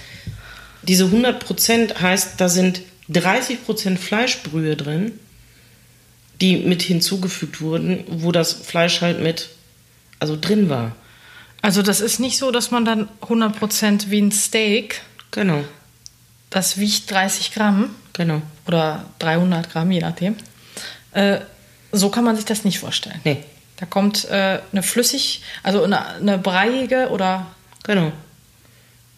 Diese 0.82 1.04
100% 1.04 2.00
heißt, 2.00 2.40
da 2.40 2.48
sind 2.48 2.80
30% 3.08 3.96
Fleischbrühe 3.96 4.74
drin, 4.74 5.12
die 6.40 6.56
mit 6.56 6.82
hinzugefügt 6.82 7.60
wurden, 7.60 8.02
wo 8.08 8.32
das 8.32 8.52
Fleisch 8.52 9.00
halt 9.00 9.20
mit, 9.22 9.50
also 10.18 10.36
drin 10.38 10.68
war. 10.68 10.96
Also 11.62 11.82
das 11.82 12.00
ist 12.00 12.18
nicht 12.18 12.36
so, 12.36 12.50
dass 12.50 12.72
man 12.72 12.84
dann 12.84 13.08
100% 13.22 14.10
wie 14.10 14.20
ein 14.20 14.32
Steak, 14.32 15.02
Genau, 15.30 15.62
das 16.50 16.78
wiegt 16.78 17.08
30 17.12 17.54
Gramm 17.54 17.94
genau. 18.12 18.42
oder 18.66 19.04
300 19.20 19.70
Gramm, 19.70 19.92
je 19.92 20.00
nachdem. 20.00 20.34
Äh, 21.12 21.38
so 21.92 22.08
kann 22.08 22.24
man 22.24 22.34
sich 22.34 22.44
das 22.44 22.64
nicht 22.64 22.80
vorstellen. 22.80 23.20
Nee, 23.22 23.44
Da 23.80 23.86
kommt 23.86 24.26
äh, 24.30 24.60
eine 24.72 24.82
flüssig, 24.82 25.42
also 25.62 25.82
eine, 25.82 26.06
eine 26.16 26.38
breiige 26.38 27.08
oder 27.08 27.46
genau, 27.82 28.12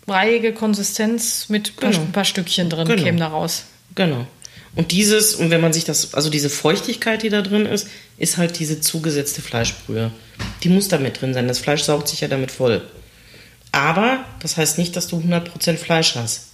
breiige 0.07 0.53
Konsistenz 0.53 1.49
mit 1.49 1.77
Genau. 1.77 1.99
ein 1.99 2.13
paar 2.13 2.25
Stückchen 2.25 2.71
drin 2.71 2.87
Genau. 2.87 3.03
käme 3.03 3.19
da 3.19 3.29
raus. 3.29 3.65
genau. 3.95 4.27
Und 4.75 4.91
dieses, 4.91 5.35
und 5.35 5.51
wenn 5.51 5.61
man 5.61 5.75
sich 5.75 5.85
das, 5.85 6.15
also 6.15 6.31
diese 6.31 6.49
Feuchtigkeit, 6.49 7.23
die 7.23 7.29
da 7.29 7.43
drin 7.43 7.67
ist, 7.67 7.89
ist 8.17 8.39
halt 8.39 8.59
diese 8.59 8.81
zugesetzte 8.81 9.43
Fleischbrühe. 9.43 10.11
Die 10.63 10.71
muss 10.71 10.89
da 10.89 10.97
mit 10.97 11.21
drin 11.21 11.35
sein. 11.35 11.47
Das 11.47 11.59
Fleisch 11.59 11.83
saugt 11.83 12.09
sich 12.09 12.23
ja 12.23 12.29
damit 12.29 12.51
voll. 12.51 12.81
Aber 13.71 14.25
das 14.41 14.57
heißt 14.57 14.79
nicht, 14.79 14.97
dass 14.97 15.09
du 15.09 15.19
100% 15.19 15.77
Fleisch 15.77 16.15
hast. 16.15 16.47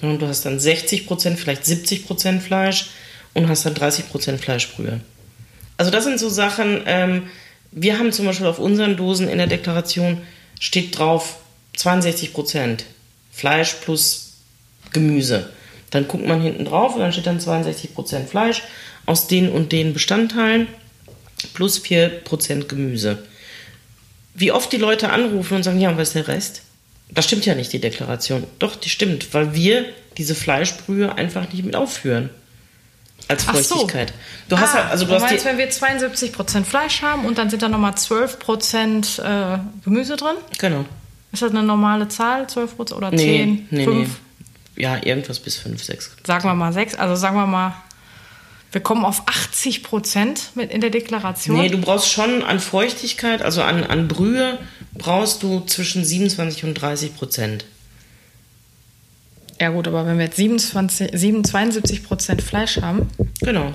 Sondern 0.00 0.20
du 0.20 0.28
hast 0.28 0.44
dann 0.46 0.58
60%, 0.60 1.36
vielleicht 1.36 1.64
70% 1.64 2.38
Fleisch 2.38 2.90
und 3.34 3.48
hast 3.48 3.66
dann 3.66 3.74
30% 3.74 4.38
Fleischbrühe. 4.38 5.00
Also 5.80 5.90
das 5.90 6.04
sind 6.04 6.20
so 6.20 6.28
Sachen, 6.28 6.82
ähm, 6.84 7.22
wir 7.72 7.98
haben 7.98 8.12
zum 8.12 8.26
Beispiel 8.26 8.46
auf 8.46 8.58
unseren 8.58 8.98
Dosen 8.98 9.30
in 9.30 9.38
der 9.38 9.46
Deklaration 9.46 10.20
steht 10.60 10.98
drauf 10.98 11.38
62% 11.74 12.80
Fleisch 13.32 13.76
plus 13.80 14.34
Gemüse. 14.92 15.48
Dann 15.88 16.06
guckt 16.06 16.26
man 16.26 16.42
hinten 16.42 16.66
drauf 16.66 16.96
und 16.96 17.00
dann 17.00 17.14
steht 17.14 17.26
dann 17.26 17.40
62% 17.40 18.26
Fleisch 18.26 18.60
aus 19.06 19.26
den 19.26 19.48
und 19.50 19.72
den 19.72 19.94
Bestandteilen 19.94 20.68
plus 21.54 21.82
4% 21.82 22.66
Gemüse. 22.66 23.26
Wie 24.34 24.52
oft 24.52 24.70
die 24.70 24.76
Leute 24.76 25.08
anrufen 25.08 25.54
und 25.54 25.62
sagen, 25.62 25.80
ja, 25.80 25.88
und 25.88 25.96
was 25.96 26.08
ist 26.08 26.14
der 26.14 26.28
Rest? 26.28 26.60
Das 27.10 27.24
stimmt 27.24 27.46
ja 27.46 27.54
nicht, 27.54 27.72
die 27.72 27.80
Deklaration. 27.80 28.44
Doch, 28.58 28.76
die 28.76 28.90
stimmt, 28.90 29.32
weil 29.32 29.54
wir 29.54 29.86
diese 30.18 30.34
Fleischbrühe 30.34 31.14
einfach 31.14 31.50
nicht 31.50 31.64
mit 31.64 31.74
aufführen. 31.74 32.28
Als 33.28 33.46
Ach 33.46 33.54
so. 33.56 33.74
Feuchtigkeit. 33.76 34.12
Du 34.48 34.58
hast 34.58 34.74
ah, 34.74 34.78
halt, 34.78 34.90
also 34.90 35.04
du 35.04 35.10
du 35.10 35.14
hast 35.16 35.22
meinst, 35.22 35.44
wenn 35.44 35.58
wir 35.58 35.70
72% 35.70 36.64
Fleisch 36.64 37.02
haben 37.02 37.24
und 37.24 37.38
dann 37.38 37.50
sind 37.50 37.62
da 37.62 37.68
nochmal 37.68 37.92
12% 37.92 39.22
äh, 39.22 39.58
Gemüse 39.84 40.16
drin? 40.16 40.36
Genau. 40.58 40.84
Ist 41.32 41.42
das 41.42 41.50
eine 41.50 41.62
normale 41.62 42.08
Zahl, 42.08 42.44
12% 42.46 42.94
oder 42.94 43.10
10, 43.10 43.18
Nee, 43.18 43.66
nee, 43.70 43.84
5? 43.84 44.08
nee. 44.08 44.82
Ja, 44.82 44.96
irgendwas 45.04 45.38
bis 45.38 45.56
5, 45.56 45.82
6. 45.82 46.16
Sagen 46.26 46.44
wir 46.44 46.54
mal 46.54 46.72
6, 46.72 46.94
also 46.96 47.14
sagen 47.14 47.36
wir 47.36 47.46
mal, 47.46 47.74
wir 48.72 48.80
kommen 48.80 49.04
auf 49.04 49.24
80% 49.26 50.38
mit 50.54 50.70
in 50.70 50.80
der 50.80 50.90
Deklaration. 50.90 51.56
Nee, 51.56 51.68
du 51.68 51.78
brauchst 51.78 52.10
schon 52.10 52.42
an 52.42 52.60
Feuchtigkeit, 52.60 53.42
also 53.42 53.62
an, 53.62 53.84
an 53.84 54.08
Brühe, 54.08 54.58
brauchst 54.94 55.42
du 55.42 55.60
zwischen 55.60 56.04
27 56.04 56.64
und 56.64 56.74
30 56.74 57.16
Prozent. 57.16 57.64
Ja 59.60 59.68
gut, 59.70 59.86
aber 59.88 60.06
wenn 60.06 60.18
wir 60.18 60.24
jetzt 60.26 60.36
27, 60.36 61.10
7, 61.12 61.42
72% 61.42 62.40
Fleisch 62.40 62.80
haben, 62.80 63.08
Genau. 63.40 63.72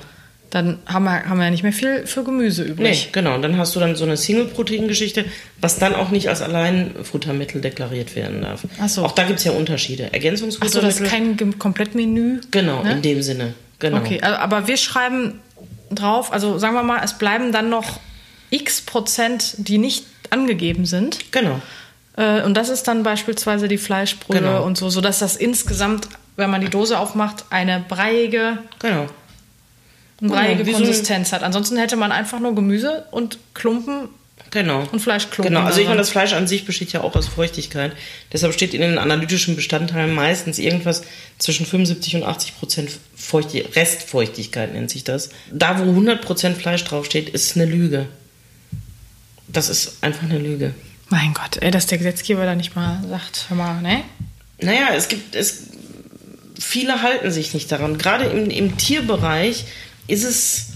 dann 0.49 0.79
haben 0.85 1.03
wir, 1.05 1.25
haben 1.29 1.37
wir 1.37 1.45
ja 1.45 1.51
nicht 1.51 1.63
mehr 1.63 1.73
viel 1.73 2.05
für 2.07 2.23
Gemüse 2.23 2.63
Nee, 2.63 2.69
übrig. 2.71 3.09
genau. 3.11 3.35
Und 3.35 3.41
dann 3.41 3.57
hast 3.57 3.75
du 3.75 3.79
dann 3.79 3.95
so 3.95 4.03
eine 4.05 4.15
Single-Protein-Geschichte, 4.17 5.25
was 5.61 5.77
dann 5.79 5.93
auch 5.95 6.09
nicht 6.11 6.29
als 6.29 6.41
Alleinfuttermittel 6.41 7.61
deklariert 7.61 8.15
werden 8.15 8.41
darf. 8.41 8.61
Ach 8.79 8.89
so. 8.89 9.03
Auch 9.05 9.11
da 9.11 9.23
gibt 9.23 9.39
es 9.39 9.45
ja 9.45 9.51
Unterschiede. 9.51 10.05
Achso, 10.05 10.13
Ergänzungsfuttermittel. 10.15 10.81
das 10.89 11.01
ist 11.01 11.09
kein 11.09 11.59
Komplettmenü. 11.59 12.41
genau, 12.51 12.83
ne? 12.83 12.93
in 12.93 13.01
dem 13.01 13.21
Sinne. 13.21 13.53
Genau. 13.79 13.97
Okay, 13.97 14.21
aber 14.21 14.67
wir 14.67 14.77
schreiben 14.77 15.39
drauf, 15.91 16.31
also 16.31 16.57
sagen 16.57 16.73
wir 16.75 16.83
mal, 16.83 17.01
es 17.03 17.13
bleiben 17.17 17.51
dann 17.51 17.69
noch 17.69 17.99
x 18.49 18.81
Prozent, 18.81 19.55
die 19.57 19.77
nicht 19.77 20.05
angegeben 20.29 20.85
sind. 20.85 21.31
Genau. 21.31 21.61
Äh, 22.17 22.41
Und 22.43 22.55
das 22.55 22.69
ist 22.69 22.83
dann 22.87 23.03
beispielsweise 23.03 23.67
die 23.67 23.77
Fleischbrühe 23.77 24.39
Genau. 24.39 24.63
und 24.63 24.77
so, 24.77 24.89
sodass 24.89 25.19
das 25.19 25.35
insgesamt, 25.35 26.07
wenn 26.37 26.49
man 26.49 26.61
die 26.61 26.69
Dose 26.69 26.97
aufmacht, 26.99 27.45
eine 27.49 27.83
breiige, 27.87 28.57
Genau. 28.79 29.07
eine 30.21 30.29
breiige 30.29 30.63
Genau, 30.63 30.77
so 30.77 30.83
ein- 30.83 30.87
Konsistenz 30.87 31.31
hat. 31.33 31.43
Ansonsten 31.43 31.77
hätte 31.77 31.95
man 31.97 32.11
einfach 32.11 32.39
nur 32.39 32.55
Gemüse 32.55 33.05
und 33.11 33.37
Klumpen 33.53 34.07
Genau. 34.51 34.83
und 34.93 35.01
Fleischklumpen. 35.01 35.53
Genau, 35.53 35.65
also 35.65 35.79
ich 35.79 35.87
meine, 35.87 35.95
daran. 35.95 35.97
das 35.97 36.09
Fleisch 36.09 36.31
an 36.31 36.47
sich 36.47 36.65
besteht 36.65 36.93
ja 36.93 37.01
auch 37.01 37.15
aus 37.15 37.27
Feuchtigkeit. 37.27 37.91
Deshalb 38.31 38.53
steht 38.53 38.73
in 38.73 38.79
den 38.79 38.97
analytischen 38.97 39.57
Bestandteilen 39.57 40.13
meistens 40.15 40.57
irgendwas 40.59 41.03
zwischen 41.39 41.65
75 41.65 42.15
und 42.15 42.23
80 42.23 42.57
Prozent 42.57 42.91
Feuchti 43.17 43.59
Restfeuchtigkeit 43.59 44.73
nennt 44.73 44.89
sich 44.89 45.03
das. 45.03 45.29
Da, 45.51 45.79
wo 45.79 45.83
100 45.83 46.21
Prozent 46.21 46.57
Fleisch 46.57 46.85
draufsteht, 46.85 47.27
ist 47.27 47.55
eine 47.57 47.65
Lüge. 47.65 48.05
Das 49.49 49.67
ist 49.69 49.97
einfach 50.01 50.23
eine 50.23 50.39
Lüge. 50.39 50.73
Mein 51.09 51.33
Gott, 51.33 51.57
ey, 51.61 51.71
dass 51.71 51.87
der 51.87 51.97
Gesetzgeber 51.97 52.45
da 52.45 52.55
nicht 52.55 52.75
mal 52.75 53.01
sagt, 53.07 53.45
hör 53.49 53.57
mal, 53.57 53.81
ne? 53.81 54.03
Naja, 54.59 54.89
es 54.95 55.07
gibt, 55.07 55.35
es, 55.35 55.67
viele 56.59 57.01
halten 57.01 57.31
sich 57.31 57.53
nicht 57.53 57.71
daran. 57.71 57.97
Gerade 57.97 58.25
im, 58.25 58.49
im 58.49 58.77
Tierbereich 58.77 59.65
ist 60.07 60.23
es 60.23 60.67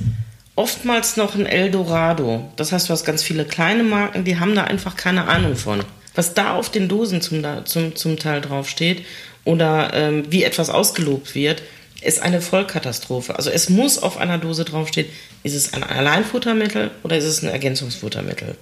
oftmals 0.55 1.17
noch 1.17 1.35
ein 1.35 1.45
Eldorado. 1.45 2.51
Das 2.57 2.71
heißt, 2.71 2.89
du 2.89 2.93
hast 2.93 3.05
ganz 3.05 3.23
viele 3.23 3.45
kleine 3.45 3.83
Marken, 3.83 4.25
die 4.25 4.39
haben 4.39 4.55
da 4.55 4.65
einfach 4.65 4.95
keine 4.95 5.27
Ahnung 5.27 5.55
von. 5.55 5.83
Was 6.15 6.33
da 6.33 6.55
auf 6.55 6.69
den 6.69 6.89
Dosen 6.89 7.21
zum, 7.21 7.43
zum, 7.65 7.95
zum 7.95 8.19
Teil 8.19 8.41
draufsteht 8.41 9.05
oder 9.45 9.93
ähm, 9.93 10.25
wie 10.29 10.43
etwas 10.43 10.69
ausgelobt 10.69 11.33
wird, 11.33 11.63
ist 12.01 12.21
eine 12.21 12.41
Vollkatastrophe. 12.41 13.35
Also 13.35 13.49
es 13.49 13.69
muss 13.69 13.97
auf 13.97 14.17
einer 14.17 14.37
Dose 14.37 14.65
draufstehen, 14.65 15.07
ist 15.43 15.55
es 15.55 15.73
ein 15.73 15.83
Alleinfuttermittel 15.83 16.91
oder 17.03 17.17
ist 17.17 17.25
es 17.25 17.41
ein 17.41 17.49
Ergänzungsfuttermittel. 17.49 18.55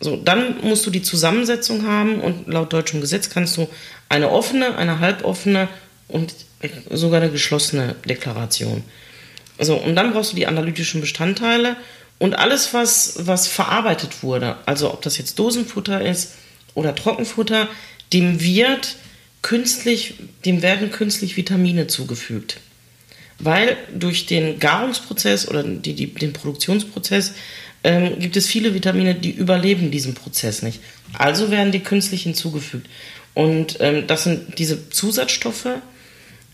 So, 0.00 0.16
dann 0.16 0.60
musst 0.62 0.86
du 0.86 0.90
die 0.90 1.02
Zusammensetzung 1.02 1.86
haben 1.86 2.20
und 2.20 2.48
laut 2.48 2.72
deutschem 2.72 3.00
Gesetz 3.00 3.28
kannst 3.30 3.56
du 3.56 3.68
eine 4.08 4.30
offene, 4.30 4.76
eine 4.76 4.98
halboffene 4.98 5.68
und 6.08 6.34
sogar 6.90 7.20
eine 7.20 7.30
geschlossene 7.30 7.96
Deklaration. 8.08 8.82
So, 9.58 9.76
und 9.76 9.94
dann 9.94 10.12
brauchst 10.12 10.32
du 10.32 10.36
die 10.36 10.46
analytischen 10.46 11.00
Bestandteile 11.00 11.76
und 12.18 12.38
alles, 12.38 12.74
was, 12.74 13.26
was 13.26 13.46
verarbeitet 13.46 14.22
wurde, 14.22 14.56
also 14.66 14.92
ob 14.92 15.02
das 15.02 15.18
jetzt 15.18 15.38
Dosenfutter 15.38 16.04
ist 16.04 16.34
oder 16.74 16.94
Trockenfutter, 16.94 17.68
dem 18.12 18.40
wird 18.40 18.96
künstlich, 19.42 20.14
dem 20.44 20.62
werden 20.62 20.90
künstlich 20.90 21.36
Vitamine 21.36 21.86
zugefügt. 21.86 22.58
Weil 23.38 23.76
durch 23.94 24.26
den 24.26 24.58
Garungsprozess 24.58 25.48
oder 25.48 25.62
die, 25.62 25.94
die, 25.94 26.12
den 26.12 26.34
Produktionsprozess 26.34 27.32
ähm, 27.84 28.18
gibt 28.18 28.36
es 28.36 28.46
viele 28.46 28.74
Vitamine, 28.74 29.14
die 29.14 29.30
überleben 29.30 29.90
diesen 29.90 30.14
Prozess 30.14 30.62
nicht. 30.62 30.80
Also 31.14 31.50
werden 31.50 31.72
die 31.72 31.80
künstlich 31.80 32.22
hinzugefügt. 32.22 32.88
Und 33.34 33.78
ähm, 33.80 34.06
das 34.06 34.24
sind 34.24 34.58
diese 34.58 34.90
Zusatzstoffe 34.90 35.68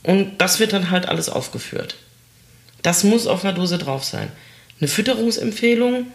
und 0.02 0.38
das 0.38 0.60
wird 0.60 0.72
dann 0.72 0.90
halt 0.90 1.08
alles 1.08 1.28
aufgeführt. 1.28 1.96
Das 2.82 3.02
muss 3.02 3.26
auf 3.26 3.44
einer 3.44 3.54
Dose 3.54 3.78
drauf 3.78 4.04
sein. 4.04 4.30
Eine 4.78 4.88
Fütterungsempfehlung, 4.88 6.06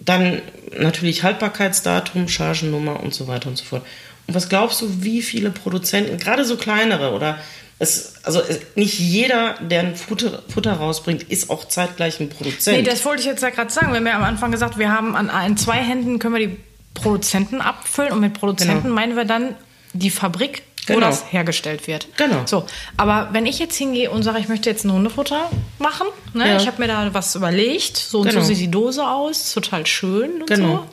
dann 0.00 0.42
natürlich 0.76 1.22
Haltbarkeitsdatum, 1.22 2.28
Chargennummer 2.28 3.00
und 3.00 3.14
so 3.14 3.28
weiter 3.28 3.48
und 3.48 3.56
so 3.56 3.64
fort. 3.64 3.86
Und 4.26 4.34
was 4.34 4.48
glaubst 4.48 4.80
du, 4.82 5.02
wie 5.02 5.22
viele 5.22 5.50
Produzenten, 5.50 6.18
gerade 6.18 6.44
so 6.44 6.56
kleinere 6.56 7.12
oder 7.12 7.38
es, 7.78 8.14
also 8.22 8.40
nicht 8.76 8.98
jeder, 8.98 9.54
der 9.60 9.80
ein 9.80 9.96
Futter, 9.96 10.42
Futter 10.52 10.74
rausbringt, 10.74 11.24
ist 11.24 11.50
auch 11.50 11.66
zeitgleich 11.66 12.20
ein 12.20 12.28
Produzent. 12.28 12.76
Nee, 12.78 12.84
das 12.84 13.04
wollte 13.04 13.20
ich 13.22 13.26
jetzt 13.26 13.42
ja 13.42 13.50
gerade 13.50 13.70
sagen. 13.72 13.88
Wir 13.90 13.96
haben 13.98 14.06
ja 14.06 14.16
am 14.16 14.24
Anfang 14.24 14.52
gesagt, 14.52 14.78
wir 14.78 14.90
haben 14.92 15.16
an, 15.16 15.30
an 15.30 15.56
zwei 15.56 15.78
Händen 15.78 16.18
können 16.18 16.34
wir 16.34 16.46
die 16.48 16.56
Produzenten 16.94 17.60
abfüllen 17.60 18.12
und 18.12 18.20
mit 18.20 18.34
Produzenten 18.34 18.82
Genau. 18.84 18.94
meinen 18.94 19.16
wir 19.16 19.24
dann 19.24 19.56
die 19.94 20.10
Fabrik, 20.10 20.62
wo 20.86 20.94
Genau. 20.94 21.06
das 21.06 21.32
hergestellt 21.32 21.86
wird. 21.86 22.06
Genau. 22.16 22.42
So, 22.46 22.64
aber 22.96 23.30
wenn 23.32 23.46
ich 23.46 23.58
jetzt 23.58 23.76
hingehe 23.76 24.10
und 24.10 24.22
sage, 24.22 24.38
ich 24.38 24.48
möchte 24.48 24.68
jetzt 24.70 24.84
ein 24.84 24.92
Hundefutter 24.92 25.50
machen, 25.78 26.06
ne? 26.34 26.48
Ja. 26.50 26.56
ich 26.58 26.66
habe 26.66 26.80
mir 26.80 26.88
da 26.88 27.12
was 27.14 27.34
überlegt, 27.34 27.96
so 27.96 28.20
und 28.20 28.28
Genau. 28.28 28.40
so 28.40 28.46
sieht 28.46 28.58
die 28.58 28.70
Dose 28.70 29.06
aus, 29.06 29.52
total 29.52 29.86
schön 29.86 30.42
und 30.42 30.46
Genau. 30.48 30.76
so. 30.76 30.86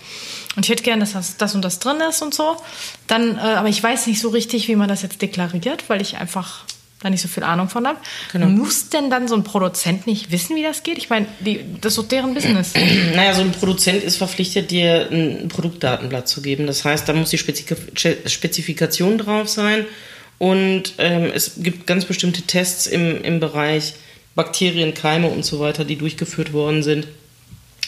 Und 0.56 0.66
ich 0.66 0.72
hätte 0.72 0.84
gern, 0.84 1.00
dass 1.00 1.14
das, 1.14 1.38
das 1.38 1.56
und 1.56 1.64
das 1.64 1.80
drin 1.80 1.98
ist 2.10 2.22
und 2.22 2.34
so. 2.34 2.58
Dann, 3.08 3.38
äh, 3.38 3.42
aber 3.42 3.70
ich 3.70 3.82
weiß 3.82 4.08
nicht 4.08 4.20
so 4.20 4.30
richtig, 4.30 4.68
wie 4.68 4.76
man 4.76 4.90
das 4.90 5.02
jetzt 5.04 5.22
deklariert, 5.22 5.86
weil 5.90 6.02
ich 6.02 6.18
einfach 6.18 6.66
da 7.02 7.10
nicht 7.10 7.22
so 7.22 7.28
viel 7.28 7.44
Ahnung 7.44 7.70
von 7.70 7.88
habe. 7.88 8.00
Genau. 8.34 8.48
Muss 8.48 8.90
denn 8.90 9.10
dann 9.10 9.28
so 9.28 9.36
ein 9.36 9.44
Produzent 9.44 10.06
nicht 10.06 10.32
wissen, 10.32 10.56
wie 10.56 10.64
das 10.64 10.84
geht? 10.84 10.98
Ich 10.98 11.10
meine, 11.10 11.28
das 11.80 11.94
ist 11.94 11.98
doch 11.98 12.08
deren 12.08 12.34
Business. 12.34 12.74
Naja, 13.16 13.34
so 13.34 13.42
ein 13.42 13.52
Produzent 13.52 14.04
ist 14.04 14.18
verpflichtet, 14.18 14.72
dir 14.72 15.08
ein 15.10 15.48
Produktdatenblatt 15.48 16.28
zu 16.28 16.42
geben. 16.42 16.68
Das 16.68 16.84
heißt, 16.84 17.08
da 17.08 17.14
muss 17.14 17.30
die 17.30 17.38
Spezifika- 17.38 18.28
Spezifikation 18.28 19.18
drauf 19.18 19.48
sein. 19.48 19.86
Und 20.40 20.94
ähm, 20.98 21.32
es 21.34 21.54
gibt 21.58 21.88
ganz 21.88 22.06
bestimmte 22.06 22.42
Tests 22.42 22.88
im, 22.88 23.24
im 23.24 23.40
Bereich 23.40 23.94
Bakterien, 24.36 24.94
Keime 24.94 25.28
und 25.28 25.44
so 25.44 25.60
weiter, 25.60 25.86
die 25.86 25.98
durchgeführt 25.98 26.54
worden 26.54 26.84
sind. 26.84 27.08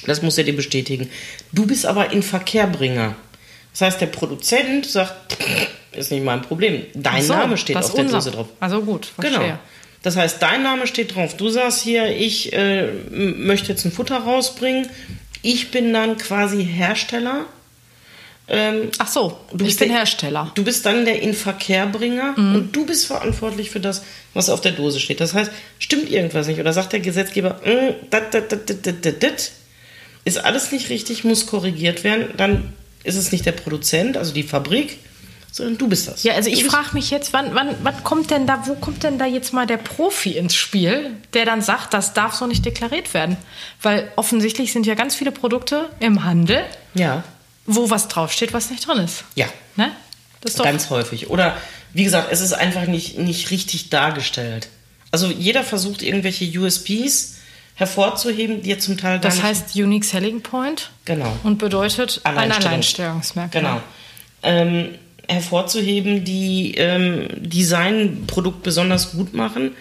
Das 0.05 0.21
muss 0.21 0.37
er 0.37 0.43
dir 0.43 0.55
bestätigen. 0.55 1.09
Du 1.51 1.65
bist 1.67 1.85
aber 1.85 2.09
ein 2.09 2.23
Verkehrbringer. 2.23 3.15
Das 3.73 3.81
heißt, 3.81 4.01
der 4.01 4.07
Produzent 4.07 4.85
sagt, 4.85 5.37
ist 5.93 6.11
nicht 6.11 6.23
mein 6.23 6.41
Problem. 6.41 6.85
Dein 6.93 7.23
so, 7.23 7.33
Name 7.33 7.57
steht 7.57 7.75
das 7.75 7.87
auf 7.87 7.93
der 7.95 8.05
unser. 8.05 8.17
Dose 8.17 8.31
drauf. 8.31 8.47
Also 8.59 8.81
gut, 8.81 9.05
verstehe. 9.05 9.37
Genau. 9.39 9.59
Das 10.03 10.15
heißt, 10.17 10.41
dein 10.41 10.63
Name 10.63 10.87
steht 10.87 11.13
drauf. 11.15 11.37
Du 11.37 11.49
sagst 11.49 11.81
hier, 11.83 12.07
ich 12.15 12.51
äh, 12.53 12.87
möchte 13.11 13.69
jetzt 13.69 13.85
ein 13.85 13.91
Futter 13.91 14.17
rausbringen. 14.17 14.89
Ich 15.43 15.69
bin 15.71 15.93
dann 15.93 16.17
quasi 16.17 16.65
Hersteller. 16.65 17.45
Ähm, 18.47 18.89
Ach 18.97 19.07
so, 19.07 19.37
du 19.51 19.57
ich 19.63 19.67
bist 19.69 19.79
bin 19.79 19.89
der- 19.89 19.97
Hersteller. 19.99 20.51
Du 20.55 20.63
bist 20.63 20.85
dann 20.85 21.05
der 21.05 21.21
Inverkehrbringer 21.21 22.33
Mhm. 22.37 22.55
und 22.55 22.75
du 22.75 22.85
bist 22.85 23.05
verantwortlich 23.05 23.69
für 23.69 23.79
das, 23.79 24.01
was 24.33 24.49
auf 24.49 24.59
der 24.59 24.71
Dose 24.73 24.99
steht. 24.99 25.19
Das 25.21 25.33
heißt, 25.35 25.51
stimmt 25.79 26.09
irgendwas 26.09 26.47
nicht 26.47 26.59
oder 26.59 26.73
sagt 26.73 26.91
der 26.93 26.99
Gesetzgeber, 26.99 27.61
"Mm, 27.63 28.09
ist 30.25 30.38
alles 30.43 30.71
nicht 30.71 30.89
richtig, 30.89 31.23
muss 31.23 31.45
korrigiert 31.47 32.03
werden, 32.03 32.27
dann 32.38 32.73
ist 33.03 33.15
es 33.15 33.31
nicht 33.31 33.45
der 33.45 33.53
Produzent, 33.53 34.17
also 34.17 34.34
die 34.34 34.43
Fabrik, 34.43 34.99
sondern 35.51 35.77
du 35.77 35.88
bist 35.89 36.07
das. 36.07 36.23
Ja, 36.23 36.34
also 36.36 36.49
ich 36.49 36.63
frage 36.63 36.89
mich 36.93 37.10
jetzt, 37.10 37.34
wann, 37.34 37.53
wann, 37.55 37.75
wann 37.84 38.03
kommt 38.03 38.31
denn 38.31 38.47
da, 38.47 38.63
wo 38.67 38.75
kommt 38.75 39.03
denn 39.03 39.17
da 39.17 39.25
jetzt 39.25 39.51
mal 39.51 39.65
der 39.67 39.77
Profi 39.77 40.31
ins 40.31 40.55
Spiel, 40.55 41.12
der 41.34 41.45
dann 41.45 41.62
sagt, 41.62 41.93
das 41.93 42.13
darf 42.13 42.36
so 42.36 42.47
nicht 42.47 42.63
deklariert 42.65 43.13
werden? 43.13 43.36
Weil 43.81 44.10
offensichtlich 44.15 44.71
sind 44.71 44.86
ja 44.86 44.93
ganz 44.95 45.15
viele 45.15 45.31
Produkte 45.31 45.89
im 45.99 46.23
Handel, 46.23 46.63
Ja. 46.93 47.23
wo 47.65 47.89
was 47.89 48.07
draufsteht, 48.07 48.53
was 48.53 48.69
nicht 48.69 48.88
drin 48.88 48.99
ist. 48.99 49.23
Ja. 49.36 49.47
Ne? 49.75 49.91
Das 50.39 50.51
ist 50.51 50.60
doch. 50.60 50.63
Ganz 50.63 50.89
häufig. 50.89 51.29
Oder 51.29 51.57
wie 51.93 52.03
gesagt, 52.05 52.29
es 52.31 52.39
ist 52.39 52.53
einfach 52.53 52.86
nicht, 52.86 53.17
nicht 53.17 53.51
richtig 53.51 53.89
dargestellt. 53.89 54.69
Also 55.12 55.27
jeder 55.27 55.63
versucht 55.63 56.01
irgendwelche 56.01 56.45
USPs 56.57 57.36
hervorzuheben, 57.75 58.62
die 58.62 58.77
zum 58.77 58.97
Teil 58.97 59.19
das 59.19 59.41
heißt 59.41 59.75
Unique 59.75 60.03
Selling 60.05 60.41
Point 60.41 60.91
Genau. 61.05 61.36
und 61.43 61.57
bedeutet 61.57 62.21
ein 62.23 62.36
Alleinstellungs- 62.38 62.65
Alleinstellungsmerkmal. 62.67 63.62
Genau. 63.62 63.81
Ähm, 64.43 64.89
hervorzuheben, 65.27 66.23
die 66.25 66.75
ähm, 66.75 67.27
Designprodukt 67.39 68.63
besonders 68.63 69.12
gut 69.13 69.34
machen. 69.34 69.71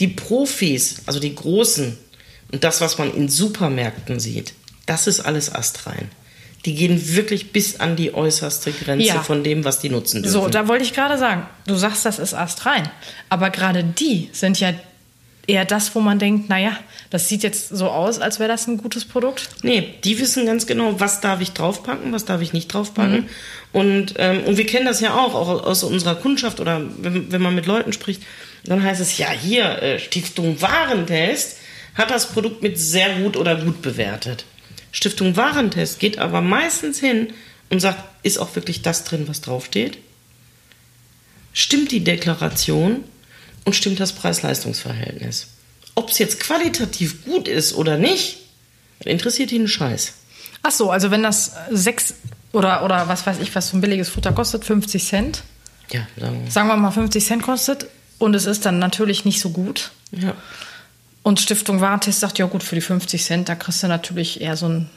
Die 0.00 0.08
Profis, 0.08 1.02
also 1.06 1.20
die 1.20 1.34
Großen 1.34 1.96
und 2.52 2.64
das, 2.64 2.80
was 2.80 2.98
man 2.98 3.14
in 3.14 3.28
Supermärkten 3.28 4.20
sieht, 4.20 4.54
das 4.86 5.06
ist 5.06 5.20
alles 5.20 5.54
astrein. 5.54 6.10
Die 6.64 6.74
gehen 6.74 7.14
wirklich 7.14 7.52
bis 7.52 7.78
an 7.78 7.94
die 7.96 8.12
äußerste 8.12 8.72
Grenze 8.72 9.06
Ja. 9.06 9.22
von 9.22 9.44
dem, 9.44 9.64
was 9.64 9.78
die 9.78 9.88
nutzen 9.88 10.22
dürfen. 10.22 10.32
So, 10.32 10.48
da 10.48 10.66
wollte 10.66 10.84
ich 10.84 10.92
gerade 10.92 11.16
sagen, 11.16 11.46
du 11.66 11.76
sagst, 11.76 12.04
das 12.04 12.18
ist 12.18 12.34
astrein. 12.34 12.88
Aber 13.28 13.50
gerade 13.50 13.84
die 13.84 14.28
sind 14.32 14.58
ja 14.58 14.72
eher 15.46 15.64
das, 15.64 15.94
wo 15.94 16.00
man 16.00 16.18
denkt, 16.18 16.48
naja, 16.48 16.76
das 17.10 17.28
sieht 17.28 17.42
jetzt 17.42 17.68
so 17.68 17.88
aus, 17.88 18.18
als 18.18 18.38
wäre 18.38 18.48
das 18.48 18.66
ein 18.66 18.78
gutes 18.78 19.04
Produkt. 19.04 19.48
Nee, 19.62 19.94
die 20.04 20.18
wissen 20.18 20.46
ganz 20.46 20.66
genau, 20.66 20.98
was 20.98 21.20
darf 21.20 21.40
ich 21.40 21.52
draufpacken, 21.52 22.12
was 22.12 22.24
darf 22.24 22.40
ich 22.40 22.52
nicht 22.52 22.68
draufpacken. 22.68 23.28
Und, 23.72 24.14
ähm, 24.18 24.44
und 24.44 24.56
wir 24.56 24.66
kennen 24.66 24.86
das 24.86 25.00
ja 25.00 25.14
auch, 25.14 25.34
auch 25.34 25.64
aus 25.64 25.84
unserer 25.84 26.14
Kundschaft 26.14 26.60
oder 26.60 26.82
wenn, 26.98 27.30
wenn 27.30 27.42
man 27.42 27.54
mit 27.54 27.66
Leuten 27.66 27.92
spricht, 27.92 28.22
dann 28.64 28.82
heißt 28.82 29.00
es, 29.00 29.18
ja, 29.18 29.30
hier, 29.30 29.82
äh, 29.82 29.98
Stiftung 29.98 30.60
Warentest 30.60 31.58
hat 31.94 32.10
das 32.10 32.26
Produkt 32.32 32.62
mit 32.62 32.78
sehr 32.78 33.10
gut 33.20 33.36
oder 33.36 33.56
gut 33.56 33.82
bewertet. 33.82 34.44
Stiftung 34.92 35.36
Warentest 35.36 35.98
geht 35.98 36.18
aber 36.18 36.40
meistens 36.40 36.98
hin 36.98 37.28
und 37.70 37.80
sagt, 37.80 38.02
ist 38.22 38.38
auch 38.38 38.54
wirklich 38.56 38.82
das 38.82 39.04
drin, 39.04 39.28
was 39.28 39.40
draufsteht? 39.40 39.98
Stimmt 41.52 41.90
die 41.92 42.04
Deklaration 42.04 43.04
und 43.66 43.74
stimmt 43.76 44.00
das 44.00 44.12
Preis-Leistungs-Verhältnis? 44.12 45.48
Ob 45.94 46.08
es 46.10 46.18
jetzt 46.18 46.40
qualitativ 46.40 47.24
gut 47.24 47.48
ist 47.48 47.74
oder 47.74 47.98
nicht, 47.98 48.38
interessiert 49.04 49.52
ihn 49.52 49.68
Scheiß. 49.68 50.14
Ach 50.62 50.70
so, 50.70 50.90
also 50.90 51.10
wenn 51.10 51.22
das 51.22 51.52
sechs 51.70 52.14
oder, 52.52 52.82
oder 52.84 53.08
was 53.08 53.26
weiß 53.26 53.38
ich, 53.40 53.54
was 53.54 53.68
so 53.68 53.76
ein 53.76 53.80
billiges 53.82 54.08
Futter 54.08 54.32
kostet, 54.32 54.64
50 54.64 55.04
Cent, 55.04 55.42
Ja, 55.92 56.06
sagen 56.18 56.44
wir. 56.44 56.50
sagen 56.50 56.68
wir 56.68 56.76
mal 56.76 56.90
50 56.90 57.24
Cent 57.24 57.42
kostet 57.42 57.86
und 58.18 58.34
es 58.34 58.46
ist 58.46 58.64
dann 58.64 58.78
natürlich 58.78 59.24
nicht 59.24 59.40
so 59.40 59.50
gut. 59.50 59.90
Ja. 60.12 60.34
Und 61.22 61.40
Stiftung 61.40 61.80
Warentest 61.80 62.20
sagt, 62.20 62.38
ja 62.38 62.46
gut, 62.46 62.62
für 62.62 62.76
die 62.76 62.80
50 62.80 63.22
Cent, 63.24 63.48
da 63.48 63.54
kriegst 63.56 63.82
du 63.82 63.88
natürlich 63.88 64.40
eher 64.40 64.56
so 64.56 64.68
ein 64.68 64.90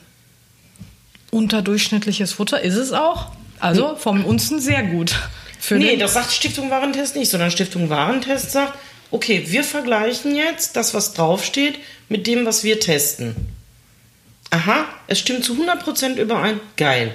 unterdurchschnittliches 1.30 2.32
Futter. 2.32 2.60
Ist 2.60 2.76
es 2.76 2.92
auch. 2.92 3.32
Also 3.58 3.96
vom 3.96 4.24
Unzen 4.24 4.60
sehr 4.60 4.82
gut. 4.84 5.14
Für 5.60 5.76
Nee, 5.76 5.96
das 5.96 6.14
sagt 6.14 6.32
Stiftung 6.32 6.70
Warentest 6.70 7.16
nicht, 7.16 7.30
sondern 7.30 7.50
Stiftung 7.50 7.90
Warentest 7.90 8.50
sagt, 8.50 8.78
okay, 9.10 9.44
wir 9.46 9.62
vergleichen 9.62 10.34
jetzt 10.34 10.76
das, 10.76 10.94
was 10.94 11.12
draufsteht, 11.12 11.78
mit 12.08 12.26
dem, 12.26 12.46
was 12.46 12.64
wir 12.64 12.80
testen. 12.80 13.36
Aha, 14.50 14.86
es 15.06 15.20
stimmt 15.20 15.44
zu 15.44 15.54
100% 15.54 16.16
überein. 16.16 16.60
Geil. 16.76 17.14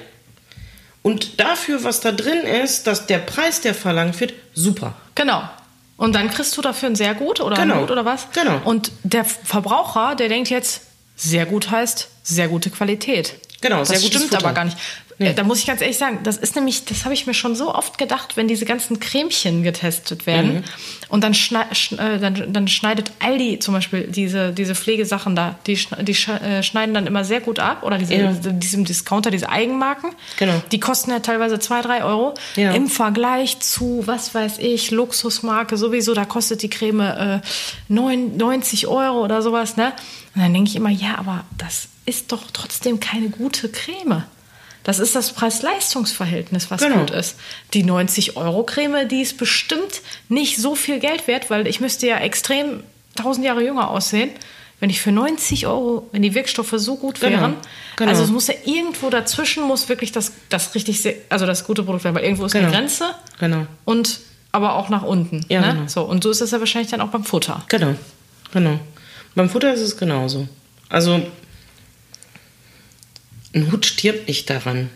Und 1.02 1.40
dafür, 1.40 1.84
was 1.84 2.00
da 2.00 2.12
drin 2.12 2.42
ist, 2.42 2.88
dass 2.88 3.08
der 3.08 3.20
Preis, 3.20 3.62
der 3.62 3.74
verlangt 3.74 4.20
wird, 4.20 4.34
super. 4.54 4.96
Genau. 5.16 5.44
Und 5.98 6.14
dann 6.14 6.30
kriegst 6.30 6.56
du 6.58 6.62
dafür 6.62 6.90
ein 6.90 6.96
sehr 6.96 7.14
gut 7.14 7.40
oder 7.40 7.58
ein 7.58 7.68
Genau. 7.68 7.82
gut 7.82 7.92
oder 7.92 8.06
was? 8.06 8.28
Genau. 8.34 8.62
Und 8.64 8.92
der 9.04 9.26
Verbraucher, 9.26 10.16
der 10.16 10.30
denkt 10.30 10.50
jetzt, 10.50 10.82
sehr 11.16 11.46
gut 11.46 11.72
heißt 11.72 12.10
sehr 12.26 12.48
gute 12.48 12.70
Qualität. 12.72 13.36
Genau, 13.62 13.80
das 13.80 13.90
sehr 13.90 13.98
gutes 14.00 14.10
stimmt 14.16 14.32
Futter. 14.34 14.46
aber 14.46 14.54
gar 14.54 14.66
nicht. 14.66 14.78
Nee. 15.18 15.28
Äh, 15.30 15.34
Da 15.34 15.44
muss 15.44 15.60
ich 15.60 15.66
ganz 15.66 15.80
ehrlich 15.80 15.98
sagen, 15.98 16.20
das 16.24 16.36
ist 16.36 16.56
nämlich, 16.58 16.84
das 16.84 17.06
habe 17.06 17.14
ich 17.14 17.26
mir 17.26 17.34
schon 17.34 17.56
so 17.56 17.74
oft 17.74 17.98
gedacht, 17.98 18.36
wenn 18.36 18.50
diese 18.50 18.66
ganzen 18.66 19.00
Cremchen 19.00 19.64
getestet 19.64 20.26
werden 20.28 20.56
Mhm. 20.56 20.64
und 21.08 21.24
dann, 21.24 21.34
schnei 21.34 21.64
schn 21.72 21.98
äh, 21.98 22.20
dann, 22.20 22.52
dann 22.52 22.68
schneidet 22.68 23.12
Aldi 23.20 23.60
zum 23.60 23.74
Beispiel 23.76 24.08
diese, 24.08 24.52
diese 24.52 24.76
Pflegesachen 24.76 25.34
da, 25.38 25.56
die, 25.68 25.80
die 26.02 26.12
äh, 26.12 26.62
schneiden 26.64 26.94
dann 26.94 27.08
immer 27.08 27.24
sehr 27.24 27.40
gut 27.40 27.60
ab 27.60 27.84
oder 27.84 27.98
diese, 27.98 28.14
Ja. 28.14 28.34
diesem 28.34 28.84
Discounter, 28.84 29.32
diese 29.32 29.48
Eigenmarken. 29.48 30.10
Genau. 30.38 30.62
Die 30.74 30.82
kosten 30.82 31.12
ja 31.12 31.20
teilweise 31.20 31.60
zwei, 31.60 31.82
drei 31.82 32.04
Euro. 32.04 32.34
Ja. 32.58 32.74
Im 32.74 32.90
Vergleich 32.90 33.60
zu, 33.62 34.04
was 34.06 34.36
weiß 34.36 34.58
ich, 34.60 34.92
Luxusmarke 34.92 35.78
sowieso, 35.78 36.14
da 36.14 36.26
kostet 36.26 36.62
die 36.62 36.70
Creme 36.70 37.00
äh, 37.00 37.40
neun- 37.88 38.36
90 38.36 38.88
Euro 38.88 39.24
oder 39.24 39.42
sowas, 39.42 39.78
ne? 39.78 39.94
Und 40.36 40.42
dann 40.42 40.54
denke 40.54 40.70
ich 40.70 40.76
immer, 40.76 40.90
ja, 40.90 41.18
aber 41.18 41.46
das 41.58 41.88
ist 42.06 42.32
doch 42.32 42.44
trotzdem 42.52 43.00
keine 43.00 43.30
gute 43.30 43.70
Creme. 43.70 44.24
Das 44.84 45.00
ist 45.00 45.16
das 45.16 45.32
Preis-Leistungs-Verhältnis, 45.32 46.70
was 46.70 46.82
Genau. 46.82 47.00
gut 47.00 47.10
ist. 47.12 47.38
Die 47.74 47.84
90-Euro-Creme, 47.84 49.08
die 49.08 49.22
ist 49.22 49.38
bestimmt 49.38 50.02
nicht 50.30 50.58
so 50.58 50.76
viel 50.76 51.00
Geld 51.00 51.28
wert, 51.28 51.50
weil 51.50 51.66
ich 51.68 51.80
müsste 51.80 52.08
ja 52.08 52.18
extrem 52.18 52.84
1000 53.18 53.46
Jahre 53.46 53.64
jünger 53.64 53.90
aussehen, 53.90 54.30
wenn 54.82 54.90
ich 54.90 55.02
für 55.02 55.12
90 55.12 55.68
Euro, 55.68 56.08
wenn 56.12 56.22
die 56.22 56.36
Wirkstoffe 56.36 56.74
so 56.76 56.98
gut 56.98 57.20
Genau. 57.22 57.38
wären. 57.40 57.56
Genau. 57.96 58.10
Also 58.12 58.24
es 58.24 58.30
muss 58.30 58.48
ja 58.48 58.56
irgendwo 58.66 59.10
dazwischen, 59.10 59.64
muss 59.64 59.88
wirklich 59.90 60.12
das, 60.12 60.34
das 60.50 60.76
richtig, 60.76 61.04
also 61.30 61.46
das 61.46 61.64
gute 61.66 61.82
Produkt 61.84 62.04
werden, 62.04 62.16
weil 62.16 62.24
irgendwo 62.26 62.46
ist 62.46 62.52
Genau. 62.52 62.68
eine 62.68 62.76
Grenze 62.76 63.16
Genau. 63.40 63.66
und 63.86 64.20
aber 64.52 64.76
auch 64.76 64.90
nach 64.90 65.04
unten. 65.04 65.46
Ja, 65.50 65.62
ne? 65.62 65.74
genau. 65.74 65.88
So, 65.88 66.04
und 66.04 66.24
so 66.24 66.30
ist 66.30 66.42
das 66.42 66.52
ja 66.52 66.60
wahrscheinlich 66.60 66.92
dann 66.92 67.02
auch 67.02 67.08
beim 67.10 67.24
Futter. 67.24 67.64
Genau, 67.70 67.96
genau. 68.54 68.80
Beim 69.36 69.50
Futter 69.50 69.74
ist 69.74 69.82
es 69.82 69.98
genauso. 69.98 70.48
Also 70.90 71.26
ein 73.54 73.72
Hund 73.72 73.86
stirbt 73.86 74.28
nicht 74.28 74.50
daran. 74.50 74.90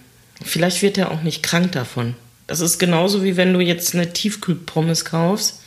Vielleicht 0.44 0.82
wird 0.82 0.98
er 0.98 1.12
auch 1.12 1.22
nicht 1.22 1.44
krank 1.44 1.72
davon. 1.74 2.16
Das 2.48 2.62
ist 2.62 2.80
genauso 2.80 3.24
wie 3.24 3.38
wenn 3.38 3.54
du 3.54 3.60
jetzt 3.60 3.94
eine 3.94 4.12
Tiefkühlpommes 4.12 5.06
kaufst 5.06 5.62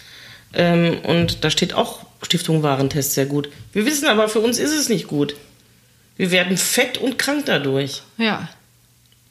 ähm, 0.55 0.99
und 1.05 1.45
da 1.45 1.51
steht 1.51 1.75
auch 1.75 2.05
Stiftung 2.23 2.63
Warentest 2.63 3.15
sehr 3.15 3.27
gut. 3.27 3.49
Wir 3.73 3.85
wissen 3.87 4.07
aber, 4.09 4.29
für 4.29 4.41
uns 4.41 4.59
ist 4.59 4.73
es 4.73 4.89
nicht 4.89 5.07
gut. 5.07 5.37
Wir 6.17 6.31
werden 6.31 6.57
fett 6.57 6.99
und 6.99 7.19
krank 7.19 7.47
dadurch. 7.47 8.03
Ja. 8.17 8.49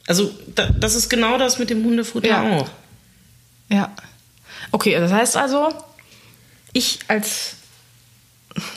Also 0.06 0.32
da, 0.54 0.66
das 0.68 0.94
ist 0.94 1.08
genau 1.08 1.38
das 1.38 1.58
mit 1.58 1.70
dem 1.70 1.84
Hundefutter 1.84 2.28
Ja. 2.28 2.42
auch. 2.42 2.68
Ja. 3.68 3.94
Okay, 4.72 4.94
das 4.98 5.12
heißt 5.12 5.36
also, 5.36 5.68
ich 6.72 6.98
als 7.08 7.56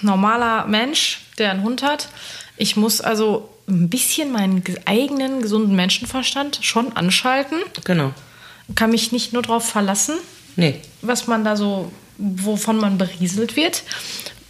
normaler 0.01 0.65
Mensch, 0.67 1.21
der 1.37 1.51
einen 1.51 1.63
Hund 1.63 1.83
hat, 1.83 2.09
ich 2.57 2.75
muss 2.75 3.01
also 3.01 3.49
ein 3.67 3.89
bisschen 3.89 4.31
meinen 4.31 4.63
ge- 4.63 4.79
eigenen 4.85 5.41
gesunden 5.41 5.75
Menschenverstand 5.75 6.59
schon 6.61 6.95
anschalten, 6.95 7.57
Genau. 7.83 8.11
kann 8.75 8.91
mich 8.91 9.11
nicht 9.11 9.33
nur 9.33 9.41
darauf 9.41 9.67
verlassen, 9.67 10.15
Nee. 10.55 10.75
was 11.01 11.27
man 11.27 11.43
da 11.43 11.55
so, 11.55 11.91
wovon 12.17 12.77
man 12.77 12.97
berieselt 12.97 13.55
wird. 13.55 13.83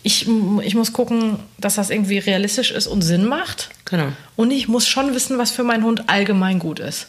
Ich, 0.04 0.28
ich 0.62 0.76
muss 0.76 0.94
gucken, 0.94 1.40
dass 1.58 1.76
das 1.76 1.90
irgendwie 1.90 2.20
realistisch 2.20 2.70
ist 2.70 2.86
und 2.86 3.02
Sinn 3.02 3.26
macht. 3.26 3.70
Genau. 3.86 4.10
Und 4.36 4.52
ich 4.52 4.68
muss 4.68 4.88
schon 4.88 5.16
wissen, 5.16 5.40
was 5.40 5.50
für 5.50 5.64
meinen 5.64 5.84
Hund 5.84 6.04
allgemein 6.10 6.60
gut 6.60 6.80
ist. 6.80 7.08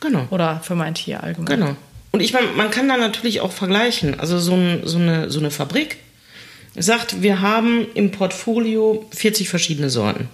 Genau. 0.00 0.26
Oder 0.30 0.60
für 0.62 0.74
mein 0.74 0.94
Tier 0.94 1.22
allgemein. 1.22 1.46
Genau. 1.60 1.76
Und 2.10 2.20
ich 2.20 2.34
meine, 2.34 2.48
man 2.48 2.70
kann 2.70 2.86
da 2.86 2.98
natürlich 2.98 3.40
auch 3.40 3.50
vergleichen. 3.52 4.20
Also 4.20 4.38
so, 4.38 4.52
ein, 4.54 4.82
so, 4.84 4.98
eine, 4.98 5.30
so 5.30 5.38
eine 5.40 5.50
Fabrik 5.50 5.96
sagt, 6.76 7.22
wir 7.22 7.40
haben 7.40 7.86
im 7.94 8.10
Portfolio 8.10 9.08
40 9.14 9.48
verschiedene 9.48 9.90
Sorten. 9.90 10.28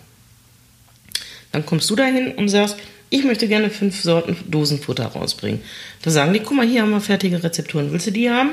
Dann 1.52 1.66
kommst 1.66 1.90
du 1.90 1.96
dahin 1.96 2.32
und 2.32 2.48
sagst, 2.48 2.76
ich 3.10 3.24
möchte 3.24 3.48
gerne 3.48 3.70
fünf 3.70 4.00
Sorten 4.02 4.36
Dosenfutter 4.48 5.06
rausbringen. 5.06 5.60
Da 6.02 6.10
sagen 6.10 6.32
die, 6.32 6.40
guck 6.40 6.56
mal, 6.56 6.66
hier 6.66 6.82
haben 6.82 6.90
wir 6.90 7.00
fertige 7.00 7.42
Rezepturen. 7.42 7.92
Willst 7.92 8.06
du 8.06 8.12
die 8.12 8.30
haben? 8.30 8.52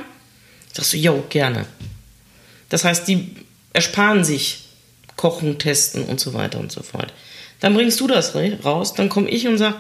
Sagst 0.74 0.94
du, 0.94 0.98
jo, 0.98 1.24
gerne. 1.30 1.66
Das 2.70 2.84
heißt, 2.84 3.08
die 3.08 3.36
ersparen 3.74 4.24
sich 4.24 4.66
Kochen, 5.16 5.60
Testen 5.60 6.04
und 6.04 6.20
so 6.20 6.34
weiter 6.34 6.60
und 6.60 6.72
so 6.72 6.82
fort. 6.82 7.14
Dann 7.60 7.74
bringst 7.74 8.00
du 8.00 8.08
das 8.08 8.36
raus, 8.36 8.94
dann 8.94 9.10
komme 9.10 9.30
ich 9.30 9.48
und 9.48 9.58
sag, 9.58 9.76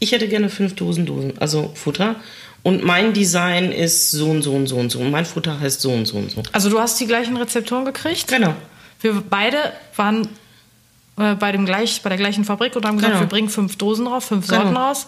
ich 0.00 0.12
hätte 0.12 0.28
gerne 0.28 0.48
fünf 0.48 0.76
Dosen 0.76 1.06
Dosen, 1.06 1.38
also 1.38 1.72
Futter. 1.74 2.16
Und 2.62 2.84
mein 2.84 3.12
Design 3.12 3.72
ist 3.72 4.10
so 4.10 4.30
und 4.30 4.42
so 4.42 4.52
und 4.52 4.66
so 4.66 4.76
und 4.76 4.90
so. 4.90 4.98
Und 4.98 5.10
mein 5.10 5.24
Futter 5.24 5.58
heißt 5.60 5.80
so 5.80 5.90
und 5.92 6.06
so 6.06 6.16
und 6.16 6.30
so. 6.30 6.42
Also 6.52 6.68
du 6.68 6.78
hast 6.80 6.98
die 7.00 7.06
gleichen 7.06 7.36
Rezepturen 7.36 7.84
gekriegt? 7.84 8.26
Genau. 8.28 8.54
Wir 9.00 9.22
beide 9.28 9.72
waren 9.96 10.28
äh, 11.16 11.34
bei, 11.34 11.52
dem 11.52 11.64
gleich, 11.66 12.02
bei 12.02 12.08
der 12.08 12.18
gleichen 12.18 12.44
Fabrik 12.44 12.74
und 12.76 12.84
haben 12.84 12.96
gesagt, 12.96 13.12
Genau. 13.14 13.24
wir 13.24 13.28
bringen 13.28 13.48
fünf 13.48 13.76
Dosen 13.76 14.06
raus, 14.06 14.24
fünf 14.26 14.46
Genau. 14.48 14.62
Sorten 14.62 14.76
raus. 14.76 15.06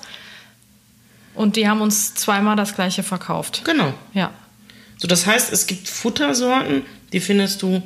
Und 1.35 1.57
die 1.57 1.69
haben 1.69 1.81
uns 1.81 2.15
zweimal 2.15 2.57
das 2.57 2.75
gleiche 2.75 3.03
verkauft. 3.03 3.63
Genau. 3.65 3.93
Ja. 4.15 4.31
So, 4.99 5.09
das 5.09 5.27
heißt, 5.27 5.53
es 5.53 5.67
gibt 5.67 5.89
Futtersorten, 5.89 6.83
die 7.13 7.21
findest 7.21 7.63
du 7.63 7.83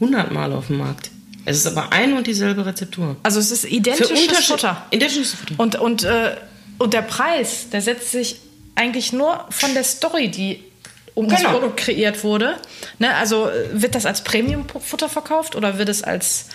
hundertmal 0.00 0.52
auf 0.52 0.68
dem 0.68 0.78
Markt. 0.78 1.10
Es 1.44 1.56
ist 1.56 1.66
aber 1.66 1.92
ein 1.92 2.12
und 2.12 2.26
dieselbe 2.26 2.64
Rezeptur. 2.66 3.16
Also 3.22 3.40
es 3.40 3.50
ist 3.50 3.64
identisches 3.64 4.46
Futter. 4.46 4.84
Identisches 4.90 5.34
Futter. 5.34 5.54
Und, 5.58 5.76
und, 5.76 6.04
äh, 6.04 6.36
und 6.78 6.92
der 6.94 7.02
Preis, 7.02 7.70
der 7.70 7.80
setzt 7.80 8.12
sich 8.12 8.36
eigentlich 8.78 9.12
nur 9.12 9.44
von 9.50 9.74
der 9.74 9.84
Story, 9.84 10.28
die 10.28 10.62
um 11.14 11.28
das 11.28 11.40
Genau. 11.40 11.52
Produkt 11.54 11.78
kreiert 11.78 12.22
wurde. 12.24 12.56
Ne? 12.98 13.14
Also 13.16 13.48
äh, 13.48 13.68
wird 13.72 13.94
das 13.94 14.06
als 14.06 14.22
Premium-Futter 14.22 15.08
verkauft 15.08 15.56
oder 15.56 15.76
wird 15.78 15.88
es 15.88 16.02
als 16.04 16.46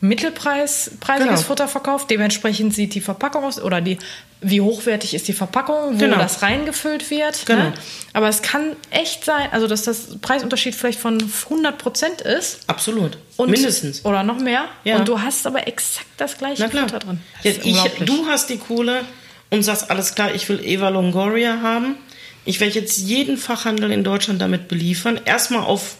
Mittelpreis 0.00 0.92
preisiges 1.00 1.28
Genau. 1.36 1.40
Futter 1.48 1.68
verkauft? 1.68 2.10
Dementsprechend 2.10 2.74
sieht 2.74 2.94
die 2.94 3.00
Verpackung 3.00 3.44
aus 3.44 3.60
oder 3.60 3.80
die, 3.80 3.98
wie 4.40 4.60
hochwertig 4.60 5.14
ist 5.14 5.26
die 5.28 5.32
Verpackung, 5.32 5.94
wo 5.94 5.98
Genau. 5.98 6.16
das 6.18 6.42
reingefüllt 6.42 7.10
wird. 7.10 7.46
Genau. 7.46 7.64
Ne? 7.64 7.74
Aber 8.12 8.28
es 8.28 8.42
kann 8.42 8.76
echt 8.90 9.24
sein, 9.24 9.48
also 9.52 9.66
dass 9.66 9.82
das 9.82 10.18
Preisunterschied 10.20 10.74
vielleicht 10.74 11.00
von 11.00 11.18
100 11.44 11.78
Prozent 11.78 12.20
ist. 12.20 12.60
Absolut. 12.68 13.18
Und, 13.36 13.50
Mindestens. 13.50 14.04
Oder 14.04 14.22
noch 14.22 14.38
mehr. 14.38 14.66
Ja. 14.84 14.96
Und 14.96 15.08
du 15.08 15.20
hast 15.20 15.46
aber 15.46 15.66
exakt 15.66 16.06
das 16.16 16.38
gleiche. 16.38 16.68
Futter 16.68 16.98
drin. 17.00 17.20
Das 17.42 17.44
Jetzt 17.44 17.66
ich, 17.66 17.80
du 18.04 18.26
hast 18.26 18.50
die 18.50 18.58
Kohle 18.58 19.02
und 19.50 19.62
sagst, 19.62 19.90
alles 19.90 20.14
klar, 20.14 20.34
ich 20.34 20.48
will 20.48 20.60
Eva 20.64 20.88
Longoria 20.88 21.60
haben. 21.62 21.96
Ich 22.44 22.60
werde 22.60 22.74
jetzt 22.74 22.98
jeden 22.98 23.36
Fachhandel 23.36 23.90
in 23.90 24.04
Deutschland 24.04 24.40
damit 24.40 24.68
beliefern. 24.68 25.20
Erstmal 25.24 25.62
auf, 25.62 25.96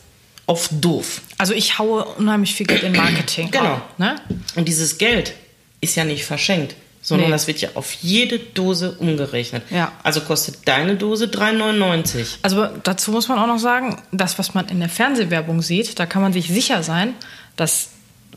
auf 0.46 0.68
doof. 0.72 1.20
Also 1.36 1.52
ich 1.52 1.78
haue 1.78 2.04
unheimlich 2.04 2.54
viel 2.54 2.66
Geld 2.66 2.82
in 2.82 2.92
Marketing. 2.92 3.50
Genau. 3.52 3.80
Ne? 3.98 4.16
Und 4.56 4.66
dieses 4.68 4.98
Geld 4.98 5.34
ist 5.80 5.94
ja 5.96 6.04
nicht 6.04 6.24
verschenkt, 6.24 6.74
sondern 7.02 7.28
Nee. 7.28 7.32
das 7.32 7.46
wird 7.46 7.60
ja 7.60 7.70
auf 7.74 7.92
jede 8.00 8.38
Dose 8.38 8.92
umgerechnet. 8.98 9.62
Ja. 9.70 9.92
Also 10.02 10.20
kostet 10.22 10.66
deine 10.66 10.96
Dose 10.96 11.26
3,99. 11.26 12.38
Also 12.42 12.66
dazu 12.82 13.10
muss 13.10 13.28
man 13.28 13.38
auch 13.38 13.46
noch 13.46 13.58
sagen, 13.58 14.00
das, 14.12 14.38
was 14.38 14.54
man 14.54 14.68
in 14.68 14.80
der 14.80 14.88
Fernsehwerbung 14.88 15.62
sieht, 15.62 15.98
da 15.98 16.06
kann 16.06 16.22
man 16.22 16.32
sich 16.32 16.48
sicher 16.48 16.82
sein, 16.82 17.14
dass 17.56 17.90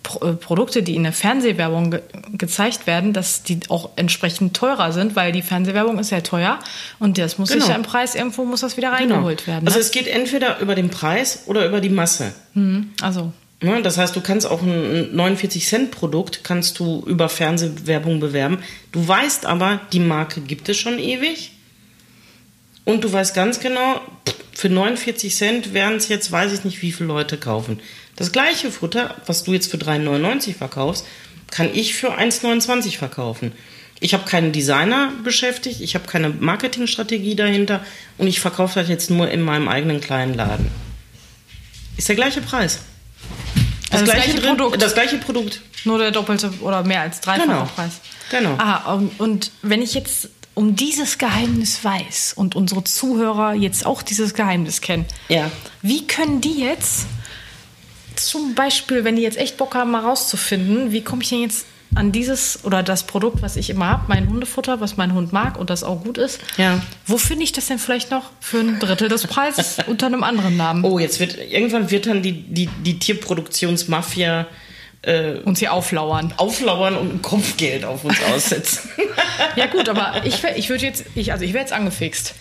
Pro 0.03 0.25
äh, 0.25 0.33
Produkte, 0.33 0.81
die 0.83 0.95
in 0.95 1.03
der 1.03 1.13
Fernsehwerbung 1.13 1.91
ge 1.91 2.01
gezeigt 2.33 2.87
werden, 2.87 3.13
dass 3.13 3.43
die 3.43 3.59
auch 3.69 3.89
entsprechend 3.97 4.55
teurer 4.55 4.91
sind, 4.93 5.15
weil 5.15 5.31
die 5.31 5.41
Fernsehwerbung 5.41 5.99
ist 5.99 6.09
ja 6.11 6.21
teuer 6.21 6.59
und 6.99 7.17
das 7.17 7.37
muss 7.37 7.49
Genau. 7.49 7.61
sich 7.61 7.69
ja 7.69 7.75
im 7.75 7.83
Preis 7.83 8.15
irgendwo 8.15 8.45
muss 8.45 8.61
das 8.61 8.77
wieder 8.77 8.91
reingeholt 8.91 9.45
werden. 9.47 9.67
Also 9.67 9.77
Ne? 9.77 9.83
es 9.85 9.91
geht 9.91 10.07
entweder 10.07 10.59
über 10.59 10.73
den 10.75 10.89
Preis 10.89 11.43
oder 11.45 11.65
über 11.67 11.81
die 11.81 11.89
Masse. 11.89 12.33
also 13.01 13.31
Ne, 13.63 13.83
Das 13.83 13.99
heißt, 13.99 14.15
du 14.15 14.21
kannst 14.21 14.47
auch 14.49 14.63
ein 14.63 15.15
49 15.15 15.67
Cent 15.67 15.91
Produkt 15.91 16.43
kannst 16.43 16.79
du 16.79 17.03
über 17.05 17.29
Fernsehwerbung 17.29 18.19
bewerben. 18.19 18.57
Du 18.91 19.07
weißt 19.07 19.45
aber, 19.45 19.81
die 19.93 19.99
Marke 19.99 20.41
gibt 20.41 20.67
es 20.67 20.77
schon 20.77 20.97
ewig. 20.97 21.51
Und 22.85 23.03
du 23.03 23.13
weißt 23.13 23.35
ganz 23.35 23.59
genau, 23.59 24.01
für 24.53 24.69
49 24.69 25.35
Cent 25.35 25.73
werden 25.75 25.97
es 25.97 26.07
jetzt, 26.07 26.31
weiß 26.31 26.51
ich 26.53 26.63
nicht, 26.63 26.81
wie 26.81 26.91
viele 26.91 27.07
Leute 27.09 27.37
kaufen. 27.37 27.79
Das 28.15 28.31
gleiche 28.31 28.71
Futter, 28.71 29.15
was 29.25 29.43
du 29.43 29.53
jetzt 29.53 29.71
für 29.71 29.77
3,99 29.77 30.55
verkaufst, 30.55 31.05
kann 31.49 31.69
ich 31.73 31.93
für 31.95 32.17
1,29 32.17 32.97
verkaufen. 32.97 33.51
Ich 33.99 34.13
habe 34.13 34.25
keinen 34.25 34.51
Designer 34.51 35.11
beschäftigt, 35.23 35.79
ich 35.81 35.95
habe 35.95 36.07
keine 36.07 36.29
Marketingstrategie 36.29 37.35
dahinter 37.35 37.83
und 38.17 38.27
ich 38.27 38.39
verkaufe 38.39 38.79
das 38.79 38.89
jetzt 38.89 39.09
nur 39.09 39.29
in 39.29 39.41
meinem 39.41 39.67
eigenen 39.67 40.01
kleinen 40.01 40.33
Laden. 40.33 40.67
Ist 41.97 42.07
der 42.09 42.15
gleiche 42.15 42.41
Preis. 42.41 42.79
Also 43.91 44.05
das 44.05 44.15
gleiche 44.15 44.41
Produkt. 44.41 44.81
Das 44.81 44.93
gleiche 44.93 45.17
Produkt. 45.17 45.61
nur 45.83 45.97
der 45.99 46.11
doppelte 46.11 46.51
oder 46.61 46.83
mehr 46.83 47.01
als 47.01 47.21
dreifache 47.21 47.47
Genau. 47.47 47.65
Preis. 47.75 47.99
Genau. 48.31 48.55
Ah, 48.57 48.93
und, 48.93 49.19
und 49.19 49.51
wenn 49.61 49.81
ich 49.81 49.93
jetzt 49.93 50.29
um 50.53 50.75
dieses 50.75 51.17
Geheimnis 51.17 51.83
weiß 51.83 52.33
und 52.35 52.55
unsere 52.55 52.83
Zuhörer 52.83 53.53
jetzt 53.53 53.85
auch 53.85 54.01
dieses 54.01 54.33
Geheimnis 54.33 54.81
kennen, 54.81 55.05
Ja. 55.29 55.51
Wie 55.81 56.07
können 56.07 56.41
die 56.41 56.59
jetzt, 56.61 57.05
zum 58.27 58.55
Beispiel, 58.55 59.03
wenn 59.03 59.15
die 59.15 59.21
jetzt 59.21 59.37
echt 59.37 59.57
Bock 59.57 59.75
haben, 59.75 59.91
mal 59.91 60.01
rauszufinden, 60.01 60.91
wie 60.91 61.01
komme 61.01 61.21
ich 61.23 61.29
denn 61.29 61.41
jetzt 61.41 61.65
an 61.93 62.13
dieses 62.13 62.63
oder 62.63 62.83
das 62.83 63.03
Produkt, 63.03 63.41
was 63.41 63.57
ich 63.57 63.69
immer 63.69 63.87
habe, 63.89 64.03
mein 64.07 64.29
Hundefutter, 64.29 64.79
was 64.79 64.95
mein 64.95 65.13
Hund 65.13 65.33
mag 65.33 65.59
und 65.59 65.69
das 65.69 65.83
auch 65.83 66.03
gut 66.05 66.17
ist, 66.17 66.39
Ja. 66.57 66.81
wo 67.05 67.17
finde 67.17 67.43
ich 67.43 67.51
das 67.51 67.65
denn 67.67 67.79
vielleicht 67.79 68.11
noch 68.11 68.29
für 68.39 68.59
ein 68.59 68.79
Drittel 68.79 69.09
des 69.09 69.27
Preises 69.27 69.77
unter 69.87 70.05
einem 70.05 70.23
anderen 70.23 70.55
Namen? 70.55 70.85
Oh, 70.85 70.99
jetzt 70.99 71.19
wird 71.19 71.37
irgendwann 71.37 71.91
wird 71.91 72.05
dann 72.05 72.21
die, 72.21 72.31
die, 72.43 72.67
die 72.85 72.97
Tierproduktionsmafia 72.97 74.47
Und 75.45 75.57
sie 75.57 75.67
auflauern. 75.67 76.33
auflauern 76.37 76.95
und 76.95 77.13
ein 77.15 77.21
Kopfgeld 77.21 77.83
auf 77.83 78.05
uns 78.05 78.17
aussetzen. 78.33 78.87
Ja 79.55 79.65
gut, 79.65 79.89
aber 79.89 80.13
ich, 80.25 80.43
ich 80.55 80.69
würde 80.69 80.85
jetzt, 80.85 81.03
ich, 81.15 81.31
also 81.33 81.43
ich 81.43 81.51
wäre 81.53 81.61
jetzt 81.63 81.73
angefixt. 81.73 82.35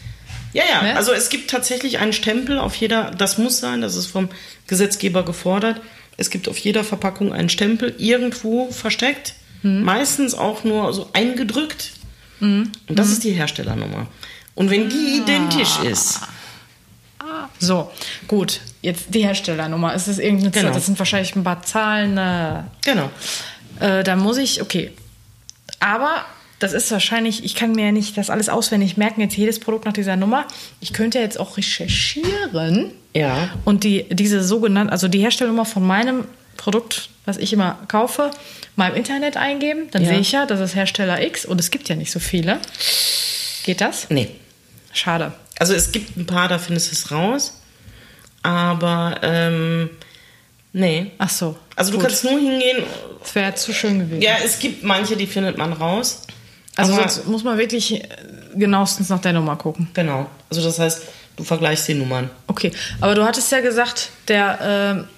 Ja, 0.53 0.65
ja. 0.69 0.83
Ne? 0.83 0.97
Also 0.97 1.13
es 1.13 1.29
gibt 1.29 1.51
tatsächlich 1.51 1.99
einen 1.99 2.13
Stempel 2.13 2.59
auf 2.59 2.75
jeder, 2.77 3.11
das 3.11 3.39
muss 3.39 3.59
sein, 3.61 3.81
das 3.81 3.97
ist 3.97 4.07
vom 4.07 4.29
Gesetzgeber 4.67 5.25
gefordert. 5.25 5.81
Es 6.17 6.31
gibt 6.31 6.49
auf 6.49 6.59
jeder 6.59 6.85
Verpackung 6.85 7.33
einen 7.33 7.49
Stempel, 7.49 7.95
irgendwo 7.99 8.71
versteckt, 8.71 9.35
Mhm. 9.63 9.83
meistens 9.83 10.35
auch 10.35 10.65
nur 10.65 10.93
so 10.93 11.09
eingedrückt. 11.13 11.93
Und 12.41 12.73
das 12.89 13.09
Mhm. 13.09 13.13
ist 13.13 13.25
die 13.25 13.33
Herstellernummer. 13.33 14.07
Und 14.55 14.71
wenn 14.71 14.89
die 14.89 15.21
Ah. 15.21 15.23
identisch 15.23 15.79
ist, 15.81 16.21
So, 17.59 17.91
gut. 18.27 18.61
Jetzt 18.83 19.15
die 19.15 19.23
Herstellernummer. 19.23 19.93
Ist 19.95 20.09
irgendeine 20.09 20.51
Genau. 20.51 20.65
Zahl, 20.69 20.73
das 20.75 20.87
sind 20.87 20.99
wahrscheinlich 20.99 21.37
ein 21.37 21.45
paar 21.45 21.63
Zahlen. 21.63 22.17
Äh, 22.17 22.63
genau. 22.85 23.11
Äh, 23.79 24.03
da 24.03 24.17
muss 24.17 24.39
ich, 24.39 24.63
okay. 24.63 24.93
Aber 25.79 26.25
das 26.61 26.73
ist 26.73 26.91
wahrscheinlich, 26.93 27.45
ich 27.45 27.55
kann 27.57 27.73
mir 27.73 27.87
ja 27.87 27.93
nicht 27.93 28.17
das 28.17 28.31
alles 28.31 28.49
auswendig 28.49 28.97
merken, 28.97 29.21
jetzt 29.23 29.37
jedes 29.37 29.59
Produkt 29.59 29.85
nach 29.87 29.93
dieser 29.93 30.15
Nummer. 30.17 30.47
Ich 30.81 30.93
könnte 30.93 31.19
jetzt 31.19 31.41
auch 31.41 31.57
recherchieren 31.57 32.93
Ja. 33.15 33.51
und 33.65 33.83
die, 33.83 34.07
diese 34.11 34.43
sogenannte, 34.45 34.93
also 34.93 35.09
die 35.09 35.19
Herstellernummer 35.21 35.65
von 35.65 35.85
meinem 35.87 36.25
Produkt, 36.57 37.09
was 37.25 37.39
ich 37.39 37.53
immer 37.53 37.79
kaufe, 37.89 38.31
mal 38.77 38.91
im 38.91 38.97
Internet 38.97 39.37
eingeben. 39.37 39.89
Dann 39.91 40.03
Ja. 40.03 40.11
sehe 40.11 40.21
ich 40.21 40.33
ja, 40.33 40.47
das 40.47 40.61
ist 40.61 40.75
Hersteller 40.77 41.23
X 41.27 41.45
und 41.47 41.59
es 41.59 41.71
gibt 41.71 41.89
ja 41.89 41.97
nicht 41.97 42.13
so 42.13 42.21
viele. 42.21 42.59
Geht 43.65 43.81
das? 43.81 44.07
Nee. 44.11 44.29
Schade. 44.93 45.33
Also 45.59 45.75
es 45.75 45.93
gibt 45.93 46.17
ein 46.17 46.27
paar, 46.27 46.49
da 46.49 46.59
findest 46.59 46.91
du 46.91 46.95
es 46.95 47.11
raus. 47.11 47.61
Aber, 48.43 49.21
ähm, 49.23 49.91
nee. 50.73 51.13
Ach 51.19 51.29
so. 51.31 51.57
Also 51.77 51.93
du 51.93 51.99
gut. 51.99 52.07
kannst 52.07 52.25
nur 52.25 52.39
hingehen. 52.39 52.83
Das 53.21 53.35
wäre 53.35 53.55
zu 53.55 53.73
schön 53.75 53.99
gewesen. 54.01 54.23
Ja, 54.23 54.37
es 54.45 54.59
gibt 54.59 54.83
manche, 54.83 55.17
die 55.17 55.27
findet 55.27 55.59
man 55.59 55.73
raus. 55.73 56.23
Also 56.77 56.93
aber- 56.93 57.09
sonst 57.09 57.27
muss 57.27 57.45
man 57.45 57.59
wirklich 57.59 57.95
äh, 58.03 58.09
genauestens 58.55 59.09
nach 59.09 59.21
der 59.21 59.33
Nummer 59.33 59.57
gucken. 59.57 59.89
Genau. 59.95 60.27
Also 60.49 60.63
das 60.63 60.79
heißt, 60.79 61.03
du 61.37 61.45
vergleichst 61.45 61.89
die 61.89 61.95
Nummern. 61.95 62.31
Okay, 62.47 62.73
aber 63.01 63.15
du 63.15 63.25
hattest 63.25 63.51
ja 63.53 63.61
gesagt, 63.61 64.11
der, 64.29 64.59
ähm, 64.63 65.09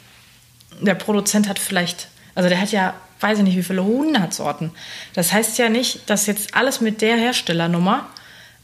der 0.84 0.94
Produzent 0.94 1.48
hat 1.48 1.58
vielleicht, 1.58 2.08
also 2.34 2.48
der 2.48 2.60
hat 2.60 2.72
ja, 2.72 2.94
weiß 3.20 3.38
ich 3.38 3.44
nicht, 3.44 3.56
wie 3.56 3.62
viele 3.62 3.84
hundert 3.84 4.34
Sorten. 4.34 4.72
Das 5.14 5.32
heißt 5.32 5.58
ja 5.58 5.68
nicht, 5.68 6.08
dass 6.10 6.26
jetzt 6.26 6.54
alles 6.54 6.80
mit 6.80 7.00
der 7.02 7.16
Herstellernummer 7.16 8.06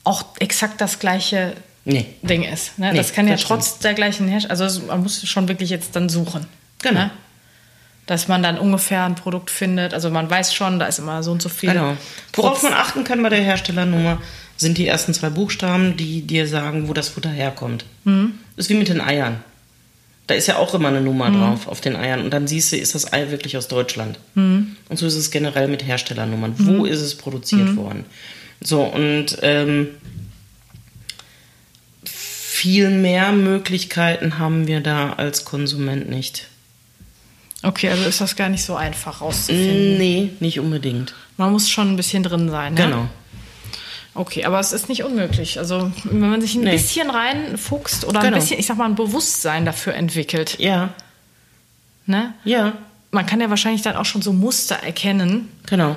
auch 0.04 0.24
exakt 0.40 0.80
das 0.80 0.98
gleiche 0.98 1.54
Nee. 1.84 2.06
Ding 2.22 2.42
ist. 2.42 2.78
Ne? 2.78 2.90
Nee, 2.92 2.98
das 2.98 3.12
kann 3.12 3.26
ja 3.26 3.32
das 3.34 3.42
stimmt. 3.42 3.60
trotz 3.62 3.78
der 3.78 3.94
gleichen 3.94 4.28
Herstellung, 4.28 4.60
also 4.60 4.80
man 4.82 5.02
muss 5.02 5.26
schon 5.26 5.48
wirklich 5.48 5.70
jetzt 5.70 5.94
dann 5.96 6.08
suchen. 6.08 6.46
Genau. 6.82 7.00
Ne? 7.00 7.10
Dass 8.08 8.26
man 8.26 8.42
dann 8.42 8.58
ungefähr 8.58 9.04
ein 9.04 9.16
Produkt 9.16 9.50
findet. 9.50 9.92
Also 9.92 10.08
man 10.08 10.30
weiß 10.30 10.54
schon, 10.54 10.78
da 10.78 10.86
ist 10.86 10.98
immer 10.98 11.22
so 11.22 11.30
und 11.30 11.42
so 11.42 11.50
viel. 11.50 11.70
Genau. 11.70 11.94
Worauf 12.32 12.62
man 12.62 12.72
achten 12.72 13.04
kann 13.04 13.22
bei 13.22 13.28
der 13.28 13.42
Herstellernummer, 13.42 14.18
sind 14.56 14.78
die 14.78 14.86
ersten 14.86 15.12
zwei 15.12 15.28
Buchstaben, 15.28 15.98
die 15.98 16.22
dir 16.22 16.48
sagen, 16.48 16.88
wo 16.88 16.94
das 16.94 17.10
Futter 17.10 17.28
herkommt. 17.28 17.84
Mhm. 18.04 18.32
Das 18.56 18.64
ist 18.64 18.70
wie 18.70 18.78
mit 18.78 18.88
den 18.88 19.02
Eiern. 19.02 19.44
Da 20.26 20.34
ist 20.34 20.48
ja 20.48 20.56
auch 20.56 20.72
immer 20.72 20.88
eine 20.88 21.02
Nummer 21.02 21.30
drauf 21.30 21.68
auf 21.68 21.82
den 21.82 21.96
Eiern. 21.96 22.22
Und 22.22 22.30
dann 22.30 22.46
siehst 22.46 22.72
du, 22.72 22.78
ist 22.78 22.94
das 22.94 23.12
Ei 23.12 23.30
wirklich 23.30 23.58
aus 23.58 23.68
Deutschland. 23.68 24.18
Mhm. 24.34 24.76
Und 24.88 24.96
so 24.96 25.06
ist 25.06 25.14
es 25.14 25.30
generell 25.30 25.68
mit 25.68 25.86
Herstellernummern. 25.86 26.54
Wo 26.56 26.86
ist 26.86 27.02
es 27.02 27.14
produziert 27.14 27.76
worden? 27.76 28.06
So, 28.62 28.84
und 28.84 29.36
ähm, 29.42 29.88
viel 32.04 32.88
mehr 32.88 33.32
Möglichkeiten 33.32 34.38
haben 34.38 34.66
wir 34.66 34.80
da 34.80 35.12
als 35.12 35.44
Konsument 35.44 36.08
nicht. 36.08 36.48
Okay, 37.62 37.88
also 37.90 38.04
ist 38.04 38.20
das 38.20 38.36
gar 38.36 38.48
nicht 38.48 38.64
so 38.64 38.76
einfach 38.76 39.20
rauszufinden. 39.20 39.98
Nee, 39.98 40.30
nicht 40.40 40.60
unbedingt. 40.60 41.14
Man 41.36 41.50
muss 41.52 41.68
schon 41.68 41.90
ein 41.92 41.96
bisschen 41.96 42.22
drin 42.22 42.48
sein. 42.50 42.74
Ne? 42.74 42.82
Genau. 42.84 43.08
Okay, 44.14 44.44
aber 44.44 44.58
es 44.60 44.72
ist 44.72 44.88
nicht 44.88 45.02
unmöglich. 45.04 45.58
Also 45.58 45.90
wenn 46.04 46.20
man 46.30 46.40
sich 46.40 46.54
ein 46.54 46.62
Nee. 46.62 46.72
bisschen 46.72 47.10
reinfuchst 47.10 48.04
oder 48.04 48.20
ein 48.20 48.26
Genau. 48.26 48.36
bisschen, 48.36 48.58
ich 48.58 48.66
sag 48.66 48.76
mal, 48.76 48.84
ein 48.86 48.94
Bewusstsein 48.94 49.64
dafür 49.64 49.94
entwickelt, 49.94 50.56
Ja, 50.58 50.90
ne? 52.06 52.34
ja, 52.44 52.72
Man 53.10 53.24
kann 53.26 53.40
ja 53.40 53.48
wahrscheinlich 53.48 53.80
dann 53.82 53.96
auch 53.96 54.04
schon 54.04 54.20
so 54.22 54.32
Muster 54.34 54.76
erkennen. 54.76 55.48
genau. 55.66 55.96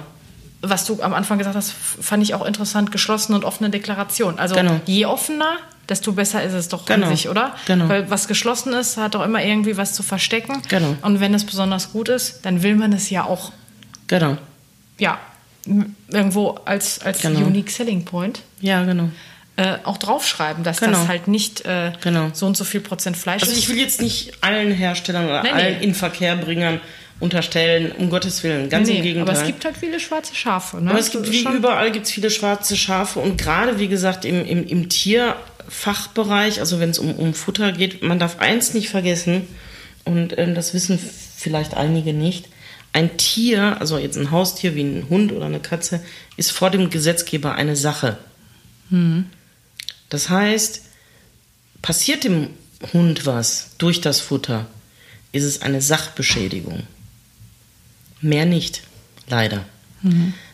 Was 0.63 0.86
du 0.86 1.02
am 1.02 1.13
Anfang 1.13 1.38
gesagt 1.39 1.56
hast, 1.56 1.71
fand 1.74 2.21
ich 2.21 2.36
auch 2.36 2.45
interessant, 2.45 2.91
geschlossene 2.91 3.36
und 3.38 3.45
offene 3.45 3.69
Deklaration. 3.71 4.38
Also 4.38 4.54
Genau. 4.56 4.80
je 4.86 5.06
offener, 5.08 5.58
desto 5.89 6.13
besser 6.13 6.43
ist 6.43 6.54
es 6.54 6.67
doch 6.69 6.86
Genau. 6.86 7.08
an 7.08 7.15
sich, 7.15 7.30
oder? 7.30 7.56
Genau. 7.65 7.89
Weil 7.89 8.10
was 8.12 8.28
geschlossen 8.28 8.71
ist, 8.74 8.97
hat 8.97 9.15
doch 9.15 9.24
immer 9.26 9.43
irgendwie 9.43 9.76
was 9.78 9.93
zu 9.93 10.04
verstecken. 10.04 10.62
Genau. 10.69 10.95
Und 11.02 11.19
wenn 11.19 11.34
es 11.34 11.45
besonders 11.45 11.91
gut 11.91 12.10
ist, 12.10 12.41
dann 12.45 12.62
will 12.62 12.76
man 12.76 12.93
es 12.93 13.10
ja 13.10 13.24
auch, 13.24 13.52
Genau. 14.08 14.38
ja, 15.00 15.17
irgendwo 16.10 16.60
als, 16.65 17.02
als 17.02 17.21
Genau. 17.21 17.39
Unique 17.39 17.69
Selling 17.71 18.06
Point 18.06 18.41
Ja, 18.60 18.84
genau. 18.84 19.10
äh, 19.58 19.78
auch 19.84 19.97
draufschreiben, 19.97 20.63
dass 20.63 20.78
Genau. 20.80 20.93
das 21.00 21.08
halt 21.08 21.28
nicht 21.28 21.65
äh, 21.65 21.91
Genau. 22.02 22.30
so 22.34 22.45
und 22.45 22.56
so 22.58 22.63
viel 22.63 22.82
Prozent 22.82 23.17
Fleisch 23.17 23.41
Also 23.43 23.54
ist. 23.54 23.60
ich 23.60 23.69
will 23.69 23.78
jetzt 23.78 24.02
nicht 24.02 24.34
allen 24.43 24.71
Herstellern 24.71 25.26
oder 25.26 25.43
Nee, 25.43 25.50
nee. 25.54 25.62
allen 25.62 25.82
Inverkehrbringern 25.82 26.80
unterstellen, 27.21 27.91
um 27.93 28.10
Gottes 28.10 28.43
Willen, 28.43 28.67
ganz 28.69 28.89
im 28.89 28.95
Nee, 28.95 29.01
Gegenteil. 29.01 29.29
aber 29.36 29.39
es 29.41 29.47
gibt 29.47 29.63
halt 29.63 29.77
viele 29.77 29.99
schwarze 29.99 30.36
Schafe. 30.36 30.81
Ne? 30.81 30.89
Aber 30.89 30.99
es 30.99 31.12
gibt 31.12 31.31
wie 31.31 31.41
schon- 31.43 31.55
überall 31.55 31.91
gibt's 31.91 32.12
viele 32.12 32.29
schwarze 32.29 32.75
Schafe 32.75 33.19
und 33.19 33.38
gerade 33.38 33.79
wie 33.79 33.88
gesagt 33.88 34.25
im, 34.25 34.45
im, 34.45 34.67
im 34.67 34.89
Tierfachbereich, 34.89 36.60
also 36.60 36.79
wenn 36.79 36.89
es 36.89 36.99
um, 36.99 37.13
um 37.15 37.34
Futter 37.34 37.71
geht, 37.71 38.01
man 38.03 38.19
darf 38.19 38.39
eins 38.39 38.73
nicht 38.73 38.89
vergessen 38.89 39.47
und 40.03 40.38
ähm, 40.38 40.55
das 40.55 40.73
wissen 40.73 40.99
vielleicht 41.38 41.75
einige 41.75 42.13
nicht. 42.13 42.47
Ein 42.93 43.15
Tier, 43.17 43.77
also 43.79 43.97
jetzt 43.97 44.17
ein 44.17 44.31
Haustier 44.31 44.75
wie 44.75 44.81
ein 44.84 45.05
Hund 45.10 45.31
oder 45.31 45.45
eine 45.45 45.62
Katze, 45.62 46.03
ist 46.36 46.51
vor 46.51 46.69
dem 46.71 46.89
Gesetzgeber 46.89 47.53
eine 47.55 47.77
Sache. 47.77 48.17
Das 50.10 50.29
heißt, 50.29 50.81
passiert 51.81 52.25
dem 52.25 52.47
Hund 52.91 53.25
was 53.25 53.69
durch 53.77 54.01
das 54.01 54.19
Futter, 54.19 54.65
ist 55.31 55.43
es 55.45 55.62
eine 55.62 55.81
Sachbeschädigung. 55.81 56.84
Mehr 58.21 58.45
nicht, 58.45 58.84
leider. 59.27 59.65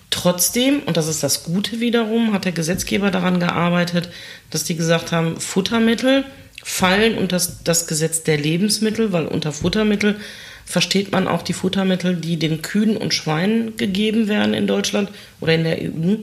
Trotzdem, 0.10 0.82
und 0.86 0.98
das 0.98 1.08
ist 1.08 1.24
das 1.24 1.44
Gute 1.44 1.80
wiederum, 1.80 2.34
hat 2.34 2.46
der 2.46 2.52
Gesetzgeber 2.54 3.12
daran 3.12 3.40
gearbeitet, 3.40 4.10
dass 4.50 4.64
die 4.64 4.76
gesagt 4.76 5.12
haben, 5.12 5.40
Futtermittel 5.40 6.24
fallen 6.64 7.18
unter 7.18 7.36
das, 7.36 7.64
das 7.64 7.88
Gesetz 7.88 8.24
der 8.24 8.38
Lebensmittel, 8.38 9.12
weil 9.14 9.26
unter 9.26 9.52
Futtermittel 9.52 10.18
versteht 10.66 11.12
man 11.12 11.28
auch 11.28 11.44
die 11.44 11.54
Futtermittel, 11.54 12.16
die 12.16 12.38
den 12.38 12.62
Kühen 12.62 12.98
und 12.98 13.14
Schweinen 13.14 13.78
gegeben 13.78 14.28
werden 14.28 14.54
in 14.54 14.68
Deutschland 14.68 15.10
oder 15.40 15.54
in 15.54 15.64
der 15.64 15.78
EU, 15.82 16.16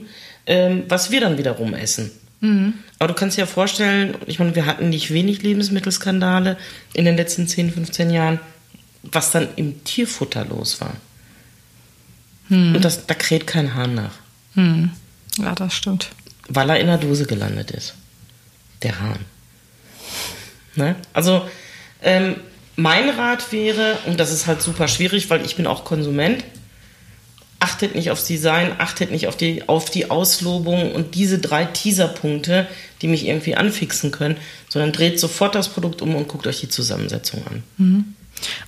ähm, 0.45 0.83
was 0.87 1.09
wir 1.09 1.21
dann 1.21 1.37
wiederum 1.37 1.73
essen. 1.73 2.11
Aber 2.99 3.07
du 3.07 3.13
kannst 3.15 3.37
dir 3.37 3.41
ja 3.41 3.47
vorstellen, 3.47 4.15
ich 4.27 4.39
meine, 4.39 4.55
wir 4.55 4.65
hatten 4.65 4.89
nicht 4.89 5.11
wenig 5.11 5.41
Lebensmittelskandale 5.41 6.57
in 6.93 7.05
den 7.05 7.17
letzten 7.17 7.47
10, 7.47 7.71
15 7.71 8.11
Jahren, 8.11 8.39
was 9.03 9.31
dann 9.31 9.47
im 9.55 9.83
Tierfutter 9.83 10.45
los 10.45 10.79
war. 10.79 10.95
Und 12.49 12.81
das, 12.81 13.07
da 13.07 13.13
kräht 13.15 13.47
kein 13.47 13.73
Hahn 13.75 13.95
nach, 13.95 14.11
Hm. 14.53 14.91
Ja, 15.37 15.53
das 15.55 15.73
stimmt. 15.73 16.09
weil 16.47 16.69
er 16.69 16.79
in 16.79 16.87
der 16.87 16.97
Dose 16.97 17.25
gelandet 17.25 17.71
ist. 17.71 17.95
Der 18.83 18.99
Hahn. 18.99 19.19
Ne? 20.75 20.95
Also, 21.13 21.47
ähm, 22.03 22.35
mein 22.75 23.09
Rat 23.09 23.51
wäre, 23.51 23.97
und 24.05 24.19
das 24.19 24.31
ist 24.31 24.47
halt 24.47 24.61
super 24.61 24.87
schwierig, 24.87 25.29
weil 25.29 25.43
ich 25.45 25.55
bin 25.55 25.65
auch 25.65 25.85
Konsument, 25.85 26.43
achtet 27.59 27.95
nicht 27.95 28.11
aufs 28.11 28.25
Design, 28.25 28.73
achtet 28.77 29.11
nicht 29.11 29.27
auf 29.27 29.35
die, 29.37 29.67
auf 29.67 29.89
die 29.89 30.09
Auslobung 30.11 30.91
und 30.93 31.15
diese 31.15 31.39
drei 31.39 31.65
Teaserpunkte, 31.65 32.67
die 33.01 33.07
mich 33.07 33.25
irgendwie 33.25 33.55
anfixen 33.55 34.11
können, 34.11 34.37
sondern 34.69 34.91
dreht 34.91 35.19
sofort 35.19 35.55
das 35.55 35.69
Produkt 35.69 36.01
um 36.01 36.15
und 36.15 36.27
guckt 36.27 36.45
euch 36.47 36.59
die 36.59 36.69
Zusammensetzung 36.69 37.41
an. 37.47 38.15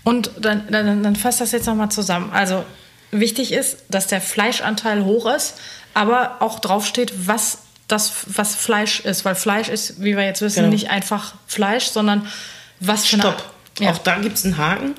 Und 0.04 0.32
dann, 0.40 0.64
dann, 0.72 1.04
dann 1.04 1.16
fasst 1.16 1.42
das 1.42 1.52
jetzt 1.52 1.68
nochmal 1.68 1.90
zusammen. 1.92 2.32
Also 2.32 2.64
wichtig 3.12 3.52
ist, 3.52 3.78
dass 3.90 4.08
der 4.08 4.22
Fleischanteil 4.22 5.04
hoch 5.06 5.26
ist, 5.34 5.56
aber 5.94 6.38
auch 6.42 6.60
draufsteht, 6.60 7.14
was 7.28 7.60
das, 7.88 8.12
was 8.28 8.56
Fleisch 8.56 9.00
ist. 9.00 9.24
Weil 9.26 9.36
Fleisch 9.36 9.70
ist, 9.70 10.02
wie 10.02 10.16
wir 10.18 10.24
jetzt 10.26 10.42
wissen, 10.42 10.58
Genau. 10.64 10.70
nicht 10.70 10.90
einfach 10.90 11.36
Fleisch, 11.48 11.86
sondern 11.88 12.28
was 12.80 13.06
für. 13.06 13.18
Stopp. 13.18 13.44
Ja. 13.80 13.92
Auch 13.92 13.98
da 14.00 14.18
gibt 14.20 14.38
es 14.38 14.44
einen 14.46 14.58
Haken. 14.58 14.96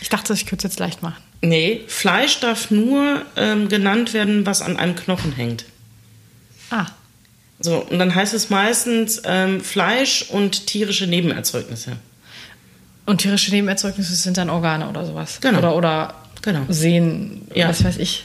Ich 0.00 0.08
dachte, 0.08 0.32
ich 0.32 0.46
könnte 0.46 0.66
es 0.66 0.72
jetzt 0.74 0.78
leicht 0.80 1.02
machen. 1.02 1.16
Nee, 1.42 1.82
Fleisch 1.88 2.38
darf 2.40 2.70
nur 2.70 3.22
ähm, 3.36 3.68
genannt 3.68 4.12
werden, 4.14 4.46
was 4.46 4.62
an 4.62 4.76
einem 4.76 4.94
Knochen 4.94 5.32
hängt. 5.32 5.64
Ah, 6.70 6.86
So, 7.58 7.78
und 7.78 7.98
dann 7.98 8.14
heißt 8.14 8.32
es 8.34 8.48
meistens 8.50 9.20
ähm, 9.24 9.60
Fleisch 9.60 10.22
und 10.30 10.66
tierische 10.66 11.06
Nebenerzeugnisse. 11.06 11.96
und 13.06 13.18
tierische 13.18 13.50
Nebenerzeugnisse 13.50 14.14
sind 14.14 14.36
dann 14.36 14.50
Organe 14.50 14.88
oder 14.88 15.04
sowas. 15.04 15.38
Genau. 15.40 15.58
Oder, 15.58 15.74
oder 15.76 16.14
Genau. 16.42 16.64
Sehen, 16.68 17.46
Ja. 17.54 17.68
was 17.68 17.84
weiß 17.84 17.98
ich. 17.98 18.24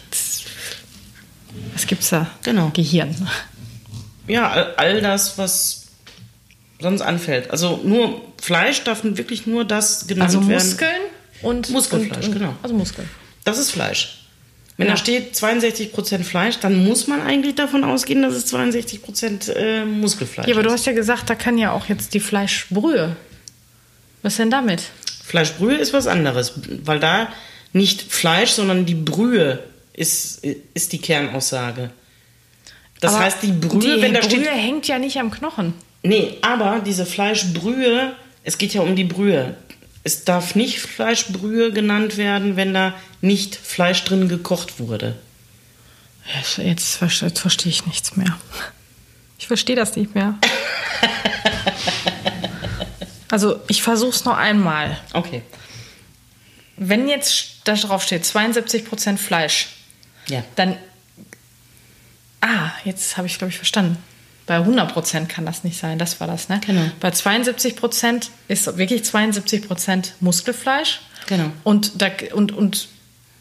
Was 1.73 1.87
gibt's 1.87 2.09
da? 2.09 2.29
Genau. 2.43 2.69
Gehirn. 2.73 3.15
Ja, 4.27 4.49
all, 4.49 4.73
all 4.75 5.01
das, 5.01 5.37
was 5.37 5.87
sonst 6.79 7.01
anfällt. 7.01 7.51
Also 7.51 7.79
nur 7.83 8.21
Fleisch 8.41 8.83
darf 8.83 9.03
wirklich 9.03 9.45
nur 9.47 9.65
das 9.65 10.07
genannt 10.07 10.29
Also 10.29 10.47
werden. 10.47 10.63
Muskeln 10.65 11.01
und... 11.41 11.69
Muskelfleisch, 11.69 12.25
und, 12.27 12.33
und, 12.33 12.39
genau. 12.39 12.55
Also 12.63 12.75
Muskeln. 12.75 13.09
Das 13.43 13.57
ist 13.59 13.71
Fleisch. 13.71 14.21
Wenn 14.77 14.87
Ja. 14.87 14.93
da 14.93 14.97
steht 14.97 15.35
62% 15.35 16.23
Fleisch, 16.23 16.59
dann 16.59 16.83
muss 16.85 17.07
man 17.07 17.21
eigentlich 17.21 17.55
davon 17.55 17.83
ausgehen, 17.85 18.21
dass 18.21 18.33
es 18.33 18.51
62% 18.53 19.51
äh, 19.53 19.85
Muskelfleisch 19.85 20.47
Ja, 20.47 20.53
aber 20.53 20.63
du 20.63 20.69
ist. 20.69 20.73
hast 20.75 20.85
ja 20.85 20.91
gesagt, 20.93 21.29
da 21.29 21.35
kann 21.35 21.57
ja 21.57 21.71
auch 21.71 21.85
jetzt 21.87 22.13
die 22.13 22.19
Fleischbrühe. 22.19 23.15
Was 24.21 24.35
denn 24.37 24.49
damit? 24.49 24.83
Fleischbrühe 25.23 25.75
ist 25.75 25.93
was 25.93 26.07
anderes, 26.07 26.53
weil 26.83 26.99
da 26.99 27.29
nicht 27.75 28.01
Fleisch, 28.01 28.51
sondern 28.51 28.85
die 28.85 28.95
Brühe 28.95 29.63
ist, 29.93 30.43
ist 30.73 30.93
die 30.93 30.99
Kernaussage. 30.99 31.89
Das 33.01 33.13
Aber 33.13 33.23
heißt, 33.25 33.43
die 33.43 33.51
Brühe, 33.51 33.97
die 33.97 34.01
wenn 34.01 34.13
da 34.13 34.21
Brühe 34.21 34.29
steht. 34.31 34.47
hängt 34.47 34.87
ja 34.87 34.97
nicht 34.97 35.17
am 35.17 35.29
Knochen. 35.31 35.73
Nee, 36.03 36.37
aber 36.41 36.79
diese 36.79 37.05
Fleischbrühe, 37.05 38.13
es 38.43 38.57
geht 38.57 38.73
ja 38.73 38.81
um 38.81 38.95
die 38.95 39.03
Brühe. 39.03 39.55
Es 40.03 40.23
darf 40.23 40.55
nicht 40.55 40.79
Fleischbrühe 40.79 41.71
genannt 41.73 42.17
werden, 42.17 42.55
wenn 42.55 42.73
da 42.73 42.93
nicht 43.21 43.55
Fleisch 43.55 44.03
drin 44.03 44.29
gekocht 44.29 44.79
wurde. 44.79 45.15
Jetzt, 46.37 46.57
jetzt, 46.59 46.95
ver- 46.97 47.25
jetzt 47.27 47.39
verstehe 47.39 47.71
ich 47.71 47.85
nichts 47.85 48.15
mehr. 48.15 48.37
Ich 49.37 49.47
verstehe 49.47 49.75
das 49.75 49.95
nicht 49.95 50.15
mehr. 50.15 50.35
Also, 53.29 53.59
ich 53.67 53.81
versuche 53.81 54.11
es 54.11 54.23
noch 54.23 54.37
einmal. 54.37 54.97
Okay. 55.13 55.41
Wenn 56.77 57.07
jetzt 57.07 57.61
da 57.63 57.73
drauf 57.75 58.03
steht 58.03 58.23
72% 58.23 59.17
Fleisch, 59.17 59.67
Ja. 60.27 60.43
dann. 60.55 60.77
Ah, 62.41 62.71
jetzt 62.83 63.17
habe 63.17 63.27
ich, 63.27 63.37
glaube 63.37 63.49
ich, 63.51 63.57
verstanden. 63.57 63.97
Bei 64.45 64.57
100% 64.59 65.25
kann 65.27 65.45
das 65.45 65.63
nicht 65.63 65.79
sein, 65.79 65.97
das 65.97 66.19
war 66.19 66.27
das, 66.27 66.49
ne? 66.49 66.61
Genau. 66.65 66.91
Bei 66.99 67.09
72% 67.09 68.29
ist 68.47 68.77
wirklich 68.77 69.01
72% 69.01 70.11
Muskelfleisch. 70.19 70.99
Genau. 71.25 71.51
Und, 71.63 71.99
da, 72.01 72.09
und, 72.33 72.51
und 72.51 72.87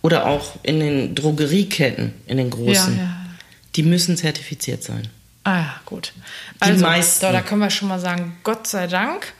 oder 0.00 0.26
auch 0.26 0.54
in 0.62 0.78
den 0.80 1.14
Drogerieketten, 1.14 2.12
in 2.26 2.36
den 2.36 2.50
großen, 2.50 2.96
Ja, 2.98 3.16
die 3.76 3.82
müssen 3.82 4.16
zertifiziert 4.16 4.82
sein. 4.84 5.08
Ah 5.44 5.56
ja, 5.58 5.74
gut. 5.86 6.12
Die 6.56 6.62
Also, 6.70 6.82
meisten. 6.84 7.20
Da, 7.22 7.32
da 7.32 7.40
können 7.40 7.60
wir 7.60 7.70
schon 7.70 7.88
mal 7.88 7.98
sagen, 7.98 8.36
Gott 8.44 8.66
sei 8.68 8.86
Dank. 8.86 9.32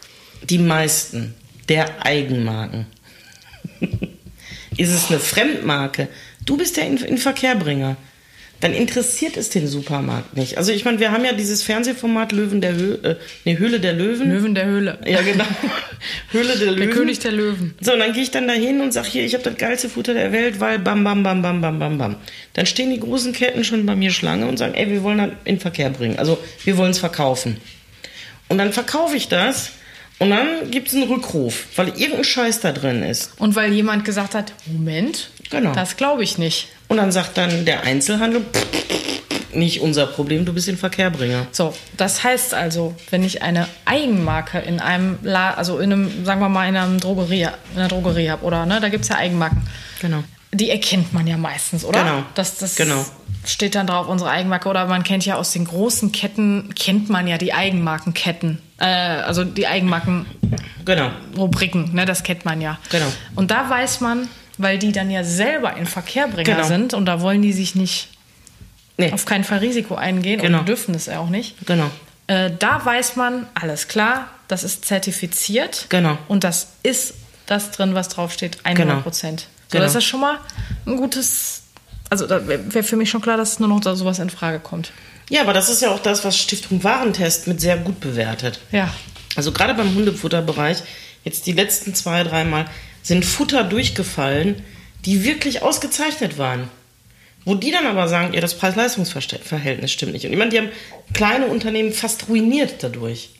Die 0.49 0.59
meisten 0.59 1.35
der 1.69 2.05
Eigenmarken. 2.05 2.87
Ist 4.77 4.91
es 4.91 5.11
eine 5.11 5.19
Fremdmarke? 5.21 6.09
Du 6.45 6.57
bist 6.57 6.77
der 6.77 6.87
in, 6.87 6.97
in 6.99 7.19
Verkehrbringer. 7.19 7.97
Dann 8.63 8.75
interessiert 8.75 9.37
es 9.37 9.51
den 9.51 9.67
Supermarkt 9.67 10.37
nicht. 10.37 10.57
Also 10.57 10.71
ich 10.71 10.85
meine, 10.85 11.01
wir 11.01 11.11
haben 11.11 11.25
ja 11.25 11.33
dieses 11.33 11.65
Fernsehformat 11.65 12.31
Löwen 12.31 12.61
der 12.61 12.75
Höhle, 12.75 12.99
äh, 13.03 13.17
nee, 13.45 13.59
Höhle 13.59 13.81
der 13.81 13.93
Löwen. 13.93 14.31
Löwen 14.31 14.55
der 14.55 14.67
Höhle. 14.67 14.99
Ja, 15.05 15.21
genau. 15.21 15.45
Höhle 16.31 16.57
der 16.57 16.71
Löwen. 16.71 16.79
Der 16.79 16.91
König 16.91 17.19
der 17.19 17.33
Löwen. 17.33 17.75
So, 17.81 17.95
und 17.95 17.99
dann 17.99 18.13
gehe 18.13 18.23
ich 18.23 18.31
dann 18.31 18.47
dahin 18.47 18.81
und 18.81 18.93
sage 18.93 19.09
hier, 19.09 19.25
ich 19.25 19.35
habe 19.35 19.43
das 19.43 19.57
geilste 19.57 19.89
Futter 19.89 20.15
der 20.15 20.31
Welt, 20.31 20.61
weil 20.61 20.79
bam, 20.79 21.03
bam, 21.03 21.25
bam, 21.25 21.43
bam, 21.43 21.61
bam, 21.61 21.81
bam, 21.81 21.99
bam. 21.99 22.17
Dann 22.53 22.67
stehen 22.67 22.91
die 22.91 23.01
großen 23.01 23.33
Ketten 23.33 23.65
schon 23.65 23.85
bei 23.85 23.97
mir 23.97 24.13
Schlange 24.13 24.47
und 24.47 24.59
sagen, 24.59 24.75
ey, 24.75 24.89
wir 24.89 25.03
wollen 25.03 25.19
das 25.19 25.31
in 25.43 25.59
Verkehr 25.59 25.91
bringen. 25.91 26.21
Also 26.21 26.39
wir 26.63 26.77
wollen 26.77 26.93
es 26.93 27.01
verkaufen. 27.01 27.57
Und 28.49 28.59
dann 28.59 28.73
verkaufe 28.73 29.17
ich 29.17 29.27
das 29.27 29.73
und 30.23 30.31
dann 30.31 30.71
gibt 30.71 30.89
es 30.89 30.95
einen 30.95 31.05
Rückruf, 31.11 31.65
weil 31.77 31.89
irgendein 31.89 32.25
Scheiß 32.25 32.61
da 32.61 32.73
drin 32.73 33.03
ist. 33.03 33.33
Und 33.39 33.57
weil 33.57 33.73
jemand 33.73 34.05
gesagt 34.05 34.35
hat, 34.35 34.53
Moment, 34.67 35.31
Genau. 35.51 35.73
das 35.73 35.97
glaube 35.97 36.23
ich 36.23 36.39
nicht. 36.39 36.69
Und 36.89 36.97
dann 36.97 37.13
sagt 37.13 37.37
dann 37.37 37.65
der 37.65 37.83
Einzelhandel, 37.83 38.43
pff, 38.43 38.67
nicht 39.55 39.81
unser 39.81 40.07
Problem, 40.07 40.45
du 40.45 40.53
bist 40.53 40.69
ein 40.69 40.79
Verkehrbringer. 40.79 41.47
So, 41.53 41.75
das 41.97 42.25
heißt 42.25 42.55
also, 42.55 42.95
wenn 43.11 43.23
ich 43.23 43.43
eine 43.43 43.69
Eigenmarke 43.85 44.59
in 44.59 44.81
einem, 44.81 45.19
La 45.23 45.55
also 45.55 45.79
in 45.79 45.93
einem, 45.93 46.25
sagen 46.25 46.41
wir 46.41 46.49
mal, 46.49 46.69
in 46.69 46.77
einer 46.77 46.97
Drogerie, 46.99 47.49
in 47.75 47.79
einer 47.79 47.89
Drogerie 47.89 48.31
habe, 48.31 48.45
oder, 48.45 48.65
ne, 48.67 48.81
da 48.81 48.89
gibt 48.89 49.03
es 49.05 49.11
ja 49.11 49.17
Eigenmarken. 49.17 49.63
Genau. 50.01 50.25
Die 50.55 50.69
erkennt 50.71 51.13
man 51.15 51.27
ja 51.27 51.37
meistens, 51.39 51.85
oder? 51.85 52.03
Genau. 52.05 52.23
Das, 52.35 52.59
das 52.59 52.77
Genau. 52.77 53.05
steht 53.47 53.75
dann 53.75 53.87
drauf, 53.87 54.07
unsere 54.09 54.31
Eigenmarke. 54.31 54.69
Oder 54.69 54.87
man 54.87 55.03
kennt 55.03 55.25
ja 55.25 55.37
aus 55.37 55.53
den 55.53 55.65
großen 55.65 56.13
Ketten, 56.13 56.75
kennt 56.75 57.09
man 57.09 57.27
ja 57.27 57.39
die 57.39 57.55
Eigenmarkenketten. 57.55 58.59
Äh, 58.79 58.85
also 58.85 59.45
die 59.45 59.67
Eigenmarkenrubriken, 59.67 61.85
Genau. 61.87 61.95
ne, 61.97 62.05
das 62.05 62.23
kennt 62.23 62.45
man 62.45 62.61
ja. 62.61 62.79
Genau. 62.91 63.07
Und 63.35 63.51
da 63.51 63.69
weiß 63.71 64.01
man, 64.01 64.29
weil 64.59 64.79
die 64.79 64.93
dann 64.93 65.11
ja 65.11 65.25
selber 65.25 65.77
in 65.77 65.87
Verkehrbringer 65.87 66.57
Genau. 66.57 66.67
sind 66.69 66.95
und 66.95 67.07
da 67.07 67.21
wollen 67.21 67.43
die 67.43 67.53
sich 67.53 67.75
nicht 67.75 68.09
Nee, 68.99 69.11
auf 69.13 69.25
keinen 69.25 69.45
Fall 69.45 69.59
Risiko 69.61 69.95
eingehen 69.95 70.41
Genau. 70.41 70.59
und 70.61 70.69
dürfen 70.69 70.95
es 70.95 71.07
ja 71.07 71.19
auch 71.19 71.31
nicht. 71.31 71.57
genau. 71.67 71.91
Äh, 72.27 72.51
da 72.59 72.85
weiß 72.85 73.17
man, 73.17 73.47
alles 73.55 73.89
klar, 73.89 74.29
das 74.49 74.65
ist 74.65 74.85
zertifiziert. 74.85 75.87
Genau. 75.89 76.19
Und 76.29 76.45
das 76.45 76.69
ist 76.83 77.15
das 77.47 77.71
drin, 77.73 77.95
was 77.95 78.09
draufsteht, 78.11 78.59
100 78.65 78.87
Genau. 78.87 79.01
Prozent. 79.01 79.47
So, 79.73 79.79
Genau. 79.79 79.85
das 79.85 79.95
ist 79.95 80.05
schon 80.05 80.21
mal 80.21 80.39
ein 80.87 80.97
gutes. 80.97 81.63
Also, 82.11 82.27
da 82.27 82.47
wäre 82.47 82.75
wär 82.75 82.85
für 82.85 82.97
mich 82.97 83.09
schon 83.11 83.23
klar, 83.23 83.39
dass 83.39 83.59
nur 83.59 83.69
noch 83.69 83.81
da 83.81 83.97
sowas 83.97 84.19
in 84.19 84.29
Frage 84.29 84.61
kommt. 84.61 84.93
Ja, 85.31 85.41
aber 85.41 85.55
das 85.55 85.71
ist 85.71 85.81
ja 85.81 85.91
auch 85.91 86.01
das, 86.01 86.25
was 86.25 86.37
Stiftung 86.37 86.85
Warentest 86.85 87.47
mit 87.47 87.61
sehr 87.61 87.79
gut 87.79 88.01
bewertet. 88.01 88.61
Ja. 88.71 88.93
Also 89.35 89.51
gerade 89.51 89.73
beim 89.73 89.95
Hundefutterbereich, 89.95 90.83
jetzt 91.25 91.47
die 91.47 91.53
letzten 91.53 91.95
zwei, 91.95 92.23
dreimal, 92.23 92.67
sind 93.03 93.25
Futter 93.25 93.65
durchgefallen, 93.65 94.63
die 95.07 95.25
wirklich 95.25 95.63
ausgezeichnet 95.63 96.37
waren. 96.37 96.69
Wo 97.47 97.55
die 97.55 97.71
dann 97.71 97.87
aber 97.87 98.09
sagen, 98.09 98.35
ja, 98.35 98.41
das 98.43 98.59
Preis-Leistungs-Verhältnis 98.59 99.91
stimmt 99.91 100.13
nicht. 100.13 100.27
Und 100.27 100.33
ich 100.33 100.39
meine, 100.39 100.51
die 100.51 100.59
haben 100.59 100.69
kleine 101.15 101.47
Unternehmen 101.47 101.93
fast 101.93 102.29
ruiniert 102.29 102.83
dadurch. 102.83 103.31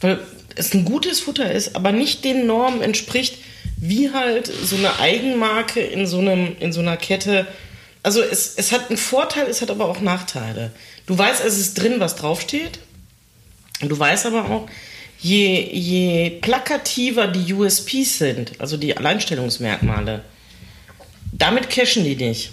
Weil 0.00 0.18
es 0.56 0.74
ein 0.74 0.84
gutes 0.84 1.20
Futter 1.20 1.50
ist, 1.52 1.76
aber 1.76 1.92
nicht 1.92 2.24
den 2.24 2.46
Normen 2.46 2.82
entspricht, 2.82 3.38
wie 3.76 4.12
halt 4.12 4.46
so 4.46 4.76
eine 4.76 4.98
Eigenmarke 4.98 5.80
in 5.80 6.06
so, 6.06 6.18
einem, 6.18 6.56
in 6.60 6.72
so 6.72 6.80
einer 6.80 6.96
Kette. 6.96 7.46
Also 8.02 8.22
es, 8.22 8.54
es 8.56 8.72
hat 8.72 8.88
einen 8.88 8.98
Vorteil, 8.98 9.46
es 9.48 9.62
hat 9.62 9.70
aber 9.70 9.86
auch 9.86 10.00
Nachteile. 10.00 10.72
Du 11.06 11.16
weißt, 11.16 11.44
es 11.44 11.58
ist 11.58 11.74
drin, 11.74 11.96
was 11.98 12.16
draufsteht. 12.16 12.78
Du 13.80 13.98
weißt 13.98 14.26
aber 14.26 14.50
auch, 14.50 14.68
je, 15.18 15.60
je 15.72 16.30
plakativer 16.30 17.26
die 17.28 17.52
USPs 17.52 18.18
sind, 18.18 18.52
also 18.58 18.76
die 18.76 18.96
Alleinstellungsmerkmale, 18.96 20.22
damit 21.32 21.70
cashen 21.70 22.04
die 22.04 22.16
dich. 22.16 22.52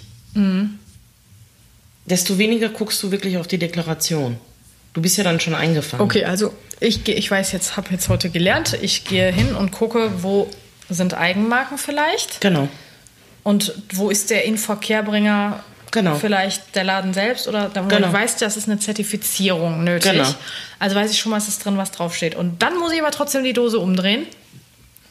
Desto 2.06 2.38
weniger 2.38 2.68
guckst 2.68 3.02
du 3.02 3.10
wirklich 3.10 3.36
auf 3.36 3.46
die 3.46 3.58
Deklaration. 3.58 4.36
Du 4.92 5.00
bist 5.00 5.16
ja 5.16 5.24
dann 5.24 5.40
schon 5.40 5.54
eingefangen. 5.54 6.02
Okay, 6.02 6.24
also 6.24 6.52
ich, 6.80 7.06
ich 7.08 7.30
weiß 7.30 7.52
jetzt, 7.52 7.76
habe 7.76 7.90
jetzt 7.92 8.08
heute 8.08 8.28
gelernt, 8.28 8.76
ich 8.82 9.04
gehe 9.04 9.32
hin 9.32 9.54
und 9.54 9.70
gucke, 9.70 10.22
wo 10.22 10.50
sind 10.88 11.14
Eigenmarken 11.14 11.78
vielleicht 11.78 12.40
Genau. 12.40 12.68
und 13.42 13.72
wo 13.92 14.10
ist 14.10 14.30
der 14.30 14.44
Inverkehrbringer 14.44 15.60
Genau. 15.90 16.14
vielleicht 16.16 16.74
der 16.74 16.84
Laden 16.84 17.12
selbst 17.12 17.46
oder 17.48 17.68
da, 17.68 17.82
Genau. 17.82 18.06
ich 18.08 18.12
weiß, 18.12 18.36
das 18.36 18.56
ist 18.56 18.66
eine 18.68 18.78
Zertifizierung 18.78 19.84
nötig. 19.84 20.12
Genau. 20.12 20.28
Also 20.78 20.96
weiß 20.96 21.10
ich 21.10 21.18
schon 21.18 21.30
mal, 21.30 21.36
es 21.36 21.48
ist 21.48 21.64
drin, 21.64 21.76
was 21.76 21.90
draufsteht. 21.90 22.34
Und 22.34 22.62
dann 22.62 22.78
muss 22.78 22.92
ich 22.92 23.00
aber 23.02 23.10
trotzdem 23.10 23.44
die 23.44 23.52
Dose 23.52 23.78
umdrehen 23.78 24.26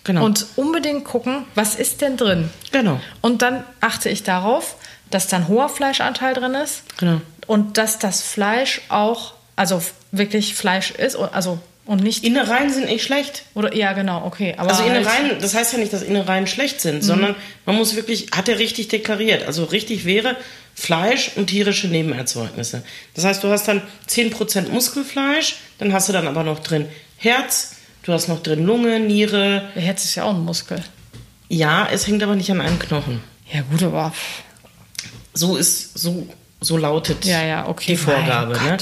Genau. 0.03 0.25
und 0.25 0.47
unbedingt 0.55 1.05
gucken, 1.05 1.45
was 1.53 1.75
ist 1.75 2.01
denn 2.01 2.17
drin. 2.17 2.49
genau. 2.71 2.99
Und 3.21 3.43
dann 3.43 3.63
achte 3.79 4.09
ich 4.09 4.23
darauf, 4.23 4.75
dass 5.11 5.27
dann 5.27 5.47
hoher 5.47 5.69
Fleischanteil 5.69 6.33
drin 6.33 6.55
ist 6.55 6.81
Genau. 6.97 7.21
und 7.45 7.77
dass 7.77 7.99
das 7.99 8.23
Fleisch 8.23 8.81
auch, 8.89 9.33
also 9.55 9.83
wirklich 10.11 10.55
Fleisch 10.55 10.89
ist, 10.91 11.15
also 11.15 11.59
und 11.91 12.01
nicht 12.01 12.23
Innereien 12.23 12.69
sind 12.69 12.85
nicht 12.85 13.03
schlecht. 13.03 13.43
oder 13.53 13.75
ja 13.75 13.91
genau, 13.91 14.23
okay, 14.25 14.55
aber 14.57 14.69
Also 14.69 14.83
halt, 14.85 14.95
Innereien, 14.95 15.41
das 15.41 15.53
heißt 15.53 15.73
ja 15.73 15.79
nicht, 15.79 15.91
dass 15.91 16.01
Innereien 16.01 16.47
schlecht 16.47 16.79
sind, 16.79 17.03
sondern 17.03 17.35
man 17.65 17.75
muss 17.75 17.97
wirklich, 17.97 18.27
hat 18.31 18.47
er 18.47 18.59
richtig 18.59 18.87
deklariert. 18.87 19.45
Also 19.45 19.65
richtig 19.65 20.05
wäre 20.05 20.37
Fleisch 20.73 21.31
und 21.35 21.47
tierische 21.47 21.89
Nebenerzeugnisse. 21.89 22.83
Das 23.13 23.25
heißt, 23.25 23.43
du 23.43 23.49
hast 23.49 23.67
dann 23.67 23.81
10% 24.07 24.69
Muskelfleisch, 24.69 25.57
dann 25.79 25.91
hast 25.91 26.07
du 26.07 26.13
dann 26.13 26.29
aber 26.29 26.43
noch 26.43 26.59
drin 26.59 26.87
Herz, 27.17 27.75
du 28.03 28.13
hast 28.13 28.29
noch 28.29 28.41
drin 28.41 28.65
Lunge, 28.65 29.01
Niere. 29.01 29.69
der 29.75 29.81
Herz 29.81 30.05
ist 30.05 30.15
ja 30.15 30.23
auch 30.23 30.33
ein 30.33 30.45
Muskel. 30.45 30.81
Ja, 31.49 31.89
es 31.91 32.07
hängt 32.07 32.23
aber 32.23 32.37
nicht 32.37 32.49
an 32.51 32.61
einem 32.61 32.79
Knochen. 32.79 33.21
Ja 33.51 33.63
gut, 33.69 33.83
aber 33.83 34.13
So 35.33 35.57
ist, 35.57 35.97
so, 35.97 36.25
so 36.61 36.77
lautet 36.77 37.25
Ja, 37.25 37.43
ja, 37.43 37.67
okay, 37.67 37.91
die 37.91 37.97
Vorgabe. 37.97 38.53
Ne? 38.53 38.77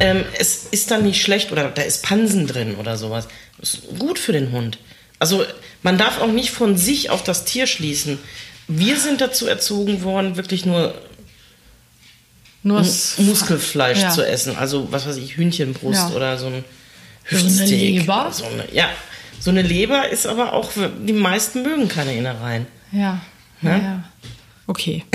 Ähm, 0.00 0.24
es 0.38 0.64
ist 0.70 0.90
dann 0.90 1.04
nicht 1.04 1.22
schlecht 1.22 1.52
oder 1.52 1.68
da 1.70 1.82
ist 1.82 2.02
Pansen 2.02 2.46
drin 2.46 2.74
oder 2.76 2.96
sowas. 2.96 3.28
Das 3.58 3.74
ist 3.74 3.98
gut 3.98 4.18
für 4.18 4.32
den 4.32 4.50
Hund. 4.52 4.78
Also 5.20 5.44
man 5.82 5.98
darf 5.98 6.20
auch 6.20 6.32
nicht 6.32 6.50
von 6.50 6.76
sich 6.76 7.10
auf 7.10 7.22
das 7.22 7.44
Tier 7.44 7.66
schließen. 7.66 8.18
Wir 8.66 8.98
sind 8.98 9.20
dazu 9.20 9.46
erzogen 9.46 10.02
worden, 10.02 10.36
wirklich 10.36 10.64
nur 10.66 10.94
nur 12.62 12.80
Muskelfleisch 13.18 14.00
Ja. 14.00 14.10
zu 14.10 14.26
essen. 14.26 14.56
Also 14.56 14.88
was 14.90 15.06
weiß 15.06 15.16
ich, 15.18 15.36
Hühnchenbrust 15.36 16.08
Ja. 16.10 16.16
oder 16.16 16.38
so 16.38 16.46
ein 16.46 16.64
So 17.30 17.36
eine 17.36 17.44
Hüftsteak. 17.46 17.98
Leber? 18.00 18.30
So 18.32 18.44
eine, 18.46 18.64
ja, 18.72 18.88
so 19.38 19.50
eine 19.50 19.62
Leber 19.62 20.08
ist 20.08 20.26
aber 20.26 20.54
auch, 20.54 20.70
die 21.06 21.12
meisten 21.12 21.62
mögen 21.62 21.88
keine 21.88 22.14
Innereien. 22.16 22.66
Ja. 22.92 23.20
Ne? 23.60 23.70
ja, 23.70 23.76
ja. 23.78 24.04
Okay. 24.66 25.04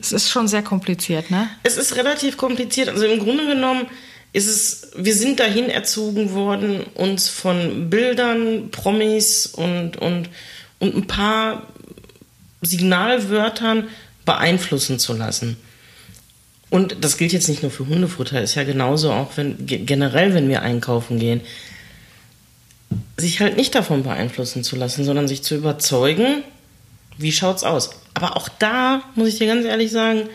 es 0.00 0.12
ist 0.12 0.30
schon 0.30 0.48
sehr 0.48 0.62
kompliziert, 0.62 1.30
ne? 1.30 1.48
Es 1.62 1.76
ist 1.76 1.96
relativ 1.96 2.36
kompliziert. 2.36 2.88
Also 2.88 3.04
im 3.06 3.18
Grunde 3.18 3.46
genommen 3.46 3.86
ist 4.32 4.48
es, 4.48 4.90
wir 4.96 5.14
sind 5.14 5.40
dahin 5.40 5.68
erzogen 5.68 6.32
worden, 6.32 6.84
uns 6.94 7.28
von 7.28 7.90
Bildern, 7.90 8.70
Promis 8.70 9.46
und, 9.46 9.96
und, 9.96 10.30
und 10.78 10.96
ein 10.96 11.06
paar 11.06 11.66
Signalwörtern 12.62 13.88
beeinflussen 14.24 14.98
zu 14.98 15.12
lassen. 15.12 15.56
Und 16.70 16.96
das 17.04 17.18
gilt 17.18 17.32
jetzt 17.34 17.48
nicht 17.48 17.62
nur 17.62 17.70
für 17.70 17.86
Hundefutter, 17.86 18.40
ist 18.40 18.54
ja 18.54 18.64
genauso 18.64 19.12
auch 19.12 19.36
wenn, 19.36 19.66
ge- 19.66 19.84
generell, 19.84 20.32
wenn 20.32 20.48
wir 20.48 20.62
einkaufen 20.62 21.18
gehen, 21.18 21.42
sich 23.18 23.40
halt 23.40 23.58
nicht 23.58 23.74
davon 23.74 24.02
beeinflussen 24.02 24.64
zu 24.64 24.76
lassen, 24.76 25.04
sondern 25.04 25.28
sich 25.28 25.42
zu 25.42 25.54
überzeugen, 25.54 26.42
wie 27.18 27.32
schaut's 27.32 27.64
aus. 27.64 27.90
Aber 28.14 28.36
auch 28.36 28.48
da 28.48 29.02
muss 29.14 29.28
ich 29.28 29.38
dir 29.38 29.46
ganz 29.46 29.64
ehrlich 29.64 29.90
sagen, 29.90 30.28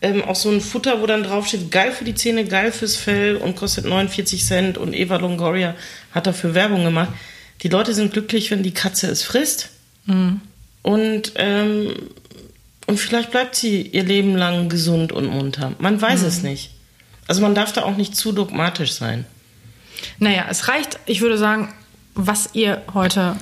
ähm, 0.00 0.22
auch 0.22 0.36
so 0.36 0.50
ein 0.50 0.60
Futter, 0.60 1.00
wo 1.00 1.06
dann 1.06 1.24
draufsteht, 1.24 1.70
geil 1.70 1.92
für 1.92 2.04
die 2.04 2.14
Zähne, 2.14 2.44
geil 2.44 2.70
fürs 2.72 2.96
Fell 2.96 3.36
und 3.36 3.56
kostet 3.56 3.84
49 3.84 4.44
Cent 4.44 4.78
und 4.78 4.94
Eva 4.94 5.16
Longoria 5.16 5.74
hat 6.12 6.26
dafür 6.26 6.54
Werbung 6.54 6.84
gemacht. 6.84 7.10
Die 7.62 7.68
Leute 7.68 7.94
sind 7.94 8.12
glücklich, 8.12 8.50
wenn 8.50 8.62
die 8.62 8.74
Katze 8.74 9.08
es 9.08 9.22
frisst. 9.22 9.70
Mhm. 10.06 10.40
Und, 10.82 11.32
ähm, 11.34 11.94
und 12.86 12.98
vielleicht 12.98 13.32
bleibt 13.32 13.56
sie 13.56 13.82
ihr 13.82 14.04
Leben 14.04 14.36
lang 14.36 14.68
gesund 14.68 15.12
und 15.12 15.26
munter. 15.26 15.72
Man 15.78 16.00
weiß 16.00 16.22
mhm. 16.22 16.28
es 16.28 16.42
nicht. 16.42 16.70
Also 17.26 17.42
man 17.42 17.54
darf 17.54 17.72
da 17.72 17.82
auch 17.82 17.96
nicht 17.96 18.16
zu 18.16 18.32
dogmatisch 18.32 18.92
sein. 18.92 19.26
Naja, 20.18 20.46
es 20.48 20.68
reicht, 20.68 20.98
ich 21.06 21.20
würde 21.20 21.36
sagen, 21.36 21.74
was 22.14 22.50
ihr 22.54 22.82
heute 22.94 23.36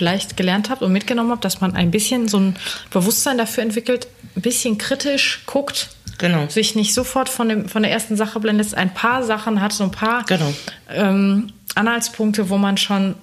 vielleicht 0.00 0.38
gelernt 0.38 0.70
habt 0.70 0.80
und 0.80 0.92
mitgenommen 0.92 1.30
habt, 1.30 1.44
dass 1.44 1.60
man 1.60 1.76
ein 1.76 1.90
bisschen 1.90 2.26
so 2.26 2.38
ein 2.38 2.56
Bewusstsein 2.90 3.36
dafür 3.36 3.62
entwickelt, 3.62 4.08
ein 4.34 4.40
bisschen 4.40 4.78
kritisch 4.78 5.42
guckt, 5.44 5.90
genau. 6.16 6.48
sich 6.48 6.74
nicht 6.74 6.94
sofort 6.94 7.28
von, 7.28 7.50
dem, 7.50 7.68
von 7.68 7.82
der 7.82 7.92
ersten 7.92 8.16
Sache 8.16 8.40
blendet, 8.40 8.72
ein 8.72 8.94
paar 8.94 9.22
Sachen 9.22 9.60
hat, 9.60 9.74
so 9.74 9.84
ein 9.84 9.90
paar 9.90 10.24
genau. 10.24 10.54
ähm, 10.88 11.52
Anhaltspunkte, 11.74 12.48
wo 12.48 12.56
man 12.56 12.78
schon 12.78 13.14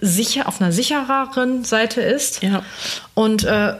sicher 0.00 0.48
auf 0.48 0.62
einer 0.62 0.72
sichereren 0.72 1.64
Seite 1.64 2.00
ist 2.00 2.42
ja. 2.42 2.62
und, 3.12 3.44
äh, 3.44 3.74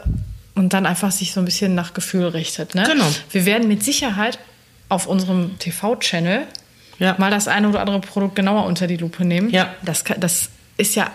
und 0.53 0.73
dann 0.73 0.85
einfach 0.85 1.11
sich 1.11 1.33
so 1.33 1.39
ein 1.39 1.45
bisschen 1.45 1.73
nach 1.73 1.95
Gefühl 1.95 2.27
richtet. 2.27 2.75
Ne? 2.75 2.83
Genau. 2.83 3.07
Wir 3.31 3.47
werden 3.47 3.67
mit 3.67 3.83
Sicherheit 3.83 4.37
auf 4.89 5.07
unserem 5.07 5.57
TV-Channel 5.57 6.45
ja. 6.99 7.15
mal 7.17 7.31
das 7.31 7.47
eine 7.47 7.67
oder 7.67 7.79
andere 7.79 7.99
Produkt 7.99 8.35
genauer 8.35 8.65
unter 8.65 8.85
die 8.85 8.97
Lupe 8.97 9.25
nehmen. 9.25 9.49
Ja. 9.49 9.73
Das, 9.81 10.03
das 10.19 10.49
ist 10.77 10.93
ja 10.93 11.09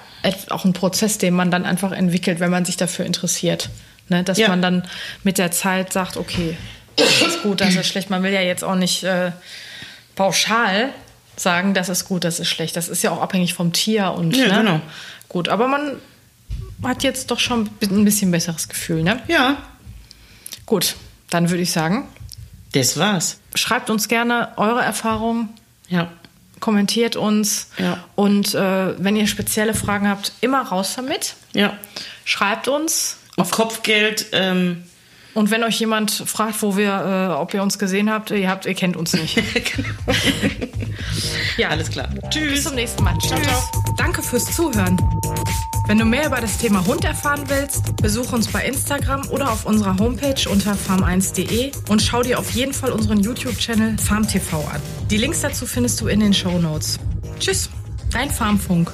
auch 0.51 0.65
ein 0.65 0.73
Prozess, 0.73 1.19
den 1.19 1.35
man 1.35 1.51
dann 1.51 1.65
einfach 1.65 1.93
entwickelt, 1.93 2.41
wenn 2.41 2.51
man 2.51 2.65
sich 2.65 2.77
dafür 2.77 3.05
interessiert. 3.05 3.71
Ne? 4.09 4.23
Dass 4.23 4.39
ja. 4.39 4.49
man 4.49 4.63
dann 4.63 4.85
mit 5.23 5.39
der 5.39 5.51
Zeit 5.51 5.93
sagt, 5.93 6.17
okay, 6.17 6.57
das 6.97 7.23
ist 7.23 7.43
gut, 7.43 7.61
das 7.61 7.75
ist 7.75 7.87
schlecht. 7.87 8.11
Man 8.11 8.23
will 8.23 8.33
ja 8.33 8.41
jetzt 8.41 8.65
auch 8.65 8.75
nicht 8.75 9.05
äh, 9.05 9.33
pauschal 10.15 10.91
sagen, 11.37 11.75
das 11.75 11.89
ist 11.89 12.07
gut, 12.07 12.25
das 12.25 12.41
ist 12.41 12.49
schlecht. 12.49 12.77
Das 12.77 12.89
ist 12.89 13.03
ja 13.03 13.11
auch 13.11 13.21
abhängig 13.21 13.55
vom 13.55 13.73
Tier 13.73 14.13
und 14.13 14.35
ja, 14.35 14.47
ne? 14.49 14.59
genau. 14.59 14.81
gut. 15.29 15.49
Aber 15.49 15.69
man 15.69 15.97
hat 16.83 17.03
jetzt 17.03 17.31
doch 17.31 17.41
schon 17.41 17.69
ein 17.83 18.05
bisschen 18.05 18.31
besseres 18.31 18.69
Gefühl, 18.69 19.03
ne? 19.03 19.21
Ja. 19.29 19.59
Gut, 20.65 20.97
dann 21.31 21.51
würde 21.51 21.63
ich 21.63 21.73
sagen. 21.73 22.09
Das 22.73 22.99
war's. 22.99 23.39
Schreibt 23.55 23.91
uns 23.91 24.09
gerne 24.09 24.49
eure 24.57 24.83
Erfahrungen. 24.83 25.51
Ja 25.89 26.11
kommentiert 26.61 27.17
uns. 27.17 27.71
Ja. 27.79 28.05
Und 28.15 28.55
äh, 28.55 29.03
wenn 29.03 29.17
ihr 29.17 29.27
spezielle 29.27 29.75
Fragen 29.75 30.09
habt, 30.09 30.33
immer 30.41 30.63
raus 30.63 30.95
damit. 30.97 31.35
Ja. 31.53 31.77
Schreibt 32.25 32.69
uns. 32.69 33.19
Auf 33.37 33.51
Kopfgeld. 33.51 34.27
Ähm 34.33 34.85
und 35.35 35.51
wenn 35.51 35.63
euch 35.65 35.79
jemand 35.79 36.11
fragt, 36.11 36.63
wo 36.63 36.79
wir, 36.79 37.29
äh, 37.31 37.35
ob 37.35 37.53
ihr 37.53 37.63
uns 37.63 37.79
gesehen 37.79 38.11
habt, 38.11 38.31
ihr 38.31 38.49
habt, 38.49 38.65
ihr 38.65 38.73
kennt 38.73 38.97
uns 38.97 39.13
nicht. 39.13 39.35
genau. 39.55 40.19
ja, 41.59 41.69
alles 41.69 41.91
klar. 41.91 42.09
Tschüss. 42.31 42.53
Bis 42.53 42.65
zum 42.65 42.75
nächsten 42.75 43.05
Mal. 43.05 43.19
Tschüss. 43.19 43.33
Ciao, 43.33 43.43
ciao. 43.43 43.95
Danke 43.99 44.23
fürs 44.23 44.47
Zuhören. 44.57 44.97
Wenn 45.87 45.99
du 45.99 46.05
mehr 46.05 46.27
über 46.27 46.41
das 46.41 46.59
Thema 46.59 46.85
Hund 46.85 47.05
erfahren 47.05 47.45
willst, 47.47 47.95
besuch 48.03 48.33
uns 48.33 48.49
bei 48.49 48.65
Instagram 48.65 49.29
oder 49.31 49.53
auf 49.53 49.67
unserer 49.67 49.97
Homepage 49.99 50.51
unter 50.51 50.73
farm1.de 50.73 51.71
und 51.89 52.03
schau 52.03 52.23
dir 52.23 52.41
auf 52.41 52.51
jeden 52.51 52.73
Fall 52.73 52.91
unseren 52.91 53.21
YouTube-Channel 53.21 53.97
FarmTV 53.97 54.55
an. 54.73 54.83
Die 55.11 55.17
Links 55.17 55.43
dazu 55.43 55.65
findest 55.65 56.01
du 56.01 56.09
in 56.09 56.19
den 56.19 56.35
Show 56.35 56.59
Notes. 56.59 56.99
Tschüss, 57.39 57.71
dein 58.11 58.33
Farmfunk. 58.33 58.91